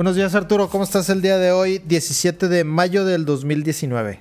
Buenos 0.00 0.16
días 0.16 0.34
Arturo, 0.34 0.70
¿cómo 0.70 0.84
estás 0.84 1.10
el 1.10 1.20
día 1.20 1.36
de 1.36 1.52
hoy, 1.52 1.76
17 1.76 2.48
de 2.48 2.64
mayo 2.64 3.04
del 3.04 3.26
2019? 3.26 4.20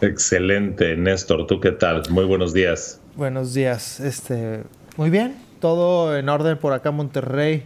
Excelente, 0.00 0.96
Néstor, 0.96 1.46
¿tú 1.46 1.60
qué 1.60 1.70
tal? 1.70 2.02
Muy 2.10 2.24
buenos 2.24 2.52
días. 2.52 3.00
Buenos 3.14 3.54
días, 3.54 4.00
este, 4.00 4.64
muy 4.96 5.10
bien, 5.10 5.36
todo 5.60 6.16
en 6.16 6.28
orden 6.28 6.58
por 6.58 6.72
acá 6.72 6.90
Monterrey. 6.90 7.62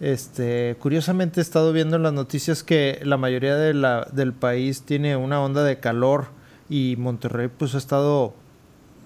Este, 0.00 0.76
curiosamente 0.78 1.40
he 1.40 1.42
estado 1.42 1.74
viendo 1.74 1.96
en 1.96 2.04
las 2.04 2.14
noticias 2.14 2.62
que 2.62 2.98
la 3.02 3.18
mayoría 3.18 3.54
de 3.56 3.74
la, 3.74 4.08
del 4.10 4.32
país 4.32 4.80
tiene 4.86 5.14
una 5.14 5.42
onda 5.42 5.62
de 5.62 5.80
calor 5.80 6.28
y 6.70 6.96
Monterrey 6.96 7.48
pues 7.54 7.74
ha 7.74 7.78
estado 7.78 8.32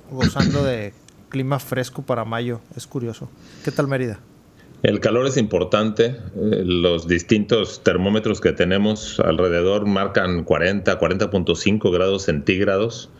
gozando 0.08 0.62
de 0.62 0.94
clima 1.30 1.58
fresco 1.58 2.02
para 2.02 2.24
mayo. 2.24 2.60
Es 2.76 2.86
curioso. 2.86 3.28
¿Qué 3.64 3.72
tal 3.72 3.88
Mérida? 3.88 4.20
El 4.82 5.00
calor 5.00 5.27
es 5.27 5.37
importante. 5.37 6.16
Eh, 6.37 6.62
los 6.64 7.09
distintos 7.09 7.82
termómetros 7.82 8.41
que 8.41 8.52
tenemos 8.52 9.19
alrededor 9.20 9.86
marcan 9.86 10.44
40, 10.44 10.98
40.5 10.98 11.92
grados 11.92 12.25
centígrados. 12.25 13.11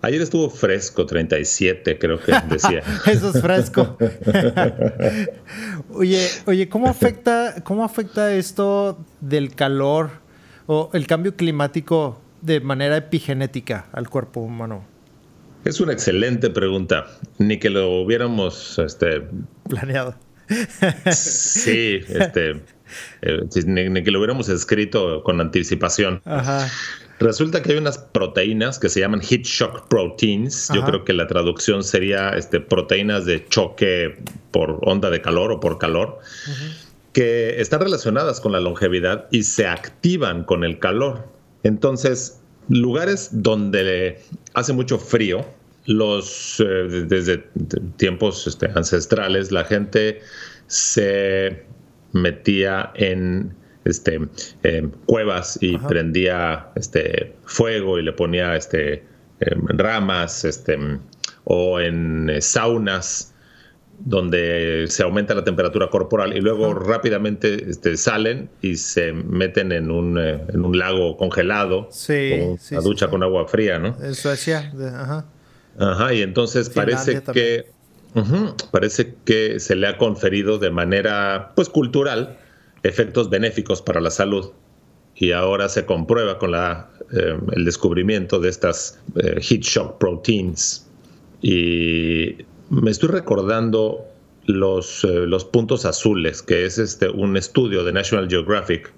Ayer 0.00 0.22
estuvo 0.22 0.48
fresco, 0.48 1.06
37 1.06 1.98
creo 1.98 2.20
que 2.20 2.32
decía. 2.48 2.82
Eso 3.06 3.30
es 3.30 3.42
fresco. 3.42 3.98
oye, 5.92 6.26
oye, 6.46 6.68
¿cómo 6.68 6.88
afecta, 6.88 7.62
¿cómo 7.64 7.84
afecta 7.84 8.32
esto 8.32 9.04
del 9.20 9.54
calor 9.54 10.10
o 10.66 10.90
el 10.94 11.06
cambio 11.06 11.36
climático 11.36 12.20
de 12.40 12.60
manera 12.60 12.96
epigenética 12.96 13.86
al 13.92 14.08
cuerpo 14.08 14.40
humano? 14.40 14.86
Es 15.64 15.80
una 15.80 15.92
excelente 15.92 16.48
pregunta. 16.48 17.06
Ni 17.38 17.58
que 17.58 17.68
lo 17.68 18.00
hubiéramos 18.00 18.78
este, 18.78 19.24
planeado 19.68 20.14
sí, 21.12 22.00
este, 22.08 22.62
eh, 23.22 23.40
ni, 23.66 24.02
que 24.02 24.10
lo 24.10 24.18
hubiéramos 24.18 24.48
escrito 24.48 25.22
con 25.22 25.40
anticipación. 25.40 26.22
Resulta 27.20 27.62
que 27.62 27.72
hay 27.72 27.78
unas 27.78 27.98
proteínas 27.98 28.78
que 28.78 28.88
se 28.88 29.00
llaman 29.00 29.20
heat 29.20 29.42
shock 29.42 29.88
proteins. 29.88 30.70
Yo 30.72 30.84
creo 30.84 31.04
que 31.04 31.12
la 31.12 31.26
traducción 31.26 31.82
sería 31.82 32.30
este, 32.30 32.60
proteínas 32.60 33.24
de 33.24 33.44
choque 33.48 34.18
por 34.52 34.78
onda 34.82 35.10
de 35.10 35.20
calor 35.20 35.50
o 35.50 35.58
por 35.58 35.78
calor, 35.78 36.20
que 37.12 37.60
están 37.60 37.80
relacionadas 37.80 38.40
con 38.40 38.52
la 38.52 38.60
longevidad 38.60 39.26
y 39.32 39.42
se 39.42 39.66
activan 39.66 40.44
con 40.44 40.62
el 40.62 40.78
calor. 40.78 41.26
Entonces, 41.64 42.40
lugares 42.68 43.30
donde 43.32 44.20
hace 44.54 44.72
mucho 44.72 44.98
frío, 44.98 45.44
los, 45.88 46.60
eh, 46.60 47.04
desde 47.06 47.38
tiempos 47.96 48.46
este, 48.46 48.66
ancestrales, 48.74 49.50
la 49.50 49.64
gente 49.64 50.20
se 50.66 51.64
metía 52.12 52.92
en 52.94 53.54
este, 53.86 54.20
cuevas 55.06 55.58
y 55.62 55.78
prendía 55.78 56.68
este, 56.76 57.34
fuego 57.44 57.98
y 57.98 58.02
le 58.02 58.12
ponía 58.12 58.54
este, 58.54 59.02
em, 59.40 59.66
ramas 59.68 60.44
este, 60.44 60.78
o 61.44 61.80
en 61.80 62.28
eh, 62.28 62.42
saunas 62.42 63.34
donde 64.00 64.84
se 64.88 65.02
aumenta 65.02 65.34
la 65.34 65.42
temperatura 65.42 65.88
corporal 65.88 66.36
y 66.36 66.40
luego 66.40 66.74
rápidamente 66.74 67.70
este, 67.70 67.96
salen 67.96 68.50
y 68.60 68.76
se 68.76 69.12
meten 69.12 69.72
en 69.72 69.90
un, 69.90 70.18
eh, 70.18 70.44
en 70.52 70.66
un 70.66 70.78
lago 70.78 71.16
congelado 71.16 71.88
sí, 71.90 72.30
ducha 72.82 73.08
con 73.08 73.22
agua 73.22 73.48
fría, 73.48 73.78
¿no? 73.78 73.96
En 74.02 74.14
Suecia, 74.14 74.70
ajá. 74.94 75.26
Ajá, 75.78 76.12
y 76.12 76.22
entonces 76.22 76.70
parece 76.70 77.22
que 77.32 77.66
parece 78.72 79.14
que 79.24 79.60
se 79.60 79.76
le 79.76 79.86
ha 79.86 79.96
conferido 79.96 80.58
de 80.58 80.70
manera 80.70 81.52
pues 81.54 81.68
cultural 81.68 82.38
efectos 82.82 83.30
benéficos 83.30 83.82
para 83.82 84.00
la 84.00 84.10
salud. 84.10 84.50
Y 85.14 85.32
ahora 85.32 85.68
se 85.68 85.84
comprueba 85.84 86.38
con 86.38 86.52
la, 86.52 86.90
eh, 87.12 87.36
el 87.52 87.64
descubrimiento 87.64 88.38
de 88.38 88.48
estas 88.48 89.00
eh, 89.16 89.40
heat 89.40 89.62
shock 89.62 89.98
proteins. 89.98 90.86
Y 91.42 92.36
me 92.70 92.90
estoy 92.90 93.08
recordando 93.08 94.04
los, 94.46 95.04
eh, 95.04 95.26
los 95.26 95.44
puntos 95.44 95.84
azules 95.84 96.42
que 96.42 96.64
es 96.64 96.78
este 96.78 97.08
un 97.08 97.36
estudio 97.36 97.84
de 97.84 97.92
National 97.92 98.28
Geographic 98.28 98.92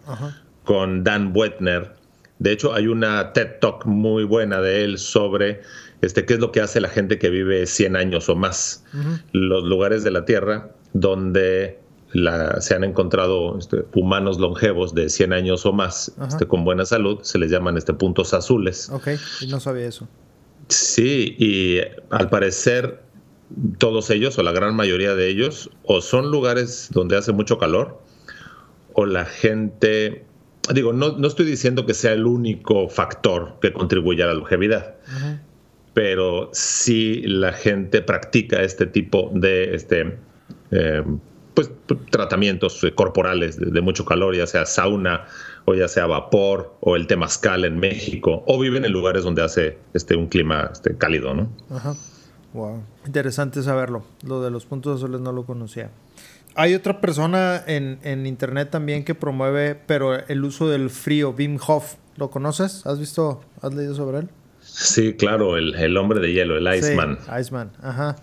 con 0.65 1.05
Dan 1.05 1.33
Wetner. 1.35 1.95
De 2.39 2.53
hecho 2.53 2.73
hay 2.73 2.87
una 2.87 3.33
TED 3.33 3.59
Talk 3.61 3.85
muy 3.87 4.25
buena 4.25 4.61
de 4.61 4.85
él 4.85 4.99
sobre 4.99 5.61
este, 6.03 6.25
qué 6.25 6.35
es 6.35 6.41
lo 6.41 6.53
que 6.53 6.61
hace 6.61 6.81
la 6.81 6.89
gente 6.89 7.19
que 7.19 7.31
vive 7.31 7.67
100 7.67 7.97
años 7.97 8.29
o 8.29 8.37
más. 8.37 8.85
Los 9.33 9.65
lugares 9.65 10.03
de 10.05 10.11
la 10.11 10.25
Tierra 10.25 10.71
donde 10.93 11.79
se 12.61 12.75
han 12.75 12.85
encontrado 12.85 13.59
este, 13.59 13.85
humanos 13.95 14.39
longevos 14.39 14.95
de 14.95 15.09
100 15.09 15.33
años 15.33 15.65
o 15.65 15.73
más 15.73 16.13
este, 16.27 16.47
con 16.47 16.65
buena 16.65 16.85
salud, 16.85 17.21
se 17.23 17.39
les 17.39 17.51
llaman 17.51 17.77
este, 17.77 17.95
puntos 17.95 18.35
azules. 18.35 18.89
Ok, 18.91 19.09
no 19.49 19.61
sabía 19.61 19.87
eso. 19.87 20.09
Sí, 20.69 21.37
y 21.39 21.81
al 22.11 22.31
parecer 22.31 23.03
todos 23.79 24.11
ellos 24.11 24.39
o 24.39 24.43
la 24.43 24.53
gran 24.53 24.75
mayoría 24.75 25.15
de 25.15 25.29
ellos 25.29 25.71
o 25.83 26.01
son 26.01 26.31
lugares 26.31 26.89
donde 26.93 27.17
hace 27.17 27.33
mucho 27.33 27.59
calor 27.59 28.01
o 28.93 29.07
la 29.07 29.25
gente 29.25 30.25
digo, 30.73 30.93
no, 30.93 31.17
no, 31.17 31.27
estoy 31.27 31.47
diciendo 31.47 31.87
que 31.87 31.95
sea 31.95 32.13
el 32.13 32.27
único 32.27 32.89
factor 32.89 33.59
que 33.61 33.73
contribuye 33.73 34.23
a 34.23 34.27
la 34.27 34.35
longevidad, 34.35 34.95
pero 35.95 36.51
si 36.53 37.23
la 37.23 37.53
gente 37.53 38.03
practica 38.03 38.63
este 38.63 38.87
tipo 38.87 39.31
de 39.35 39.75
este, 39.75 40.19
eh, 40.71 41.03
pues, 41.55 41.71
tratamientos 42.11 42.81
corporales 42.95 43.59
de, 43.59 43.81
mucho 43.81 44.05
calor, 44.05 44.37
ya 44.37 44.47
sea 44.47 44.67
sauna 44.67 45.27
o 45.65 45.75
ya 45.75 45.89
sea 45.89 46.07
vapor 46.07 46.77
o 46.81 46.97
el 46.97 47.07
temazcal 47.07 47.65
en 47.65 47.79
México, 47.79 48.45
o 48.47 48.59
viven 48.59 48.85
en 48.85 48.93
lugares 48.93 49.25
donde 49.25 49.43
hace 49.43 49.79
este, 49.95 50.17
un 50.17 50.29
clima 50.29 50.71
este, 50.73 50.97
cálido, 50.97 51.35
¿no? 51.35 51.51
Ajá. 51.71 51.95
Interesante 53.07 53.63
saberlo. 53.63 54.05
Lo 54.25 54.43
de 54.43 54.51
los 54.51 54.67
puntos 54.67 54.97
azules 54.97 55.21
no 55.21 55.33
lo 55.33 55.45
conocía. 55.45 55.91
Hay 56.57 56.75
otra 56.75 57.01
persona 57.01 57.63
en, 57.67 58.01
en, 58.03 58.27
internet 58.27 58.71
también 58.71 59.05
que 59.05 59.15
promueve, 59.15 59.77
pero 59.77 60.15
el 60.27 60.45
uso 60.45 60.69
del 60.69 60.91
frío, 60.91 61.31
Wim 61.37 61.59
Hof. 61.65 61.95
¿Lo 62.17 62.31
conoces? 62.31 62.85
¿Has 62.87 62.99
visto, 62.99 63.41
has 63.63 63.73
leído 63.73 63.95
sobre 63.95 64.19
él? 64.19 64.29
Sí, 64.73 65.15
claro, 65.15 65.57
el, 65.57 65.97
hombre 65.97 66.21
de 66.21 66.33
hielo, 66.33 66.57
el 66.57 66.75
Iceman. 66.77 67.19
Sí, 67.25 67.31
Iceman, 67.41 67.73
ajá. 67.83 68.17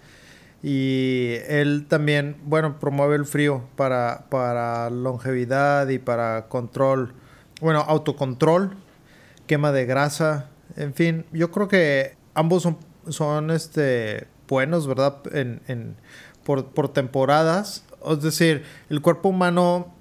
Y 0.63 1.35
él 1.47 1.85
también, 1.87 2.37
bueno, 2.43 2.79
promueve 2.79 3.15
el 3.15 3.25
frío 3.25 3.63
para, 3.75 4.25
para 4.29 4.89
longevidad 4.89 5.87
y 5.89 5.99
para 5.99 6.47
control, 6.47 7.13
bueno, 7.61 7.81
autocontrol, 7.87 8.75
quema 9.45 9.71
de 9.71 9.85
grasa, 9.85 10.49
en 10.75 10.93
fin, 10.93 11.25
yo 11.31 11.51
creo 11.51 11.67
que 11.67 12.15
ambos 12.33 12.63
son, 12.63 12.77
son 13.09 13.51
este, 13.51 14.27
buenos, 14.47 14.87
¿verdad? 14.87 15.17
En, 15.31 15.61
en, 15.67 15.95
por, 16.43 16.67
por 16.67 16.89
temporadas. 16.89 17.85
Es 18.09 18.21
decir, 18.21 18.63
el 18.89 19.01
cuerpo 19.01 19.29
humano 19.29 19.93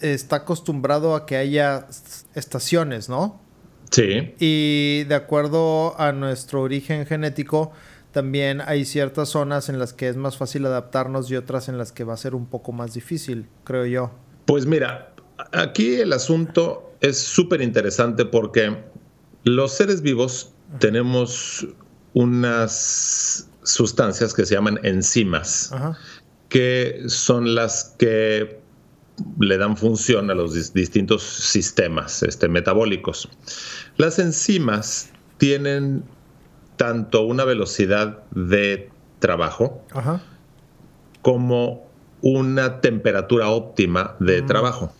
está 0.00 0.36
acostumbrado 0.36 1.14
a 1.14 1.26
que 1.26 1.36
haya 1.36 1.86
estaciones, 2.34 3.08
¿no? 3.08 3.40
Sí. 3.94 4.34
Y 4.40 5.04
de 5.04 5.14
acuerdo 5.14 5.98
a 6.00 6.10
nuestro 6.10 6.62
origen 6.62 7.06
genético, 7.06 7.70
también 8.10 8.60
hay 8.60 8.84
ciertas 8.84 9.28
zonas 9.28 9.68
en 9.68 9.78
las 9.78 9.92
que 9.92 10.08
es 10.08 10.16
más 10.16 10.36
fácil 10.36 10.66
adaptarnos 10.66 11.30
y 11.30 11.36
otras 11.36 11.68
en 11.68 11.78
las 11.78 11.92
que 11.92 12.02
va 12.02 12.14
a 12.14 12.16
ser 12.16 12.34
un 12.34 12.46
poco 12.46 12.72
más 12.72 12.94
difícil, 12.94 13.46
creo 13.62 13.86
yo. 13.86 14.10
Pues 14.46 14.66
mira, 14.66 15.14
aquí 15.52 15.94
el 15.94 16.12
asunto 16.12 16.92
es 17.00 17.18
súper 17.18 17.62
interesante 17.62 18.24
porque 18.24 18.76
los 19.44 19.72
seres 19.72 20.02
vivos 20.02 20.52
tenemos 20.80 21.64
unas 22.14 23.48
sustancias 23.62 24.34
que 24.34 24.44
se 24.44 24.54
llaman 24.54 24.80
enzimas, 24.82 25.72
que 26.48 27.04
son 27.06 27.54
las 27.54 27.94
que 27.96 28.60
le 29.38 29.58
dan 29.58 29.76
función 29.76 30.30
a 30.30 30.34
los 30.34 30.72
distintos 30.72 31.22
sistemas 31.22 32.22
este, 32.22 32.48
metabólicos. 32.48 33.28
Las 33.96 34.18
enzimas 34.18 35.10
tienen 35.38 36.04
tanto 36.76 37.22
una 37.22 37.44
velocidad 37.44 38.24
de 38.32 38.90
trabajo 39.20 39.84
como 41.22 41.88
una 42.22 42.80
temperatura 42.80 43.48
óptima 43.48 44.16
de 44.18 44.42
mm, 44.42 44.46
trabajo. 44.46 44.92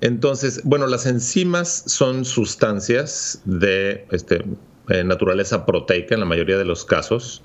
Entonces, 0.00 0.62
bueno, 0.64 0.86
las 0.86 1.06
enzimas 1.06 1.84
son 1.86 2.24
sustancias 2.24 3.42
de 3.44 4.06
este, 4.10 4.44
eh, 4.88 5.04
naturaleza 5.04 5.66
proteica 5.66 6.14
en 6.14 6.20
la 6.20 6.26
mayoría 6.26 6.56
de 6.56 6.64
los 6.64 6.84
casos 6.84 7.42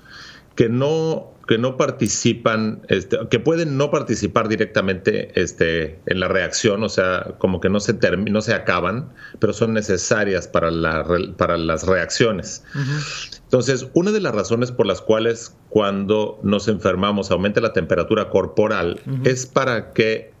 que 0.54 0.68
no, 0.68 1.30
que 1.48 1.56
no 1.56 1.78
participan, 1.78 2.82
este, 2.88 3.16
que 3.30 3.40
pueden 3.40 3.78
no 3.78 3.90
participar 3.90 4.48
directamente 4.48 5.32
este, 5.40 5.98
en 6.04 6.20
la 6.20 6.28
reacción, 6.28 6.82
o 6.84 6.90
sea, 6.90 7.36
como 7.38 7.60
que 7.60 7.70
no 7.70 7.80
se, 7.80 7.94
no 7.94 8.42
se 8.42 8.52
acaban, 8.52 9.14
pero 9.38 9.54
son 9.54 9.72
necesarias 9.72 10.46
para, 10.46 10.70
la, 10.70 11.06
para 11.38 11.56
las 11.56 11.86
reacciones. 11.86 12.64
Entonces, 13.44 13.88
una 13.94 14.12
de 14.12 14.20
las 14.20 14.34
razones 14.34 14.72
por 14.72 14.84
las 14.84 15.00
cuales 15.00 15.56
cuando 15.70 16.38
nos 16.42 16.68
enfermamos 16.68 17.30
aumenta 17.30 17.62
la 17.62 17.72
temperatura 17.72 18.28
corporal 18.28 19.00
es 19.24 19.46
para 19.46 19.94
que 19.94 20.32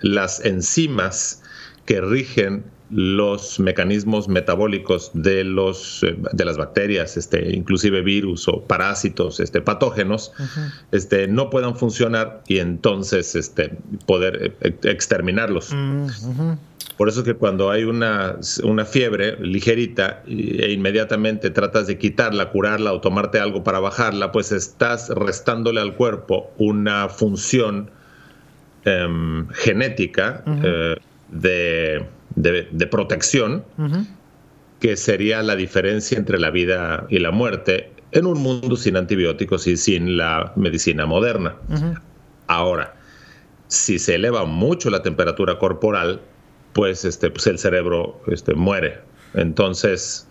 las 0.00 0.44
enzimas 0.44 1.42
que 1.86 2.00
rigen 2.00 2.64
los 2.92 3.58
mecanismos 3.58 4.28
metabólicos 4.28 5.10
de, 5.14 5.44
los, 5.44 6.02
eh, 6.02 6.14
de 6.32 6.44
las 6.44 6.58
bacterias, 6.58 7.16
este, 7.16 7.54
inclusive 7.56 8.02
virus 8.02 8.46
o 8.48 8.62
parásitos 8.62 9.40
este, 9.40 9.62
patógenos, 9.62 10.32
este, 10.92 11.26
no 11.26 11.48
puedan 11.48 11.74
funcionar 11.76 12.42
y 12.46 12.58
entonces 12.58 13.34
este, 13.34 13.78
poder 14.06 14.54
eh, 14.60 14.76
exterminarlos. 14.82 15.72
Mm, 15.72 16.06
Por 16.98 17.08
eso 17.08 17.24
que 17.24 17.34
cuando 17.34 17.70
hay 17.70 17.84
una, 17.84 18.36
una 18.62 18.84
fiebre 18.84 19.38
ligerita 19.40 20.22
e 20.26 20.70
inmediatamente 20.72 21.48
tratas 21.48 21.86
de 21.86 21.96
quitarla, 21.96 22.50
curarla 22.50 22.92
o 22.92 23.00
tomarte 23.00 23.40
algo 23.40 23.64
para 23.64 23.80
bajarla, 23.80 24.32
pues 24.32 24.52
estás 24.52 25.08
restándole 25.08 25.80
al 25.80 25.94
cuerpo 25.94 26.50
una 26.58 27.08
función 27.08 27.90
em, 28.84 29.48
genética 29.48 30.44
eh, 30.46 30.96
de 31.30 32.06
de, 32.34 32.86
protección, 32.86 33.64
que 34.80 34.96
sería 34.96 35.42
la 35.42 35.56
diferencia 35.56 36.18
entre 36.18 36.38
la 36.38 36.50
vida 36.50 37.06
y 37.08 37.18
la 37.18 37.30
muerte 37.30 37.90
en 38.12 38.26
un 38.26 38.40
mundo 38.42 38.76
sin 38.76 38.96
antibióticos 38.96 39.66
y 39.66 39.76
sin 39.76 40.16
la 40.16 40.52
medicina 40.56 41.06
moderna. 41.06 41.56
Ahora, 42.46 42.94
si 43.68 43.98
se 43.98 44.16
eleva 44.16 44.44
mucho 44.44 44.90
la 44.90 45.02
temperatura 45.02 45.58
corporal, 45.58 46.20
pues, 46.74 47.04
este, 47.04 47.30
pues 47.30 47.46
el 47.46 47.58
cerebro 47.58 48.20
este, 48.26 48.54
muere. 48.54 49.00
Entonces, 49.34 50.28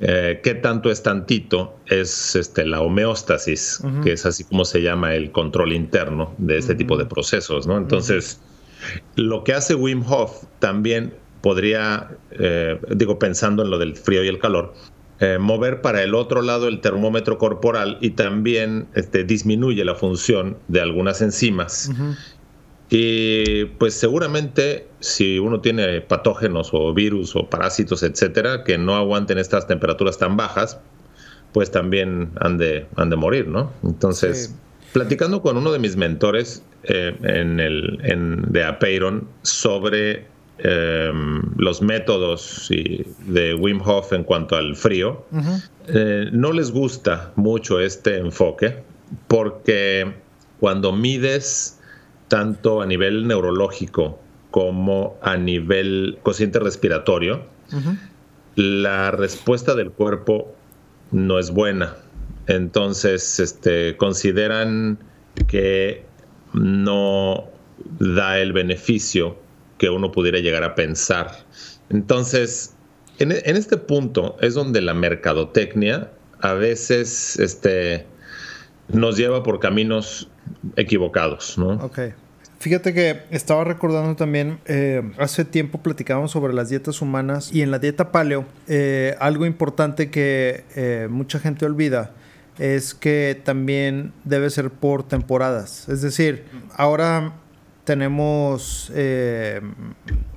eh, 0.00 0.40
¿qué 0.42 0.54
tanto 0.54 0.90
es 0.90 1.02
tantito? 1.02 1.76
Es 1.86 2.36
este, 2.36 2.64
la 2.64 2.80
homeostasis, 2.80 3.82
que 4.02 4.12
es 4.12 4.24
así 4.24 4.44
como 4.44 4.64
se 4.64 4.82
llama 4.82 5.14
el 5.14 5.32
control 5.32 5.72
interno 5.72 6.34
de 6.38 6.58
este 6.58 6.74
tipo 6.74 6.96
de 6.96 7.06
procesos. 7.06 7.66
¿no? 7.66 7.76
Entonces, 7.76 8.40
lo 9.16 9.44
que 9.44 9.52
hace 9.52 9.74
Wim 9.74 10.04
Hof 10.06 10.44
también 10.58 11.14
podría, 11.40 12.16
eh, 12.32 12.80
digo, 12.94 13.18
pensando 13.18 13.62
en 13.62 13.70
lo 13.70 13.78
del 13.78 13.96
frío 13.96 14.22
y 14.24 14.28
el 14.28 14.38
calor, 14.38 14.74
eh, 15.20 15.38
mover 15.38 15.82
para 15.82 16.02
el 16.02 16.14
otro 16.14 16.42
lado 16.42 16.68
el 16.68 16.80
termómetro 16.80 17.38
corporal 17.38 17.98
y 18.00 18.10
también 18.10 18.88
este, 18.94 19.24
disminuye 19.24 19.84
la 19.84 19.94
función 19.94 20.56
de 20.68 20.80
algunas 20.80 21.20
enzimas. 21.20 21.90
Y 22.88 23.66
pues 23.78 23.94
seguramente 23.94 24.88
si 24.98 25.38
uno 25.38 25.60
tiene 25.60 26.00
patógenos 26.00 26.70
o 26.72 26.92
virus 26.92 27.36
o 27.36 27.48
parásitos, 27.48 28.02
etcétera, 28.02 28.64
que 28.64 28.78
no 28.78 28.96
aguanten 28.96 29.38
estas 29.38 29.66
temperaturas 29.66 30.18
tan 30.18 30.36
bajas, 30.36 30.80
pues 31.52 31.70
también 31.70 32.30
han 32.40 32.58
de, 32.58 32.86
han 32.96 33.10
de 33.10 33.16
morir, 33.16 33.46
¿no? 33.46 33.72
Entonces, 33.84 34.54
platicando 34.92 35.42
con 35.42 35.56
uno 35.56 35.70
de 35.70 35.78
mis 35.78 35.96
mentores 35.96 36.64
eh, 36.84 37.16
en 37.22 37.60
el, 37.60 37.98
en, 38.02 38.42
de 38.52 38.64
Apeiron 38.64 39.28
sobre 39.42 40.26
Em, 40.62 41.40
los 41.56 41.80
métodos 41.80 42.68
de 42.68 43.54
Wim 43.54 43.80
Hof 43.80 44.12
en 44.12 44.24
cuanto 44.24 44.56
al 44.56 44.76
frío, 44.76 45.24
eh, 45.88 46.28
no 46.32 46.52
les 46.52 46.70
gusta 46.70 47.32
mucho 47.34 47.80
este 47.80 48.18
enfoque 48.18 48.82
porque 49.26 50.12
cuando 50.58 50.92
mides 50.92 51.78
tanto 52.28 52.82
a 52.82 52.86
nivel 52.86 53.26
neurológico 53.26 54.20
como 54.50 55.16
a 55.22 55.38
nivel 55.38 56.18
cociente 56.22 56.58
respiratorio, 56.58 57.42
la 58.54 59.12
respuesta 59.12 59.74
del 59.74 59.90
cuerpo 59.90 60.54
no 61.10 61.38
es 61.38 61.50
buena. 61.52 61.96
Entonces, 62.48 63.40
este, 63.40 63.96
consideran 63.96 64.98
que 65.46 66.04
no 66.52 67.44
da 67.98 68.38
el 68.38 68.52
beneficio 68.52 69.36
que 69.78 69.90
uno 69.90 70.12
pudiera 70.12 70.38
llegar 70.38 70.62
a 70.64 70.74
pensar. 70.74 71.44
Entonces, 71.88 72.74
en, 73.18 73.32
este 73.32 73.76
punto 73.76 74.36
es 74.40 74.54
donde 74.54 74.80
la 74.80 74.94
mercadotecnia 74.94 76.10
a 76.40 76.54
veces 76.54 77.38
este, 77.38 78.06
nos 78.88 79.16
lleva 79.16 79.42
por 79.42 79.60
caminos 79.60 80.28
equivocados, 80.76 81.58
¿no? 81.58 81.90
Fíjate 82.60 82.92
que 82.92 83.22
estaba 83.30 83.64
recordando 83.64 84.16
también, 84.16 84.58
eh, 84.66 85.02
hace 85.16 85.46
tiempo 85.46 85.82
platicábamos 85.82 86.30
sobre 86.30 86.52
las 86.52 86.68
dietas 86.68 87.00
humanas 87.00 87.50
y 87.54 87.62
en 87.62 87.70
la 87.70 87.78
dieta 87.78 88.12
paleo, 88.12 88.44
eh, 88.68 89.16
algo 89.18 89.46
importante 89.46 90.10
que 90.10 90.64
eh, 90.76 91.08
mucha 91.10 91.38
gente 91.38 91.64
olvida 91.64 92.12
es 92.60 92.92
que 92.92 93.40
también 93.42 94.12
debe 94.24 94.50
ser 94.50 94.70
por 94.70 95.02
temporadas. 95.02 95.88
Es 95.88 96.02
decir, 96.02 96.44
ahora 96.76 97.32
tenemos 97.84 98.92
eh, 98.94 99.62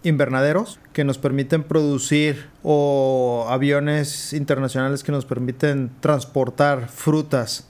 invernaderos 0.03 0.79
que 0.93 1.03
nos 1.03 1.17
permiten 1.17 1.63
producir 1.63 2.47
o 2.63 3.45
aviones 3.49 4.31
internacionales 4.31 5.03
que 5.03 5.11
nos 5.11 5.25
permiten 5.25 5.91
transportar 5.99 6.87
frutas 6.87 7.67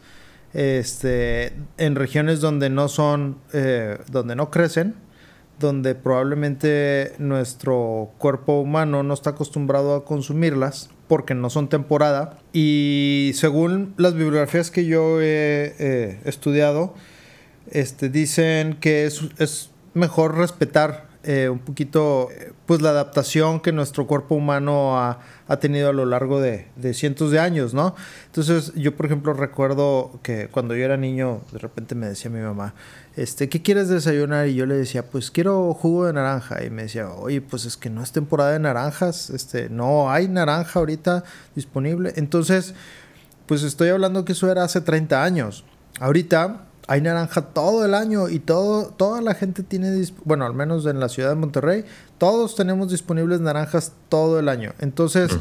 este, 0.54 1.54
en 1.80 1.96
regiones 1.96 2.40
donde 2.40 2.70
no 2.70 2.90
son, 2.90 3.40
eh, 3.54 3.98
donde 4.12 4.36
no 4.36 4.52
crecen, 4.52 4.94
donde 5.60 5.96
probablemente 5.96 7.14
nuestro 7.18 8.12
cuerpo 8.20 8.62
humano 8.62 9.02
no 9.02 9.16
está 9.16 9.32
acostumbrado 9.32 9.96
a 9.96 10.06
consumirlas 10.06 10.92
porque 11.14 11.36
no 11.36 11.52
son 11.52 11.70
temporada. 11.70 12.40
Y 12.54 13.34
según 13.36 13.94
las 13.98 14.16
bibliografías 14.16 14.72
que 14.72 14.88
yo 14.88 15.22
he 15.22 15.76
eh, 15.78 16.20
estudiado, 16.26 16.96
este, 17.70 18.10
dicen 18.10 18.78
que 18.80 19.06
es 19.06 19.70
mejor 19.94 20.36
respetar 20.36 21.14
eh, 21.26 21.50
un 21.50 21.60
poquito 21.60 22.30
pues 22.66 22.82
la 22.82 22.90
adaptación 22.90 23.60
que 23.60 23.72
nuestro 23.72 24.08
cuerpo 24.08 24.34
humano 24.34 24.98
ha, 24.98 25.20
tenido 25.62 25.90
a 25.90 25.94
lo 25.94 26.06
largo 26.06 26.42
de, 26.42 26.66
cientos 26.94 27.30
de 27.30 27.40
años, 27.40 27.76
¿no? 27.76 27.96
Entonces 28.26 28.74
yo 28.76 28.96
por 28.96 29.06
ejemplo 29.06 29.34
recuerdo 29.34 30.20
que 30.24 30.48
cuando 30.48 30.76
yo 30.76 30.84
era 30.84 30.98
niño 30.98 31.42
de 31.52 31.60
repente 31.60 31.94
me 31.94 32.08
decía 32.08 32.32
mi 32.32 32.42
mamá, 32.42 32.74
este, 33.16 33.48
¿qué 33.48 33.62
quieres 33.62 33.90
desayunar? 33.90 34.48
Y 34.48 34.56
yo 34.56 34.66
le 34.66 34.76
decía, 34.76 35.06
pues 35.10 35.30
quiero 35.30 35.74
jugo 35.74 36.06
de 36.06 36.14
naranja. 36.14 36.64
Y 36.64 36.70
me 36.70 36.84
decía, 36.84 37.10
oye, 37.12 37.42
pues 37.42 37.66
es 37.66 37.78
que 37.78 37.90
no 37.90 38.02
es 38.02 38.12
temporada 38.12 38.52
de 38.52 38.60
naranjas, 38.60 39.30
este, 39.30 39.70
no 39.70 40.10
hay 40.12 40.28
naranja 40.28 40.80
ahorita 40.80 41.24
disponible. 41.56 42.14
Entonces, 42.16 42.74
pues 43.46 43.64
estoy 43.64 43.90
hablando 43.90 44.26
que 44.26 44.32
eso 44.32 44.52
era 44.52 44.64
hace 44.64 44.82
30 44.82 45.24
años. 45.24 45.64
Ahorita 46.00 46.66
hay 46.88 47.02
naranja 47.02 47.42
todo 47.42 47.86
el 47.86 47.94
año 47.94 48.28
y 48.28 48.40
todo, 48.40 48.88
toda 48.88 49.22
la 49.22 49.36
gente 49.36 49.64
tiene, 49.64 50.06
bueno, 50.26 50.46
al 50.46 50.54
menos 50.54 50.86
en 50.86 51.00
la 51.00 51.08
ciudad 51.08 51.30
de 51.30 51.36
Monterrey, 51.36 51.86
todos 52.18 52.56
tenemos 52.56 52.90
disponibles 52.90 53.40
naranjas 53.40 53.94
todo 54.10 54.40
el 54.40 54.50
año. 54.50 54.74
Entonces, 54.80 55.32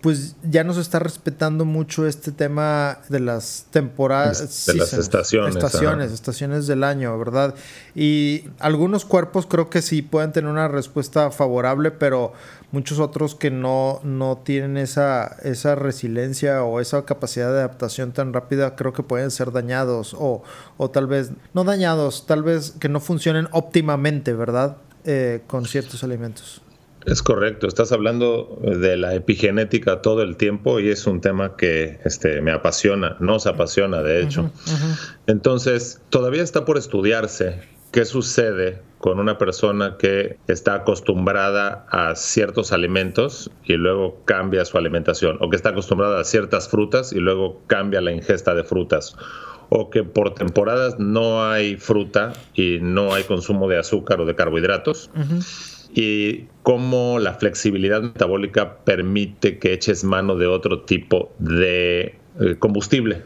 pues 0.00 0.36
ya 0.42 0.64
nos 0.64 0.76
está 0.76 0.98
respetando 0.98 1.64
mucho 1.64 2.06
este 2.06 2.32
tema 2.32 2.98
de 3.08 3.20
las 3.20 3.66
temporadas. 3.70 4.66
De 4.66 4.74
las 4.74 4.92
estaciones. 4.92 5.56
Estaciones, 5.56 6.12
estaciones 6.12 6.66
del 6.66 6.84
año, 6.84 7.18
¿verdad? 7.18 7.54
Y 7.94 8.44
algunos 8.58 9.04
cuerpos 9.04 9.46
creo 9.46 9.70
que 9.70 9.82
sí 9.82 10.02
pueden 10.02 10.32
tener 10.32 10.50
una 10.50 10.68
respuesta 10.68 11.30
favorable, 11.30 11.90
pero 11.90 12.32
muchos 12.72 12.98
otros 12.98 13.34
que 13.34 13.50
no, 13.50 14.00
no 14.02 14.38
tienen 14.44 14.76
esa, 14.76 15.36
esa 15.42 15.74
resiliencia 15.74 16.64
o 16.64 16.80
esa 16.80 17.04
capacidad 17.04 17.52
de 17.52 17.58
adaptación 17.58 18.12
tan 18.12 18.32
rápida, 18.32 18.74
creo 18.74 18.92
que 18.92 19.02
pueden 19.02 19.30
ser 19.30 19.52
dañados 19.52 20.16
o, 20.18 20.42
o 20.78 20.90
tal 20.90 21.06
vez, 21.06 21.32
no 21.54 21.64
dañados, 21.64 22.26
tal 22.26 22.42
vez 22.42 22.72
que 22.72 22.88
no 22.88 22.98
funcionen 22.98 23.46
óptimamente, 23.52 24.32
¿verdad? 24.32 24.78
Eh, 25.04 25.42
con 25.46 25.66
ciertos 25.66 26.02
alimentos. 26.02 26.62
Es 27.04 27.22
correcto, 27.22 27.66
estás 27.66 27.90
hablando 27.90 28.60
de 28.62 28.96
la 28.96 29.14
epigenética 29.14 30.00
todo 30.02 30.22
el 30.22 30.36
tiempo 30.36 30.78
y 30.78 30.88
es 30.88 31.06
un 31.06 31.20
tema 31.20 31.56
que 31.56 31.98
este, 32.04 32.40
me 32.40 32.52
apasiona, 32.52 33.16
nos 33.18 33.46
apasiona 33.46 34.02
de 34.02 34.22
hecho. 34.22 34.52
Entonces, 35.26 36.00
todavía 36.10 36.44
está 36.44 36.64
por 36.64 36.78
estudiarse 36.78 37.60
qué 37.92 38.04
sucede 38.04 38.80
con 38.98 39.18
una 39.18 39.36
persona 39.36 39.96
que 39.98 40.38
está 40.46 40.74
acostumbrada 40.74 41.86
a 41.90 42.14
ciertos 42.14 42.72
alimentos 42.72 43.50
y 43.64 43.74
luego 43.74 44.22
cambia 44.24 44.64
su 44.64 44.78
alimentación, 44.78 45.38
o 45.40 45.50
que 45.50 45.56
está 45.56 45.70
acostumbrada 45.70 46.20
a 46.20 46.24
ciertas 46.24 46.68
frutas 46.68 47.12
y 47.12 47.18
luego 47.18 47.60
cambia 47.66 48.00
la 48.00 48.12
ingesta 48.12 48.54
de 48.54 48.64
frutas, 48.64 49.16
o 49.70 49.90
que 49.90 50.04
por 50.04 50.34
temporadas 50.34 50.98
no 50.98 51.44
hay 51.44 51.76
fruta 51.76 52.32
y 52.54 52.78
no 52.80 53.12
hay 53.12 53.24
consumo 53.24 53.68
de 53.68 53.78
azúcar 53.78 54.20
o 54.20 54.24
de 54.24 54.34
carbohidratos. 54.34 55.10
Y 55.94 56.46
cómo 56.62 57.18
la 57.18 57.34
flexibilidad 57.34 58.00
metabólica 58.00 58.78
permite 58.84 59.58
que 59.58 59.72
eches 59.72 60.04
mano 60.04 60.36
de 60.36 60.46
otro 60.46 60.82
tipo 60.82 61.32
de 61.38 62.18
eh, 62.40 62.56
combustible. 62.58 63.22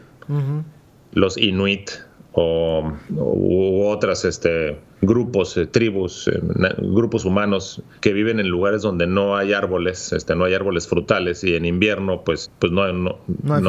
Los 1.13 1.37
inuit 1.37 1.91
o, 2.39 2.93
u 3.09 3.87
otras 3.87 4.23
este, 4.23 4.79
grupos, 5.01 5.57
eh, 5.57 5.65
tribus, 5.65 6.27
eh, 6.27 6.39
grupos 6.77 7.25
humanos 7.25 7.81
que 7.99 8.13
viven 8.13 8.39
en 8.39 8.47
lugares 8.47 8.83
donde 8.83 9.07
no 9.07 9.35
hay 9.35 9.53
árboles, 9.53 10.13
este, 10.13 10.35
no 10.35 10.45
hay 10.45 10.53
árboles 10.53 10.87
frutales 10.87 11.43
y 11.43 11.55
en 11.55 11.65
invierno 11.65 12.21
pues, 12.23 12.51
pues 12.59 12.71
no, 12.71 12.93
no, 12.93 13.17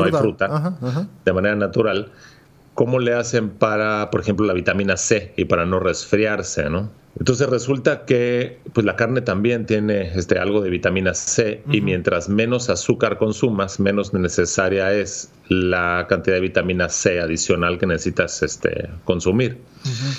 hay 0.04 0.12
fruta, 0.12 0.76
de 1.24 1.32
manera 1.32 1.56
natural. 1.56 2.12
¿Cómo 2.74 2.98
le 2.98 3.14
hacen 3.14 3.48
para, 3.48 4.10
por 4.10 4.20
ejemplo, 4.20 4.44
la 4.44 4.52
vitamina 4.52 4.98
C 4.98 5.32
y 5.38 5.46
para 5.46 5.64
no 5.64 5.80
resfriarse, 5.80 6.68
no? 6.68 6.90
Entonces 7.18 7.48
resulta 7.48 8.04
que 8.04 8.58
pues 8.72 8.86
la 8.86 8.94
carne 8.94 9.20
también 9.20 9.66
tiene 9.66 10.12
este, 10.14 10.38
algo 10.38 10.60
de 10.60 10.70
vitamina 10.70 11.14
C 11.14 11.62
y 11.70 11.80
mientras 11.80 12.28
menos 12.28 12.70
azúcar 12.70 13.18
consumas, 13.18 13.80
menos 13.80 14.14
necesaria 14.14 14.92
es 14.92 15.30
la 15.48 16.06
cantidad 16.08 16.36
de 16.36 16.42
vitamina 16.42 16.88
C 16.88 17.20
adicional 17.20 17.78
que 17.78 17.86
necesitas 17.86 18.42
este, 18.42 18.88
consumir. 19.04 19.58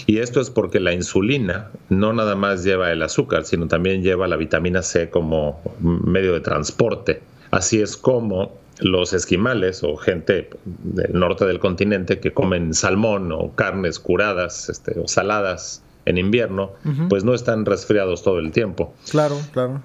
Y 0.08 0.18
esto 0.18 0.41
es 0.41 0.50
porque 0.50 0.79
la 0.79 0.94
insulina 0.94 1.70
no 1.89 2.12
nada 2.12 2.36
más 2.36 2.63
lleva 2.63 2.91
el 2.91 3.01
azúcar, 3.01 3.46
sino 3.46 3.68
también 3.68 4.03
lleva 4.03 4.27
la 4.27 4.36
vitamina 4.36 4.82
C 4.82 5.10
como 5.10 5.62
medio 5.79 6.34
de 6.34 6.41
transporte. 6.41 7.22
Así 7.51 7.82
es 7.82 7.96
como 7.96 8.60
los 8.79 9.13
esquimales 9.13 9.84
o 9.84 9.96
gente 9.98 10.50
del 10.65 11.13
norte 11.13 11.46
del 11.46 11.60
continente 11.60 12.20
que 12.20 12.34
comen 12.34 12.74
salmón 12.74 13.32
o 13.32 13.53
carnes 13.56 14.00
curadas 14.00 14.70
este, 14.70 15.00
o 15.00 15.08
saladas 15.08 15.84
en 16.10 16.18
invierno, 16.18 16.74
pues 17.08 17.24
no 17.24 17.34
están 17.34 17.66
resfriados 17.66 18.24
todo 18.24 18.39
el 18.39 18.51
tiempo. 18.51 18.94
Claro, 19.10 19.39
claro. 19.51 19.82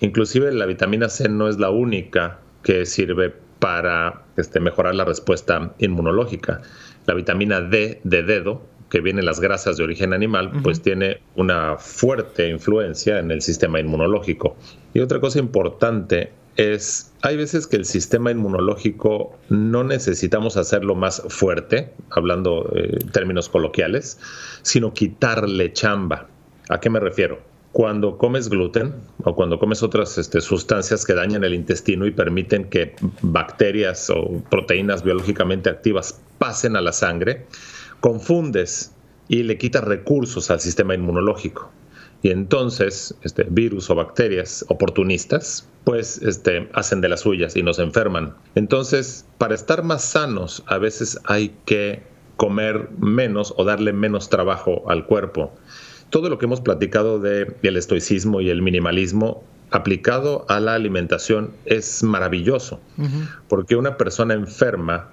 Inclusive 0.00 0.52
la 0.52 0.66
vitamina 0.66 1.08
C 1.08 1.28
no 1.28 1.48
es 1.48 1.58
la 1.58 1.70
única 1.70 2.38
que 2.62 2.86
sirve 2.86 3.34
para 3.58 4.22
este, 4.36 4.60
mejorar 4.60 4.94
la 4.94 5.04
respuesta 5.04 5.74
inmunológica. 5.78 6.62
La 7.06 7.14
vitamina 7.14 7.60
D 7.60 8.00
de 8.04 8.22
dedo, 8.22 8.62
que 8.90 9.00
viene 9.00 9.20
en 9.20 9.26
las 9.26 9.40
grasas 9.40 9.76
de 9.76 9.84
origen 9.84 10.14
animal, 10.14 10.50
pues 10.62 10.80
tiene 10.80 11.20
una 11.36 11.76
fuerte 11.76 12.48
influencia 12.48 13.18
en 13.18 13.30
el 13.30 13.42
sistema 13.42 13.80
inmunológico. 13.80 14.56
Y 14.94 15.00
otra 15.00 15.20
cosa 15.20 15.38
importante 15.38 16.32
es, 16.58 17.12
hay 17.22 17.36
veces 17.36 17.68
que 17.68 17.76
el 17.76 17.84
sistema 17.84 18.32
inmunológico 18.32 19.38
no 19.48 19.84
necesitamos 19.84 20.56
hacerlo 20.56 20.96
más 20.96 21.22
fuerte, 21.28 21.94
hablando 22.10 22.70
en 22.74 23.10
términos 23.10 23.48
coloquiales, 23.48 24.18
sino 24.62 24.92
quitarle 24.92 25.72
chamba. 25.72 26.26
¿A 26.68 26.80
qué 26.80 26.90
me 26.90 26.98
refiero? 26.98 27.38
Cuando 27.70 28.18
comes 28.18 28.48
gluten 28.48 28.92
o 29.22 29.36
cuando 29.36 29.60
comes 29.60 29.84
otras 29.84 30.18
este, 30.18 30.40
sustancias 30.40 31.06
que 31.06 31.14
dañan 31.14 31.44
el 31.44 31.54
intestino 31.54 32.06
y 32.06 32.10
permiten 32.10 32.64
que 32.64 32.96
bacterias 33.22 34.10
o 34.10 34.42
proteínas 34.50 35.04
biológicamente 35.04 35.70
activas 35.70 36.20
pasen 36.38 36.74
a 36.74 36.80
la 36.80 36.92
sangre, 36.92 37.46
confundes 38.00 38.92
y 39.28 39.44
le 39.44 39.58
quitas 39.58 39.84
recursos 39.84 40.50
al 40.50 40.58
sistema 40.58 40.94
inmunológico. 40.94 41.70
Y 42.22 42.30
entonces, 42.30 43.14
este, 43.22 43.44
virus 43.48 43.90
o 43.90 43.94
bacterias 43.94 44.64
oportunistas, 44.68 45.68
pues 45.84 46.20
este, 46.22 46.68
hacen 46.74 47.00
de 47.00 47.08
las 47.08 47.20
suyas 47.20 47.54
y 47.56 47.62
nos 47.62 47.78
enferman. 47.78 48.34
Entonces, 48.54 49.24
para 49.38 49.54
estar 49.54 49.82
más 49.84 50.04
sanos, 50.04 50.64
a 50.66 50.78
veces 50.78 51.18
hay 51.24 51.54
que 51.64 52.02
comer 52.36 52.90
menos 52.98 53.54
o 53.56 53.64
darle 53.64 53.92
menos 53.92 54.30
trabajo 54.30 54.90
al 54.90 55.06
cuerpo. 55.06 55.52
Todo 56.10 56.28
lo 56.28 56.38
que 56.38 56.46
hemos 56.46 56.60
platicado 56.60 57.20
de 57.20 57.54
el 57.62 57.76
estoicismo 57.76 58.40
y 58.40 58.50
el 58.50 58.62
minimalismo 58.62 59.44
aplicado 59.70 60.46
a 60.48 60.60
la 60.60 60.74
alimentación 60.74 61.52
es 61.66 62.02
maravilloso, 62.02 62.80
porque 63.48 63.76
una 63.76 63.96
persona 63.98 64.34
enferma 64.34 65.10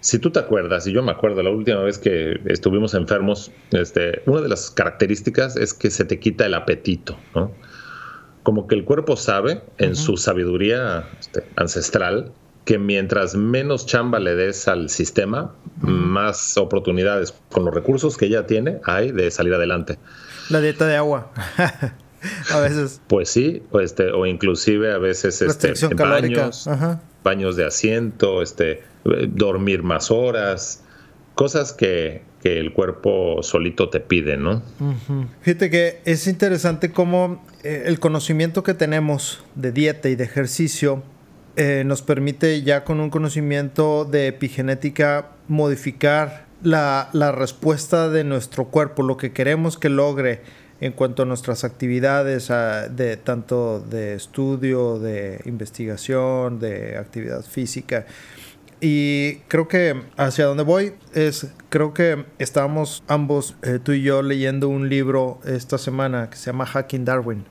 si 0.00 0.18
tú 0.18 0.30
te 0.30 0.38
acuerdas, 0.38 0.86
y 0.86 0.92
yo 0.92 1.02
me 1.02 1.12
acuerdo 1.12 1.42
la 1.42 1.50
última 1.50 1.80
vez 1.80 1.98
que 1.98 2.40
estuvimos 2.46 2.94
enfermos, 2.94 3.50
este, 3.72 4.22
una 4.26 4.40
de 4.40 4.48
las 4.48 4.70
características 4.70 5.56
es 5.56 5.74
que 5.74 5.90
se 5.90 6.04
te 6.04 6.20
quita 6.20 6.46
el 6.46 6.54
apetito, 6.54 7.18
¿no? 7.34 7.52
Como 8.42 8.66
que 8.66 8.74
el 8.74 8.84
cuerpo 8.84 9.16
sabe, 9.16 9.62
en 9.78 9.96
su 9.96 10.16
sabiduría 10.16 11.08
este, 11.18 11.44
ancestral, 11.56 12.32
que 12.64 12.78
mientras 12.78 13.34
menos 13.34 13.86
chamba 13.86 14.18
le 14.18 14.34
des 14.34 14.68
al 14.68 14.90
sistema, 14.90 15.54
más 15.80 16.56
oportunidades 16.56 17.34
con 17.50 17.64
los 17.64 17.74
recursos 17.74 18.16
que 18.16 18.28
ya 18.28 18.46
tiene 18.46 18.80
hay 18.84 19.10
de 19.10 19.30
salir 19.30 19.54
adelante. 19.54 19.98
La 20.50 20.60
dieta 20.60 20.86
de 20.86 20.96
agua. 20.96 21.32
a 22.52 22.60
veces. 22.60 23.00
Pues 23.06 23.30
sí, 23.30 23.62
o, 23.70 23.80
este, 23.80 24.10
o 24.10 24.26
inclusive 24.26 24.92
a 24.92 24.98
veces 24.98 25.40
este, 25.42 25.72
baños, 25.94 26.68
baños 27.24 27.56
de 27.56 27.64
asiento, 27.64 28.42
este, 28.42 28.82
dormir 29.04 29.82
más 29.82 30.10
horas, 30.10 30.84
cosas 31.34 31.72
que, 31.72 32.26
el 32.44 32.72
cuerpo 32.72 33.42
solito 33.42 33.90
te 33.90 34.00
pide, 34.00 34.38
¿no? 34.38 34.62
Fíjate 35.42 35.68
que 35.68 36.00
es 36.06 36.26
interesante 36.26 36.92
cómo 36.92 37.44
eh, 37.62 37.82
el 37.84 38.00
conocimiento 38.00 38.62
que 38.62 38.72
tenemos 38.72 39.44
de 39.54 39.70
dieta 39.70 40.08
y 40.08 40.16
de 40.16 40.24
ejercicio 40.24 41.02
eh, 41.56 41.82
nos 41.84 42.00
permite 42.00 42.62
ya 42.62 42.84
con 42.84 43.00
un 43.00 43.10
conocimiento 43.10 44.06
de 44.06 44.28
epigenética 44.28 45.32
modificar 45.46 46.46
la, 46.62 47.10
la, 47.12 47.32
respuesta 47.32 48.08
de 48.08 48.24
nuestro 48.24 48.66
cuerpo, 48.66 49.02
lo 49.02 49.18
que 49.18 49.32
queremos 49.32 49.76
que 49.76 49.90
logre 49.90 50.40
en 50.80 50.92
cuanto 50.92 51.22
a 51.22 51.26
nuestras 51.26 51.64
actividades, 51.64 52.48
de, 52.48 53.16
tanto 53.16 53.80
de 53.80 54.14
estudio, 54.14 54.98
de 54.98 55.40
investigación, 55.44 56.60
de 56.60 56.96
actividad 56.96 57.42
física. 57.42 58.06
Y 58.80 59.36
creo 59.48 59.66
que 59.66 60.02
hacia 60.16 60.44
donde 60.44 60.62
voy 60.62 60.94
es, 61.14 61.48
creo 61.68 61.92
que 61.94 62.26
estábamos 62.38 63.02
ambos, 63.08 63.56
eh, 63.62 63.80
tú 63.82 63.92
y 63.92 64.02
yo, 64.02 64.22
leyendo 64.22 64.68
un 64.68 64.88
libro 64.88 65.40
esta 65.44 65.78
semana 65.78 66.30
que 66.30 66.36
se 66.36 66.46
llama 66.46 66.66
Hacking 66.66 67.04
Darwin. 67.04 67.44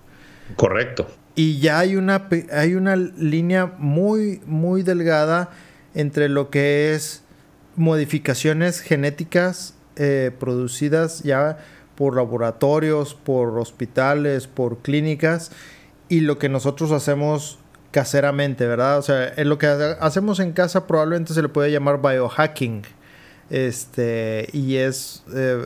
Correcto. 0.55 1.07
Y 1.36 1.60
ya 1.60 1.79
hay 1.79 1.96
una, 1.96 2.29
hay 2.51 2.75
una 2.75 2.96
línea 2.96 3.74
muy, 3.77 4.41
muy 4.46 4.84
delgada 4.84 5.51
entre 5.93 6.29
lo 6.29 6.50
que 6.50 6.93
es 6.93 7.24
modificaciones 7.75 8.79
genéticas 8.79 9.75
eh, 9.98 10.31
producidas 10.39 11.24
ya 11.24 11.57
por 11.96 12.15
laboratorios, 12.15 13.15
por 13.15 13.57
hospitales, 13.57 14.48
por 14.48 14.79
clínicas 14.79 15.51
y 16.10 16.22
lo 16.22 16.38
que 16.38 16.50
nosotros 16.50 16.91
hacemos 16.91 17.60
caseramente, 17.91 18.67
¿verdad? 18.67 18.98
O 18.98 19.01
sea, 19.01 19.34
en 19.36 19.50
lo 19.50 19.58
que 19.58 19.67
hacemos 19.67 20.39
en 20.39 20.53
casa 20.53 20.88
probablemente 20.88 21.34
se 21.34 21.41
le 21.41 21.50
puede 21.50 21.72
llamar 21.72 22.01
biohacking. 22.01 22.84
Este, 23.50 24.50
y 24.51 24.75
es 24.75 25.24
eh, 25.34 25.65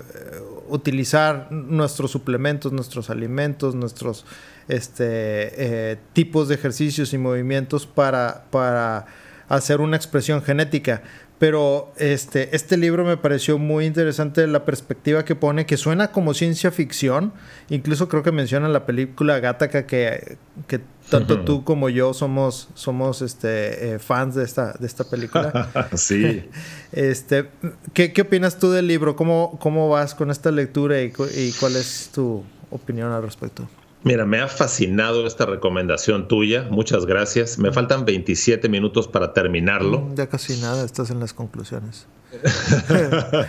utilizar 0.69 1.51
nuestros 1.51 2.11
suplementos, 2.11 2.71
nuestros 2.71 3.09
alimentos, 3.09 3.73
nuestros 3.73 4.25
este, 4.67 5.91
eh, 5.91 5.97
tipos 6.13 6.47
de 6.47 6.55
ejercicios 6.55 7.11
y 7.13 7.17
movimientos 7.17 7.87
para, 7.87 8.45
para 8.51 9.07
hacer 9.49 9.81
una 9.81 9.97
expresión 9.97 10.43
genética. 10.43 11.01
Pero 11.41 11.91
este, 11.97 12.55
este 12.55 12.77
libro 12.77 13.03
me 13.03 13.17
pareció 13.17 13.57
muy 13.57 13.87
interesante 13.87 14.45
la 14.45 14.63
perspectiva 14.63 15.25
que 15.25 15.35
pone, 15.35 15.65
que 15.65 15.75
suena 15.75 16.11
como 16.11 16.35
ciencia 16.35 16.69
ficción. 16.69 17.33
Incluso 17.69 18.07
creo 18.07 18.21
que 18.21 18.31
menciona 18.31 18.69
la 18.69 18.85
película 18.85 19.39
Gattaca 19.39 19.87
que, 19.87 20.37
que 20.67 20.81
tanto 21.09 21.39
tú 21.39 21.63
como 21.63 21.89
yo 21.89 22.13
somos, 22.13 22.69
somos 22.75 23.23
este, 23.23 23.95
eh, 23.95 23.97
fans 23.97 24.35
de 24.35 24.43
esta, 24.43 24.73
de 24.73 24.85
esta 24.85 25.03
película. 25.03 25.89
sí. 25.95 26.47
este, 26.91 27.49
¿qué, 27.93 28.13
¿qué, 28.13 28.21
opinas 28.21 28.59
tú 28.59 28.69
del 28.69 28.85
libro? 28.85 29.15
¿Cómo, 29.15 29.57
cómo 29.59 29.89
vas 29.89 30.13
con 30.13 30.29
esta 30.29 30.51
lectura 30.51 31.01
y, 31.01 31.11
y 31.35 31.53
cuál 31.53 31.75
es 31.75 32.11
tu 32.13 32.43
opinión 32.69 33.11
al 33.11 33.23
respecto? 33.23 33.67
Mira, 34.03 34.25
me 34.25 34.39
ha 34.39 34.47
fascinado 34.47 35.27
esta 35.27 35.45
recomendación 35.45 36.27
tuya. 36.27 36.67
Muchas 36.71 37.05
gracias. 37.05 37.59
Me 37.59 37.71
faltan 37.71 38.03
27 38.05 38.67
minutos 38.67 39.07
para 39.07 39.33
terminarlo. 39.33 40.01
Mm, 40.01 40.15
ya 40.15 40.27
casi 40.27 40.59
nada, 40.59 40.83
estás 40.83 41.11
en 41.11 41.19
las 41.19 41.33
conclusiones. 41.33 42.07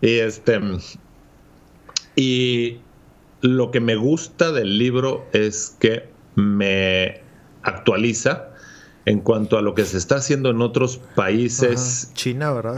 y 0.00 0.18
este 0.18 0.60
y 2.16 2.78
lo 3.40 3.70
que 3.70 3.80
me 3.80 3.96
gusta 3.96 4.52
del 4.52 4.78
libro 4.78 5.26
es 5.32 5.76
que 5.80 6.08
me 6.36 7.20
actualiza 7.62 8.50
en 9.04 9.20
cuanto 9.20 9.58
a 9.58 9.62
lo 9.62 9.74
que 9.74 9.84
se 9.84 9.98
está 9.98 10.16
haciendo 10.16 10.50
en 10.50 10.62
otros 10.62 11.00
países. 11.14 12.10
China, 12.14 12.52
¿verdad? 12.52 12.76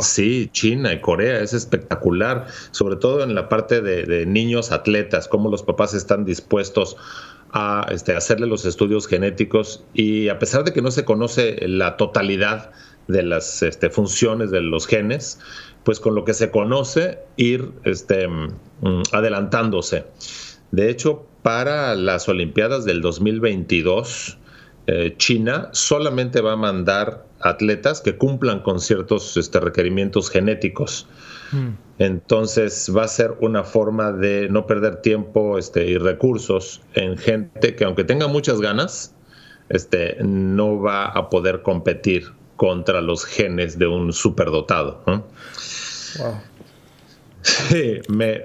Sí, 0.00 0.48
China 0.52 0.92
y 0.92 1.00
Corea 1.00 1.40
es 1.40 1.52
espectacular, 1.52 2.46
sobre 2.72 2.96
todo 2.96 3.22
en 3.22 3.34
la 3.34 3.48
parte 3.48 3.80
de, 3.80 4.26
niños 4.26 4.72
atletas, 4.72 5.28
cómo 5.28 5.50
los 5.50 5.62
papás 5.62 5.94
están 5.94 6.24
dispuestos 6.24 6.96
a 7.52 7.86
este, 7.90 8.16
hacerle 8.16 8.46
los 8.46 8.64
estudios 8.64 9.06
genéticos 9.06 9.84
y 9.94 10.28
a 10.28 10.38
pesar 10.40 10.64
de 10.64 10.72
que 10.72 10.82
no 10.82 10.90
se 10.90 11.04
conoce 11.04 11.56
la 11.68 11.96
totalidad 11.96 12.72
de 13.06 13.22
las 13.22 13.62
este, 13.62 13.90
funciones 13.90 14.50
de 14.50 14.62
los 14.62 14.86
genes, 14.86 15.38
pues 15.84 16.00
con 16.00 16.14
lo 16.14 16.24
que 16.24 16.34
se 16.34 16.50
conoce, 16.50 17.18
ir 17.36 17.70
este, 17.84 18.26
mm, 18.26 19.02
adelantándose. 19.12 20.04
De 20.72 20.90
hecho, 20.90 21.26
para 21.42 21.94
las 21.94 22.28
Olimpiadas 22.28 22.84
del 22.84 23.00
2022, 23.02 24.38
eh, 24.86 25.14
China 25.18 25.68
solamente 25.72 26.40
va 26.40 26.52
a 26.52 26.56
mandar 26.56 27.26
atletas 27.44 28.00
que 28.00 28.16
cumplan 28.16 28.60
con 28.60 28.80
ciertos 28.80 29.36
este, 29.36 29.60
requerimientos 29.60 30.30
genéticos. 30.30 31.06
Hmm. 31.52 31.74
Entonces 31.98 32.90
va 32.94 33.04
a 33.04 33.08
ser 33.08 33.34
una 33.40 33.62
forma 33.62 34.12
de 34.12 34.48
no 34.50 34.66
perder 34.66 35.02
tiempo 35.02 35.58
este, 35.58 35.86
y 35.86 35.98
recursos 35.98 36.80
en 36.94 37.16
gente 37.16 37.76
que 37.76 37.84
aunque 37.84 38.02
tenga 38.02 38.26
muchas 38.26 38.60
ganas, 38.60 39.14
este, 39.68 40.16
no 40.22 40.80
va 40.80 41.04
a 41.04 41.28
poder 41.30 41.62
competir 41.62 42.32
contra 42.56 43.00
los 43.00 43.24
genes 43.26 43.78
de 43.78 43.86
un 43.86 44.12
superdotado. 44.12 45.02
Sí, 47.42 48.00
me, 48.08 48.40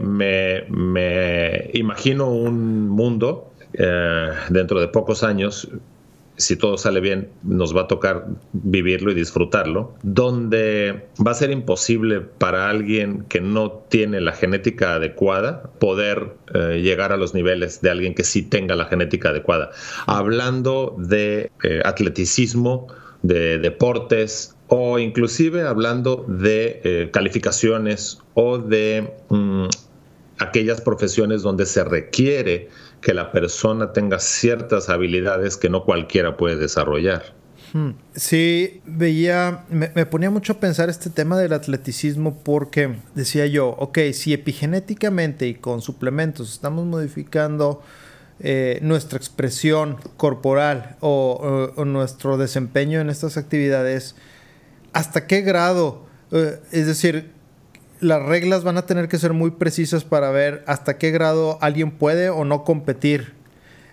imagino 1.74 2.32
un 2.32 2.90
mundo 2.90 3.54
eh, 3.74 4.30
dentro 4.50 4.82
de 4.82 4.90
pocos 4.90 5.24
años 5.24 5.70
si 6.40 6.56
todo 6.56 6.78
sale 6.78 7.02
bien, 7.02 7.30
nos 7.44 7.76
va 7.76 7.82
a 7.82 7.88
tocar 7.88 8.26
vivirlo 8.54 9.12
y 9.12 9.14
disfrutarlo, 9.14 9.94
donde 10.04 11.10
va 11.26 11.32
a 11.32 11.34
ser 11.34 11.52
imposible 11.52 12.22
para 12.22 12.70
alguien 12.70 13.26
que 13.28 13.42
no 13.42 13.84
tiene 13.90 14.22
la 14.22 14.32
genética 14.32 14.96
adecuada 14.96 15.64
poder 15.80 16.38
eh, 16.54 16.80
llegar 16.82 17.12
a 17.12 17.18
los 17.18 17.34
niveles 17.34 17.82
de 17.82 17.90
alguien 17.90 18.16
que 18.16 18.24
sí 18.24 18.42
tenga 18.42 18.76
la 18.76 18.86
genética 18.86 19.30
adecuada. 19.30 19.72
Hablando 20.08 20.96
de 20.98 21.52
eh, 21.64 21.82
atleticismo, 21.84 22.88
de 23.22 23.60
deportes 23.60 24.56
o 24.68 24.98
inclusive 24.98 25.64
hablando 25.64 26.26
de 26.28 26.80
eh, 26.86 27.10
calificaciones 27.12 28.20
o 28.34 28.60
de 28.60 29.14
mm, 29.28 29.66
aquellas 30.40 30.80
profesiones 30.80 31.42
donde 31.42 31.66
se 31.66 31.84
requiere 31.84 32.70
que 33.02 33.14
la 33.14 33.32
persona 33.32 33.94
tenga 33.94 34.20
ciertas 34.20 34.90
habilidades 34.90 35.58
que 35.58 35.70
no 35.70 35.86
cualquiera 35.86 36.38
puede 36.38 36.58
desarrollar. 36.58 37.40
Hmm. 37.74 37.92
Sí, 38.16 38.82
veía, 38.86 39.66
me, 39.70 40.06
ponía 40.06 40.32
mucho 40.32 40.54
a 40.54 40.60
pensar 40.60 40.90
este 40.90 41.10
tema 41.10 41.38
del 41.38 41.54
atleticismo 41.54 42.40
porque 42.44 42.96
decía 43.14 43.46
yo, 43.46 43.70
ok, 43.70 44.00
si 44.14 44.34
epigenéticamente 44.34 45.48
y 45.48 45.54
con 45.56 45.82
suplementos 45.82 46.52
estamos 46.52 46.86
modificando 46.86 47.82
eh, 48.40 48.80
nuestra 48.82 49.18
expresión 49.18 49.98
corporal 50.18 50.96
o, 51.00 51.74
nuestro 51.86 52.38
desempeño 52.38 53.02
en 53.02 53.10
estas 53.10 53.38
actividades, 53.38 54.16
¿hasta 54.94 55.28
qué 55.28 55.42
grado? 55.42 56.08
Eh, 56.32 56.60
es 56.72 56.88
decir, 56.88 57.32
las 58.00 58.24
reglas 58.24 58.64
van 58.64 58.78
a 58.78 58.86
tener 58.86 59.08
que 59.08 59.18
ser 59.18 59.34
muy 59.34 59.52
precisas 59.52 60.04
para 60.04 60.32
ver 60.32 60.64
hasta 60.68 60.98
qué 60.98 61.12
grado 61.12 61.58
alguien 61.62 61.92
puede 61.92 62.30
o 62.30 62.46
no 62.46 62.64
competir 62.64 63.34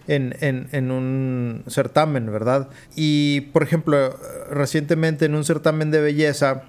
en, 0.09 0.91
un 0.91 1.65
certamen, 1.67 2.31
¿verdad? 2.31 2.69
Y, 2.95 3.43
por 3.53 3.63
ejemplo, 3.63 4.17
recientemente 4.51 5.25
en 5.25 5.35
un 5.35 5.45
certamen 5.45 5.91
de 5.91 6.01
belleza, 6.01 6.63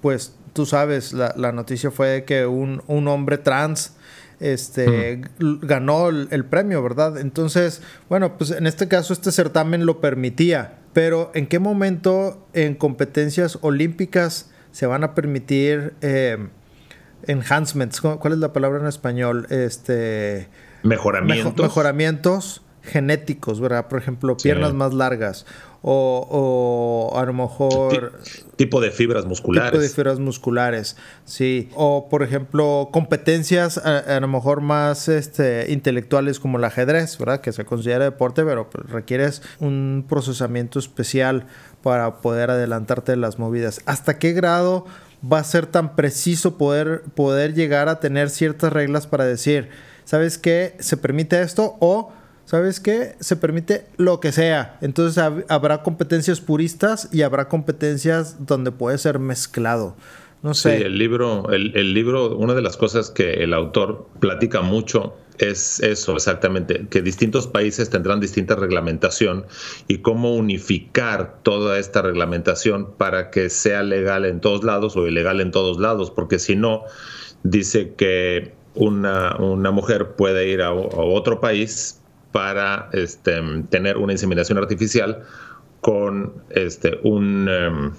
pues 0.00 0.34
tú 0.52 0.66
sabes, 0.66 1.12
la, 1.12 1.52
noticia 1.52 1.90
fue 1.90 2.24
que 2.24 2.46
un, 2.46 2.82
hombre 2.88 3.38
trans 3.38 3.94
este, 4.40 5.20
ganó 5.38 6.08
el, 6.08 6.28
el, 6.30 6.44
premio, 6.44 6.82
¿verdad? 6.82 7.18
Entonces, 7.18 7.82
bueno, 8.08 8.38
pues 8.38 8.50
en 8.50 8.66
este 8.66 8.88
caso 8.88 9.12
este 9.12 9.32
certamen 9.32 9.86
lo 9.86 10.00
permitía, 10.00 10.78
pero 10.92 11.30
¿en 11.34 11.46
qué 11.46 11.58
momento 11.58 12.46
en 12.54 12.74
competencias 12.74 13.58
olímpicas 13.60 14.50
se 14.72 14.86
van 14.86 15.04
a 15.04 15.14
permitir... 15.14 15.92
Eh, 16.00 16.48
enhancements, 17.26 18.00
¿cuál 18.00 18.32
es 18.32 18.38
la 18.38 18.52
palabra 18.52 18.80
en 18.80 18.86
español? 18.86 19.46
Este 19.50 20.48
mejoramientos. 20.82 21.62
mejoramientos 21.62 22.62
genéticos, 22.82 23.60
¿verdad? 23.60 23.88
Por 23.88 24.00
ejemplo, 24.00 24.36
piernas 24.36 24.74
más 24.74 24.92
largas 24.92 25.46
o, 25.82 27.10
o, 27.12 27.18
a 27.18 27.24
lo 27.24 27.32
mejor... 27.32 28.20
Tipo 28.56 28.80
de 28.80 28.92
fibras 28.92 29.26
musculares. 29.26 29.72
Tipo 29.72 29.82
de 29.82 29.88
fibras 29.88 30.18
musculares, 30.20 30.96
sí. 31.24 31.68
O, 31.74 32.08
por 32.08 32.22
ejemplo, 32.22 32.90
competencias 32.92 33.78
a, 33.78 34.20
lo 34.20 34.28
mejor 34.28 34.60
más 34.60 35.08
este, 35.08 35.72
intelectuales 35.72 36.38
como 36.38 36.58
el 36.58 36.64
ajedrez, 36.64 37.18
¿verdad? 37.18 37.40
Que 37.40 37.52
se 37.52 37.64
considera 37.64 38.04
deporte, 38.04 38.44
pero 38.44 38.70
pues, 38.70 38.88
requieres 38.90 39.42
un 39.58 40.06
procesamiento 40.08 40.78
especial 40.78 41.46
para 41.82 42.18
poder 42.18 42.50
adelantarte 42.50 43.16
las 43.16 43.40
movidas. 43.40 43.80
¿Hasta 43.86 44.18
qué 44.18 44.32
grado 44.32 44.86
va 45.30 45.38
a 45.38 45.44
ser 45.44 45.66
tan 45.66 45.96
preciso 45.96 46.58
poder, 46.58 47.02
poder 47.14 47.54
llegar 47.54 47.88
a 47.88 48.00
tener 48.00 48.30
ciertas 48.30 48.72
reglas 48.72 49.06
para 49.06 49.24
decir, 49.24 49.68
¿sabes 50.04 50.38
qué? 50.38 50.76
Se 50.78 50.96
permite 50.96 51.40
esto 51.42 51.76
o... 51.80 52.12
¿Sabes 52.44 52.80
qué? 52.80 53.14
Se 53.20 53.36
permite 53.36 53.86
lo 53.96 54.18
que 54.18 54.32
sea. 54.32 54.76
Entonces 54.82 55.16
habrá 55.48 55.82
competencias 55.84 56.40
puristas 56.40 57.08
y 57.12 57.22
habrá 57.22 57.48
competencias 57.48 58.44
donde 58.46 58.72
puede 58.72 58.98
ser 58.98 59.20
mezclado. 59.20 59.96
No 60.42 60.52
sé. 60.52 60.78
Sí, 60.78 60.82
el 60.82 60.98
libro, 60.98 61.50
el, 61.50 61.74
el 61.76 61.94
libro, 61.94 62.36
una 62.36 62.54
de 62.54 62.60
las 62.60 62.76
cosas 62.76 63.10
que 63.10 63.44
el 63.44 63.54
autor 63.54 64.08
platica 64.18 64.60
mucho 64.60 65.14
es 65.38 65.80
eso, 65.80 66.14
exactamente, 66.14 66.86
que 66.88 67.02
distintos 67.02 67.46
países 67.46 67.90
tendrán 67.90 68.20
distinta 68.20 68.54
reglamentación 68.54 69.46
y 69.88 69.98
cómo 69.98 70.34
unificar 70.34 71.38
toda 71.42 71.78
esta 71.78 72.02
reglamentación 72.02 72.92
para 72.96 73.30
que 73.30 73.48
sea 73.50 73.82
legal 73.82 74.24
en 74.24 74.40
todos 74.40 74.64
lados 74.64 74.96
o 74.96 75.06
ilegal 75.06 75.40
en 75.40 75.50
todos 75.50 75.78
lados, 75.78 76.10
porque 76.10 76.38
si 76.38 76.56
no, 76.56 76.84
dice 77.42 77.94
que 77.94 78.52
una, 78.74 79.36
mujer 79.72 80.12
puede 80.16 80.48
ir 80.48 80.62
a, 80.62 80.72
otro 80.72 81.40
país 81.40 82.00
para 82.30 82.88
este, 82.92 83.40
tener 83.68 83.98
una 83.98 84.12
inseminación 84.12 84.58
artificial 84.58 85.22
con 85.80 86.32
este, 86.50 86.98
un... 87.02 87.48
Em, 87.48 87.92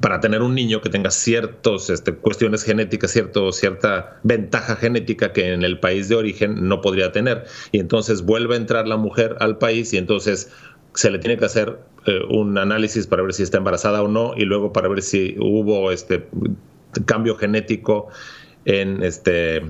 para 0.00 0.20
tener 0.20 0.42
un 0.42 0.54
niño 0.54 0.80
que 0.80 0.90
tenga 0.90 1.10
ciertas 1.10 1.90
este, 1.90 2.14
cuestiones 2.14 2.64
genéticas, 2.64 3.10
cierto, 3.12 3.52
cierta 3.52 4.18
ventaja 4.22 4.76
genética 4.76 5.32
que 5.32 5.52
en 5.52 5.62
el 5.62 5.80
país 5.80 6.08
de 6.08 6.16
origen 6.16 6.68
no 6.68 6.80
podría 6.80 7.12
tener. 7.12 7.44
Y 7.72 7.80
entonces 7.80 8.22
vuelve 8.22 8.54
a 8.54 8.58
entrar 8.58 8.86
la 8.86 8.96
mujer 8.96 9.36
al 9.40 9.58
país 9.58 9.92
y 9.92 9.96
entonces 9.96 10.52
se 10.94 11.10
le 11.10 11.18
tiene 11.18 11.38
que 11.38 11.44
hacer 11.44 11.78
eh, 12.06 12.20
un 12.28 12.58
análisis 12.58 13.06
para 13.06 13.22
ver 13.22 13.32
si 13.32 13.42
está 13.42 13.58
embarazada 13.58 14.02
o 14.02 14.08
no 14.08 14.34
y 14.36 14.44
luego 14.44 14.72
para 14.72 14.88
ver 14.88 15.02
si 15.02 15.36
hubo 15.38 15.92
este 15.92 16.26
cambio 17.06 17.36
genético 17.36 18.08
en 18.64 19.02
este, 19.02 19.62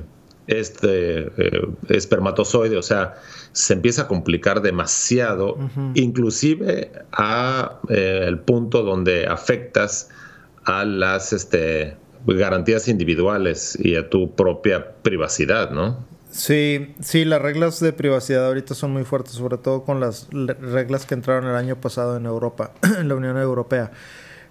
este 0.58 1.28
eh, 1.36 1.68
espermatozoide. 1.88 2.76
O 2.76 2.82
sea, 2.82 3.14
se 3.52 3.74
empieza 3.74 4.02
a 4.02 4.08
complicar 4.08 4.62
demasiado, 4.62 5.56
inclusive 5.94 6.92
a 7.12 7.80
eh, 7.88 8.24
el 8.26 8.38
punto 8.38 8.82
donde 8.82 9.26
afectas 9.26 10.08
a 10.64 10.84
las 10.84 11.32
este, 11.32 11.96
garantías 12.26 12.88
individuales 12.88 13.78
y 13.80 13.96
a 13.96 14.08
tu 14.08 14.34
propia 14.34 14.92
privacidad, 15.02 15.70
¿no? 15.70 16.04
Sí, 16.30 16.94
sí, 17.00 17.24
las 17.24 17.42
reglas 17.42 17.80
de 17.80 17.92
privacidad 17.92 18.46
ahorita 18.46 18.74
son 18.74 18.92
muy 18.92 19.02
fuertes, 19.02 19.32
sobre 19.32 19.58
todo 19.58 19.82
con 19.82 19.98
las 19.98 20.28
reglas 20.30 21.04
que 21.04 21.14
entraron 21.14 21.48
el 21.48 21.56
año 21.56 21.80
pasado 21.80 22.16
en 22.16 22.26
Europa, 22.26 22.72
en 22.98 23.08
la 23.08 23.16
Unión 23.16 23.36
Europea. 23.36 23.90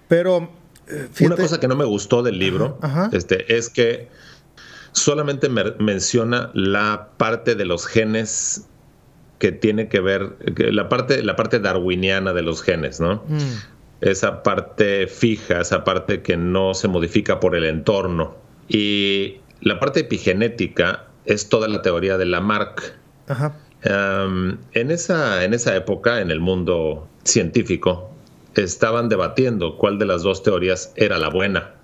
Pero 0.10 0.50
eh, 0.88 1.08
una 1.22 1.38
cosa 1.38 1.60
que 1.60 1.68
no 1.68 1.76
me 1.76 1.86
gustó 1.86 2.24
del 2.24 2.38
libro 2.38 2.80
Este, 3.12 3.56
es 3.56 3.70
que 3.70 4.10
solamente 4.92 5.50
menciona 5.50 6.52
la 6.54 7.10
parte 7.18 7.56
de 7.56 7.66
los 7.66 7.86
genes 7.86 8.68
que 9.40 9.52
tiene 9.52 9.88
que 9.88 10.02
ver, 10.02 10.36
la, 10.58 10.90
parte, 10.90 11.24
la 11.24 11.36
parte 11.36 11.60
darwiniana 11.60 12.34
de 12.34 12.42
los 12.42 12.62
genes, 12.62 13.00
¿no? 13.00 13.24
Mm. 13.28 14.02
Esa 14.02 14.44
parte 14.44 15.08
fija, 15.08 15.62
esa 15.62 15.84
parte 15.84 16.22
que 16.22 16.38
no 16.38 16.74
se 16.74 16.88
modifica 16.88 17.40
por 17.40 17.56
el 17.56 17.66
entorno. 17.66 18.36
Y 18.68 19.38
la 19.62 19.80
parte 19.80 20.02
epigenética 20.02 21.06
es 21.26 21.50
toda 21.50 21.68
la 21.68 21.82
teoría 21.82 22.18
de 22.18 22.26
Lamarck. 22.26 22.94
Ajá. 23.28 23.56
en, 23.84 24.92
esa, 24.92 25.44
en 25.44 25.54
esa 25.54 25.76
época, 25.76 26.20
en 26.20 26.32
el 26.32 26.40
mundo 26.40 27.08
científico, 27.24 28.12
estaban 28.56 29.08
debatiendo 29.08 29.78
cuál 29.78 30.00
de 30.00 30.06
las 30.06 30.24
dos 30.24 30.44
teorías 30.44 30.92
era 30.96 31.18
la 31.18 31.30
buena. 31.30 31.76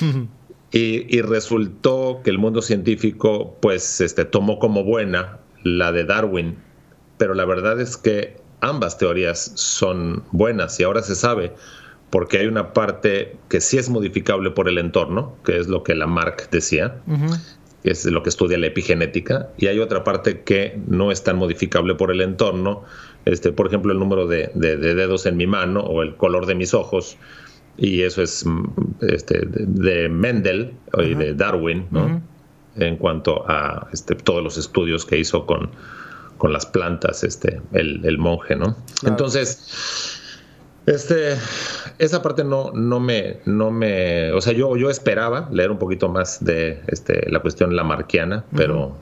y, 0.74 1.06
y, 1.08 1.22
resultó 1.22 2.20
que 2.24 2.30
el 2.30 2.38
mundo 2.38 2.60
científico 2.60 3.56
pues 3.60 4.00
este, 4.00 4.24
tomó 4.24 4.58
como 4.58 4.82
buena 4.84 5.38
la 5.62 5.92
de 5.92 6.04
Darwin 6.04 6.56
pero 7.16 7.34
la 7.34 7.44
verdad 7.44 7.80
es 7.80 7.96
que 7.96 8.36
ambas 8.60 8.98
teorías 8.98 9.52
son 9.54 10.24
buenas 10.32 10.78
y 10.80 10.84
ahora 10.84 11.02
se 11.02 11.14
sabe 11.14 11.52
porque 12.10 12.38
hay 12.38 12.46
una 12.46 12.72
parte 12.72 13.36
que 13.48 13.60
sí 13.60 13.76
es 13.76 13.88
modificable 13.88 14.52
por 14.52 14.68
el 14.68 14.78
entorno, 14.78 15.36
que 15.44 15.58
es 15.58 15.66
lo 15.66 15.82
que 15.82 15.96
Lamarck 15.96 16.48
decía, 16.50 17.00
que 17.82 17.90
es 17.90 18.04
lo 18.04 18.22
que 18.22 18.28
estudia 18.28 18.56
la 18.56 18.68
epigenética, 18.68 19.48
y 19.56 19.66
hay 19.66 19.80
otra 19.80 20.04
parte 20.04 20.42
que 20.42 20.78
no 20.86 21.10
es 21.10 21.24
tan 21.24 21.36
modificable 21.36 21.96
por 21.96 22.12
el 22.12 22.20
entorno, 22.20 22.84
este, 23.24 23.50
por 23.50 23.66
ejemplo, 23.66 23.92
el 23.92 23.98
número 23.98 24.28
de, 24.28 24.48
dedos 24.54 25.26
en 25.26 25.36
mi 25.36 25.48
mano 25.48 25.80
o 25.80 26.02
el 26.02 26.14
color 26.14 26.46
de 26.46 26.54
mis 26.54 26.72
ojos, 26.72 27.16
y 27.76 28.02
eso 28.02 28.22
es 28.22 28.44
mm, 28.46 28.64
este, 29.08 29.42
de 29.46 30.08
Mendel 30.08 30.74
y 30.98 31.14
de 31.14 31.34
Darwin, 31.34 31.86
¿no? 31.90 32.22
En 32.76 32.96
cuanto 32.96 33.48
a 33.48 33.88
este, 33.92 34.14
todos 34.14 34.42
los 34.42 34.58
estudios 34.58 35.04
que 35.04 35.18
hizo 35.18 35.46
con, 35.46 35.70
con 36.38 36.52
las 36.52 36.66
plantas, 36.66 37.22
este, 37.24 37.60
el, 37.72 38.18
monje, 38.18 38.56
¿no? 38.56 38.76
Entonces, 39.06 40.20
este, 40.86 41.36
esa 41.98 42.22
parte 42.22 42.42
no, 42.44 42.72
no 42.72 42.98
me, 43.00 43.38
no 43.44 43.70
me, 43.70 44.32
o 44.32 44.40
sea, 44.40 44.52
yo, 44.52 44.76
yo 44.76 44.90
esperaba 44.90 45.48
leer 45.52 45.70
un 45.70 45.78
poquito 45.78 46.08
más 46.08 46.44
de 46.44 46.82
este, 46.88 47.30
la 47.30 47.40
cuestión 47.40 47.76
lamarquiana, 47.76 48.44
pero, 48.56 48.96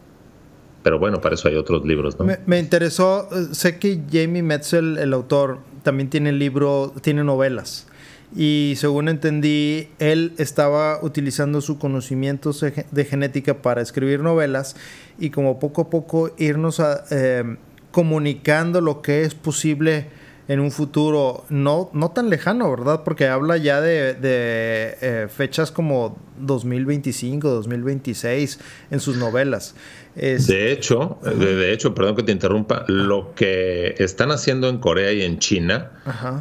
pero 0.83 0.99
bueno, 0.99 1.21
para 1.21 1.35
eso 1.35 1.49
hay 1.49 1.57
otros 1.57 1.85
libros, 1.87 2.19
¿no? 2.19 2.27
Me, 2.27 2.39
me 2.45 2.59
interesó, 2.59 3.29
eh, 3.33 3.55
sé 3.55 3.79
que 3.79 4.03
Jamie 4.11 4.43
Metzel, 4.43 4.99
el 4.99 5.15
autor, 5.15 5.61
también 5.83 6.11
tiene 6.11 6.33
libro, 6.33 6.93
tiene 7.03 7.25
novelas 7.25 7.89
y 8.35 8.75
según 8.77 9.09
entendí, 9.09 9.89
él 9.99 10.33
estaba 10.39 11.03
utilizando 11.03 11.61
su 11.61 11.79
conocimiento 11.79 12.53
de 12.91 13.05
genética 13.05 13.61
para 13.61 13.83
escribir 13.83 14.21
novelas 14.21 14.77
y 15.19 15.31
como 15.31 15.59
poco 15.59 15.83
a 15.83 15.91
poco 15.91 16.31
irnos 16.39 16.81
eh, 17.11 17.57
comunicando 17.91 18.81
lo 18.81 19.03
que 19.03 19.23
es 19.23 19.35
posible 19.35 20.07
en 20.53 20.61
un 20.61 20.71
futuro 20.71 21.47
no, 21.49 21.89
no 21.95 22.11
tan 22.11 22.29
lejano, 22.29 22.71
¿verdad? 22.71 23.05
Porque 23.05 23.27
habla 23.27 23.57
ya 23.57 23.81
de, 23.81 24.19
eh, 24.21 25.27
fechas 25.35 25.73
como 25.73 26.19
2025, 26.41 27.49
2026 27.49 28.61
en 28.91 29.01
sus 29.01 29.17
novelas. 29.17 29.75
de 30.15 30.73
hecho, 30.73 31.19
de, 31.23 31.73
hecho, 31.73 31.95
perdón 31.95 32.17
que 32.17 32.23
te 32.23 32.33
interrumpa, 32.33 32.85
lo 32.87 33.33
que 33.35 33.95
están 33.97 34.31
haciendo 34.31 34.69
en 34.69 34.77
Corea 34.77 35.11
y 35.13 35.23
en 35.23 35.39
China, 35.39 35.93